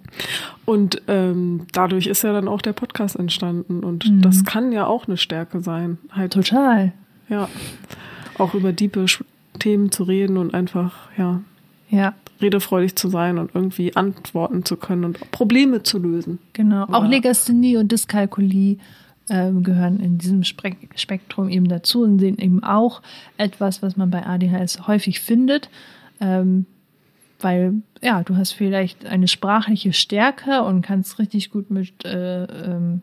[0.64, 3.80] Und ähm, dadurch ist ja dann auch der Podcast entstanden.
[3.80, 4.22] Und mhm.
[4.22, 5.98] das kann ja auch eine Stärke sein.
[6.12, 6.92] Halt, Total.
[7.28, 7.48] Ja.
[8.38, 9.06] Auch über diepe
[9.58, 11.40] Themen zu reden und einfach, ja.
[11.92, 16.40] Ja redefreudig zu sein und irgendwie antworten zu können und Probleme zu lösen.
[16.52, 16.84] Genau.
[16.84, 16.98] Oder?
[16.98, 18.78] Auch Legasthenie und Dyskalkulie
[19.30, 23.00] ähm, gehören in diesem Spektrum eben dazu und sind eben auch
[23.38, 25.70] etwas, was man bei ADHS häufig findet.
[26.20, 26.66] Ähm,
[27.40, 33.02] weil ja, du hast vielleicht eine sprachliche Stärke und kannst richtig gut mit äh, ähm,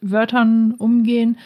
[0.00, 1.38] Wörtern umgehen,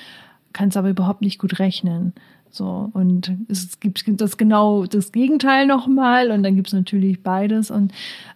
[0.53, 2.13] kannst aber überhaupt nicht gut rechnen.
[2.51, 7.71] So, und es gibt das genau das Gegenteil nochmal und dann gibt es natürlich beides.
[7.71, 7.93] Und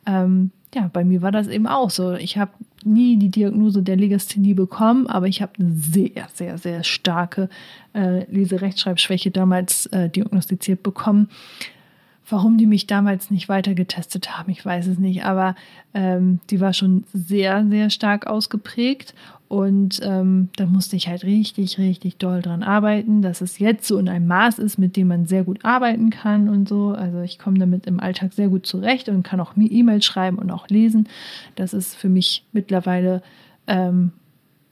[0.06, 2.12] ähm, ja, bei mir war das eben auch so.
[2.12, 2.52] Ich habe
[2.84, 7.48] nie die Diagnose der Legasthenie bekommen, aber ich habe eine sehr, sehr, sehr starke
[7.94, 11.28] äh, Leserechtschreibschwäche damals äh, diagnostiziert bekommen.
[12.32, 15.54] Warum die mich damals nicht weiter getestet haben, ich weiß es nicht, aber
[15.92, 19.14] ähm, die war schon sehr, sehr stark ausgeprägt
[19.48, 23.98] und ähm, da musste ich halt richtig, richtig doll dran arbeiten, dass es jetzt so
[23.98, 26.92] in einem Maß ist, mit dem man sehr gut arbeiten kann und so.
[26.92, 30.50] Also ich komme damit im Alltag sehr gut zurecht und kann auch E-Mails schreiben und
[30.50, 31.06] auch lesen.
[31.54, 33.20] Das ist für mich mittlerweile
[33.66, 34.12] ähm,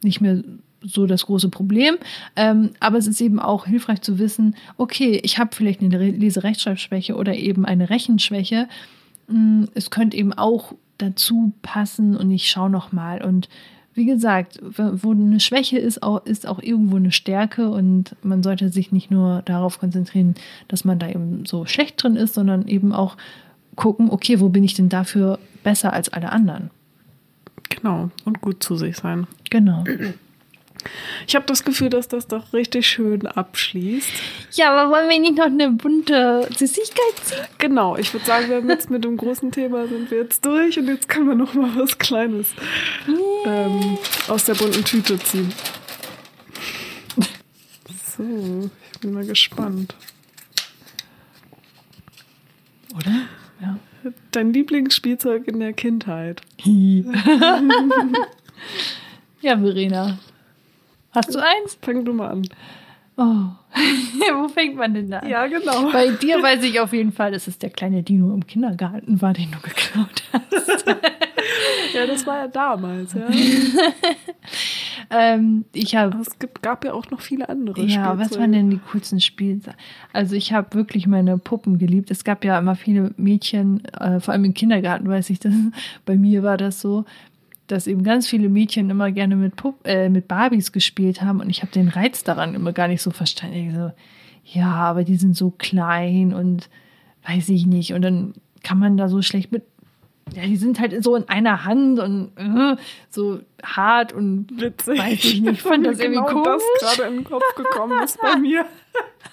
[0.03, 0.43] nicht mehr
[0.83, 1.97] so das große Problem.
[2.37, 7.15] Ähm, aber es ist eben auch hilfreich zu wissen, okay, ich habe vielleicht eine Leserechtschreibschwäche
[7.17, 8.69] oder eben eine Rechenschwäche.
[9.29, 13.49] Mm, es könnte eben auch dazu passen und ich schaue noch mal und
[13.95, 18.69] wie gesagt, wo eine Schwäche ist, auch, ist auch irgendwo eine Stärke und man sollte
[18.69, 20.37] sich nicht nur darauf konzentrieren,
[20.69, 23.17] dass man da eben so schlecht drin ist, sondern eben auch
[23.75, 26.71] gucken, okay, wo bin ich denn dafür besser als alle anderen?
[27.69, 29.27] Genau, und gut zu sich sein.
[29.51, 29.85] Genau.
[31.27, 34.09] Ich habe das Gefühl, dass das doch richtig schön abschließt.
[34.53, 37.39] Ja, aber wollen wir nicht noch eine bunte Süßigkeit ziehen?
[37.59, 40.79] Genau, ich würde sagen, wir haben jetzt mit dem großen Thema sind wir jetzt durch
[40.79, 42.49] und jetzt können wir noch mal was Kleines
[43.47, 43.99] ähm,
[44.29, 45.53] aus der bunten Tüte ziehen.
[48.17, 49.95] So, ich bin mal gespannt.
[52.95, 53.23] Oder?
[53.61, 53.79] Ja.
[54.33, 56.41] dein Lieblingsspielzeug in der Kindheit?
[59.41, 60.19] ja, Verena.
[61.13, 61.79] Hast du eins?
[61.83, 62.43] Fang du mal an.
[63.17, 63.49] Oh,
[64.35, 65.29] wo fängt man denn da an?
[65.29, 65.91] Ja, genau.
[65.93, 69.35] Bei dir weiß ich auf jeden Fall, dass es der kleine Dino im Kindergarten war,
[69.35, 70.87] den du geklaut hast.
[71.95, 73.29] ja, das war ja damals, ja.
[75.11, 76.17] ähm, ich habe.
[76.19, 77.83] Es gibt, gab ja auch noch viele andere.
[77.83, 79.61] Ja, was waren denn die coolsten Spiele?
[80.15, 82.11] Also ich habe wirklich meine Puppen geliebt.
[82.11, 85.53] Es gab ja immer viele Mädchen, äh, vor allem im Kindergarten weiß ich das.
[86.07, 87.05] Bei mir war das so,
[87.71, 91.51] dass eben ganz viele Mädchen immer gerne mit, Pupp, äh, mit Barbies gespielt haben und
[91.51, 93.75] ich habe den Reiz daran immer gar nicht so verstanden.
[93.75, 93.93] So,
[94.45, 96.69] ja, aber die sind so klein und
[97.27, 97.93] weiß ich nicht.
[97.93, 99.65] Und dann kann man da so schlecht mit.
[100.35, 102.77] Ja, die sind halt so in einer Hand und äh,
[103.09, 104.99] so hart und Witzig.
[104.99, 105.53] weiß ich nicht.
[105.53, 106.63] Ich fand das genau irgendwie komisch.
[106.81, 108.65] das gerade in den Kopf gekommen ist bei mir.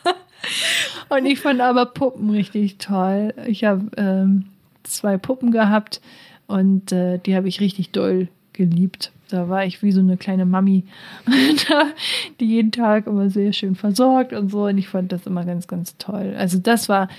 [1.09, 3.34] und ich fand aber Puppen richtig toll.
[3.45, 4.45] Ich habe ähm,
[4.84, 6.01] zwei Puppen gehabt
[6.48, 9.11] und äh, die habe ich richtig doll geliebt.
[9.30, 10.86] Da war ich wie so eine kleine Mami,
[12.40, 14.65] die jeden Tag immer sehr schön versorgt und so.
[14.65, 16.34] Und ich fand das immer ganz, ganz toll.
[16.38, 17.10] Also das war,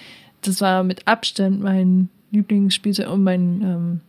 [0.41, 4.01] das war mit Abstand mein Lieblingsspielzeug und mein ähm,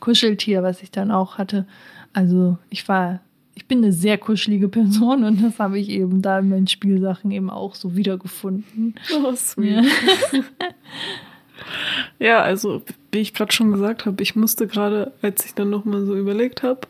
[0.00, 1.66] Kuscheltier, was ich dann auch hatte.
[2.14, 3.20] Also ich war,
[3.54, 7.30] ich bin eine sehr kuschelige Person und das habe ich eben da in meinen Spielsachen
[7.30, 8.94] eben auch so wiedergefunden.
[9.14, 9.84] Oh, sweet.
[9.84, 10.40] Ja.
[12.18, 12.82] Ja, also
[13.12, 16.62] wie ich gerade schon gesagt habe, ich musste gerade, als ich dann nochmal so überlegt
[16.62, 16.80] habe,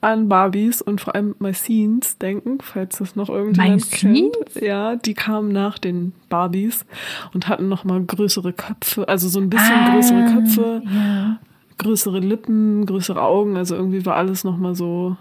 [0.00, 4.36] an Barbies und vor allem My Scenes denken, falls das noch irgendjemand kennt.
[4.60, 6.84] Ja, die kamen nach den Barbies
[7.32, 11.38] und hatten nochmal größere Köpfe, also so ein bisschen ah, größere Köpfe, ja.
[11.78, 15.16] größere Lippen, größere Augen, also irgendwie war alles nochmal so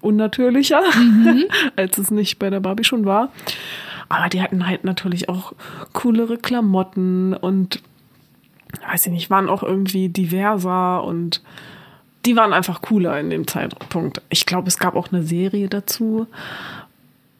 [0.00, 1.44] unnatürlicher, mhm.
[1.76, 3.30] als es nicht bei der Barbie schon war.
[4.12, 5.54] Aber die hatten halt natürlich auch
[5.94, 7.82] coolere Klamotten und
[8.86, 11.42] weiß ich nicht, waren auch irgendwie diverser und
[12.26, 14.20] die waren einfach cooler in dem Zeitpunkt.
[14.28, 16.26] Ich glaube, es gab auch eine Serie dazu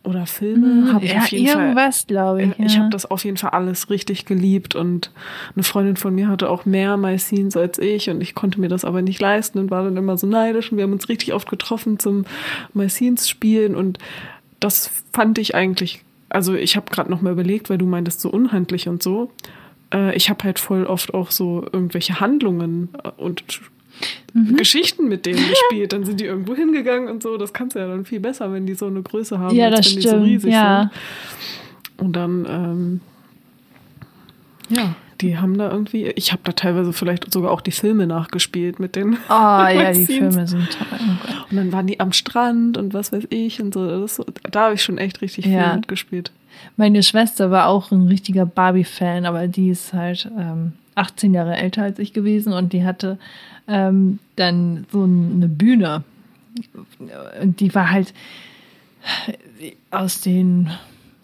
[0.02, 0.92] oder Filme.
[0.92, 2.58] Hm, ich ja, auf jeden irgendwas, glaube ich.
[2.58, 2.80] Ich ja.
[2.80, 5.10] habe das auf jeden Fall alles richtig geliebt und
[5.54, 8.68] eine Freundin von mir hatte auch mehr My Scenes als ich und ich konnte mir
[8.68, 11.34] das aber nicht leisten und war dann immer so neidisch und wir haben uns richtig
[11.34, 12.24] oft getroffen zum
[12.72, 13.98] My Scenes spielen und
[14.58, 16.02] das fand ich eigentlich
[16.32, 19.30] also ich habe gerade noch mal überlegt, weil du meintest so unhandlich und so.
[19.92, 23.60] Äh, ich habe halt voll oft auch so irgendwelche Handlungen äh, und
[24.32, 24.56] mhm.
[24.56, 25.92] Geschichten mit denen gespielt.
[25.92, 27.36] Dann sind die irgendwo hingegangen und so.
[27.36, 29.76] Das kannst du ja dann viel besser, wenn die so eine Größe haben, ja, als
[29.76, 30.14] das wenn stimmt.
[30.14, 30.90] die so riesig ja.
[30.90, 32.00] sind.
[32.06, 33.00] Und dann, ähm,
[34.70, 38.80] ja, die haben da irgendwie, ich habe da teilweise vielleicht sogar auch die Filme nachgespielt
[38.80, 39.14] mit den.
[39.28, 40.86] Oh ja, die Filme sind toll.
[40.92, 44.02] Oh und dann waren die am Strand und was weiß ich und so.
[44.02, 44.20] Das,
[44.50, 45.76] da habe ich schon echt richtig viel ja.
[45.76, 46.32] mitgespielt.
[46.76, 51.82] Meine Schwester war auch ein richtiger Barbie-Fan, aber die ist halt ähm, 18 Jahre älter
[51.82, 53.18] als ich gewesen und die hatte
[53.68, 56.04] ähm, dann so eine Bühne.
[57.40, 58.12] Und die war halt
[59.90, 60.70] aus den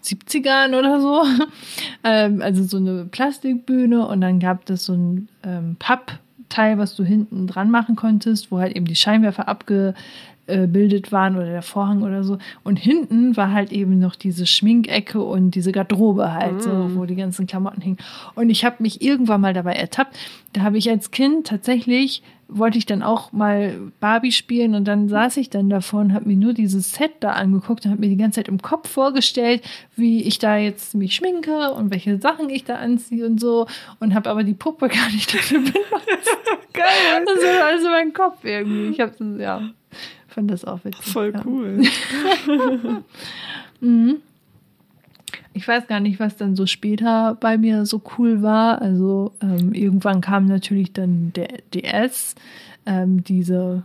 [0.09, 1.23] 70ern oder so.
[2.03, 7.03] ähm, also so eine Plastikbühne und dann gab es so ein ähm, Pappteil, was du
[7.03, 12.23] hinten dran machen konntest, wo halt eben die Scheinwerfer abgebildet waren oder der Vorhang oder
[12.23, 12.37] so.
[12.63, 16.61] Und hinten war halt eben noch diese Schminkecke und diese Garderobe halt, mm.
[16.61, 17.99] so, wo die ganzen Klamotten hingen.
[18.35, 20.17] Und ich habe mich irgendwann mal dabei ertappt.
[20.53, 25.07] Da habe ich als Kind tatsächlich wollte ich dann auch mal Barbie spielen und dann
[25.07, 28.09] saß ich dann davor und habe mir nur dieses Set da angeguckt und habe mir
[28.09, 29.61] die ganze Zeit im Kopf vorgestellt,
[29.95, 33.67] wie ich da jetzt mich schminke und welche Sachen ich da anziehe und so
[33.99, 36.37] und habe aber die Puppe gar nicht dafür benutzt.
[36.73, 37.25] Geil.
[37.25, 38.89] Das war also mein Kopf irgendwie.
[38.89, 39.69] Ich habe ja,
[40.27, 41.05] fand das auch witzig.
[41.05, 41.41] Voll ja.
[41.45, 41.81] cool.
[43.79, 44.21] mhm
[45.59, 48.81] ich weiß gar nicht, was dann so später bei mir so cool war.
[48.81, 52.35] Also ähm, irgendwann kam natürlich dann der DS,
[52.85, 53.83] ähm, diese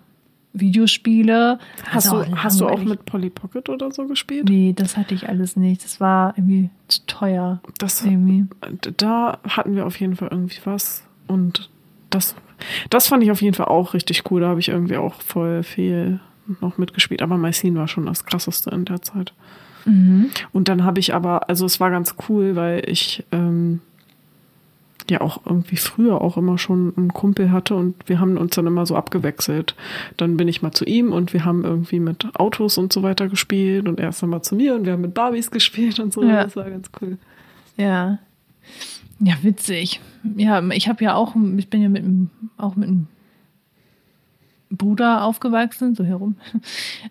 [0.53, 1.59] Videospiele.
[1.85, 4.49] Hast, also du, hast du auch mit Polly Pocket oder so gespielt?
[4.49, 5.83] Nee, das hatte ich alles nicht.
[5.83, 7.61] Das war irgendwie zu teuer.
[7.79, 8.47] Das, irgendwie.
[8.97, 11.03] Da hatten wir auf jeden Fall irgendwie was.
[11.27, 11.71] Und
[12.11, 12.37] das,
[12.89, 14.43] das fand ich auf jeden Fall auch richtig cool.
[14.43, 16.21] Da habe ich irgendwie auch voll viel
[16.61, 17.21] noch mitgespielt.
[17.21, 19.35] Aber My Scene war schon das krasseste in der Zeit.
[19.85, 20.31] Mhm.
[20.53, 23.81] Und dann habe ich aber, also es war ganz cool, weil ich ähm,
[25.11, 28.67] ja auch irgendwie früher auch immer schon einen Kumpel hatte und wir haben uns dann
[28.67, 29.75] immer so abgewechselt.
[30.17, 33.29] Dann bin ich mal zu ihm und wir haben irgendwie mit Autos und so weiter
[33.29, 36.13] gespielt und er ist dann mal zu mir und wir haben mit Barbies gespielt und
[36.13, 36.23] so.
[36.25, 36.45] Ja.
[36.45, 37.19] Das war ganz cool.
[37.77, 38.19] Ja.
[39.21, 40.01] Ja, witzig.
[40.37, 42.05] Ja, ich habe ja auch, ich bin ja mit
[42.57, 43.07] auch mit einem
[44.77, 46.37] Bruder aufgewachsen, so herum.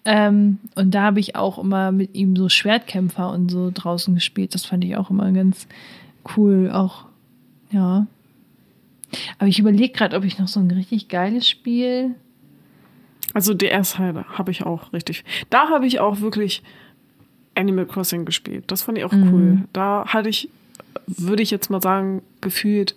[0.05, 4.53] Ähm, und da habe ich auch immer mit ihm so Schwertkämpfer und so draußen gespielt.
[4.53, 5.67] Das fand ich auch immer ganz
[6.35, 6.69] cool.
[6.71, 7.05] Auch,
[7.71, 8.05] ja,
[9.37, 12.15] Aber ich überlege gerade, ob ich noch so ein richtig geiles Spiel.
[13.33, 15.23] Also DS habe ich auch richtig.
[15.49, 16.63] Da habe ich auch wirklich
[17.55, 18.65] Animal Crossing gespielt.
[18.67, 19.33] Das fand ich auch mhm.
[19.33, 19.57] cool.
[19.73, 20.49] Da hatte ich,
[21.07, 22.95] würde ich jetzt mal sagen, gefühlt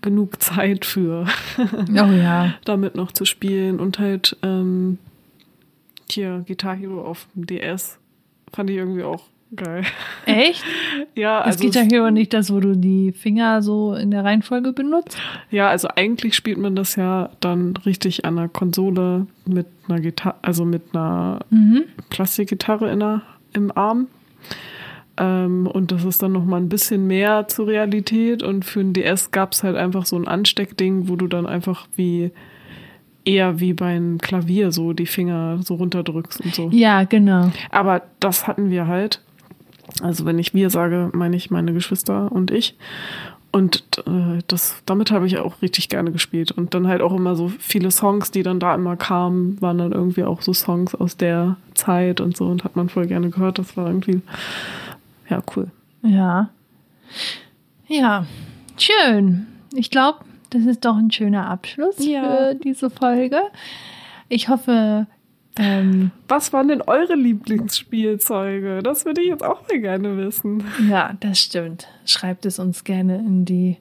[0.00, 1.26] genug Zeit für.
[1.58, 2.54] Oh ja.
[2.64, 4.98] damit noch zu spielen und halt ähm,
[6.10, 7.98] hier Guitar Hero auf dem DS
[8.52, 9.84] fand ich irgendwie auch geil.
[10.26, 10.64] Echt?
[11.14, 11.56] ja, also.
[11.56, 15.18] Es geht ja hier nicht das, wo du die Finger so in der Reihenfolge benutzt?
[15.50, 20.36] Ja, also eigentlich spielt man das ja dann richtig an der Konsole mit einer Gitarre,
[20.42, 21.84] also mit einer mhm.
[22.10, 23.22] Plastikgitarre in der,
[23.52, 24.08] im Arm.
[25.18, 28.42] Ähm, und das ist dann nochmal ein bisschen mehr zur Realität.
[28.42, 31.88] Und für ein DS gab es halt einfach so ein Ansteckding, wo du dann einfach
[31.96, 32.30] wie
[33.24, 36.68] eher wie beim Klavier so die Finger so runterdrückst und so.
[36.70, 37.50] Ja, genau.
[37.70, 39.20] Aber das hatten wir halt.
[40.02, 42.76] Also wenn ich wir sage, meine ich meine Geschwister und ich.
[43.50, 46.52] Und äh, das, damit habe ich auch richtig gerne gespielt.
[46.52, 49.92] Und dann halt auch immer so viele Songs, die dann da immer kamen, waren dann
[49.92, 53.58] irgendwie auch so Songs aus der Zeit und so und hat man voll gerne gehört.
[53.58, 54.20] Das war irgendwie,
[55.28, 55.70] ja, cool.
[56.02, 56.50] Ja.
[57.86, 58.26] Ja,
[58.76, 59.46] schön.
[59.74, 62.22] Ich glaube, das ist doch ein schöner Abschluss ja.
[62.22, 63.40] für diese Folge.
[64.28, 65.06] Ich hoffe,
[65.58, 68.80] ähm, Was waren denn eure Lieblingsspielzeuge?
[68.82, 70.64] Das würde ich jetzt auch mal gerne wissen.
[70.88, 71.88] Ja, das stimmt.
[72.06, 73.76] Schreibt es uns gerne in die.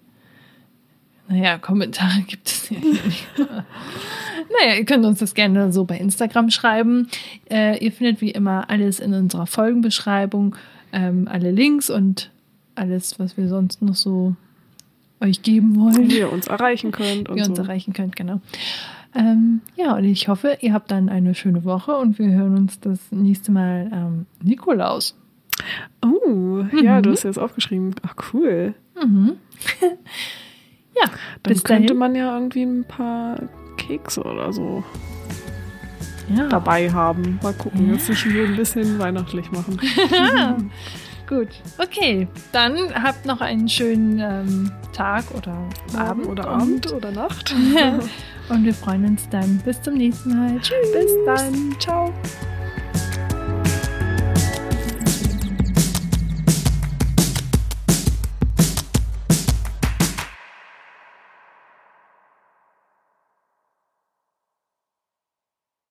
[1.30, 3.28] Naja, Kommentare gibt es ja nicht.
[3.38, 7.10] naja, ihr könnt uns das gerne so bei Instagram schreiben.
[7.50, 10.56] Äh, ihr findet wie immer alles in unserer Folgenbeschreibung,
[10.92, 12.32] ähm, alle Links und
[12.76, 14.36] alles, was wir sonst noch so
[15.20, 16.10] euch geben wollen.
[16.10, 17.30] Wie ihr uns erreichen könnt.
[17.30, 17.64] Wie ihr uns so.
[17.64, 18.40] erreichen könnt, genau.
[19.16, 22.80] Ähm, ja, und ich hoffe, ihr habt dann eine schöne Woche und wir hören uns
[22.80, 25.16] das nächste Mal ähm, Nikolaus.
[26.04, 26.84] Oh, mhm.
[26.84, 27.96] ja, du hast jetzt aufgeschrieben.
[28.04, 28.76] Ach, cool.
[29.04, 29.38] Mhm.
[29.82, 31.10] ja,
[31.44, 31.98] dann könnte dahin.
[31.98, 33.40] man ja irgendwie ein paar
[33.78, 34.84] Kekse oder so
[36.30, 36.48] ja.
[36.48, 37.40] dabei haben.
[37.42, 38.34] Mal gucken, ja.
[38.34, 39.80] nur ein bisschen weihnachtlich machen.
[41.28, 42.28] Gut, okay.
[42.54, 45.58] Dann habt noch einen schönen ähm, Tag oder
[45.98, 46.28] Abend.
[46.28, 47.54] Oder Abend oder Nacht.
[48.50, 49.58] und wir freuen uns dann.
[49.66, 50.58] Bis zum nächsten Mal.
[50.62, 50.94] Tschüss.
[50.94, 51.76] Bis dann.
[51.80, 52.14] Ciao.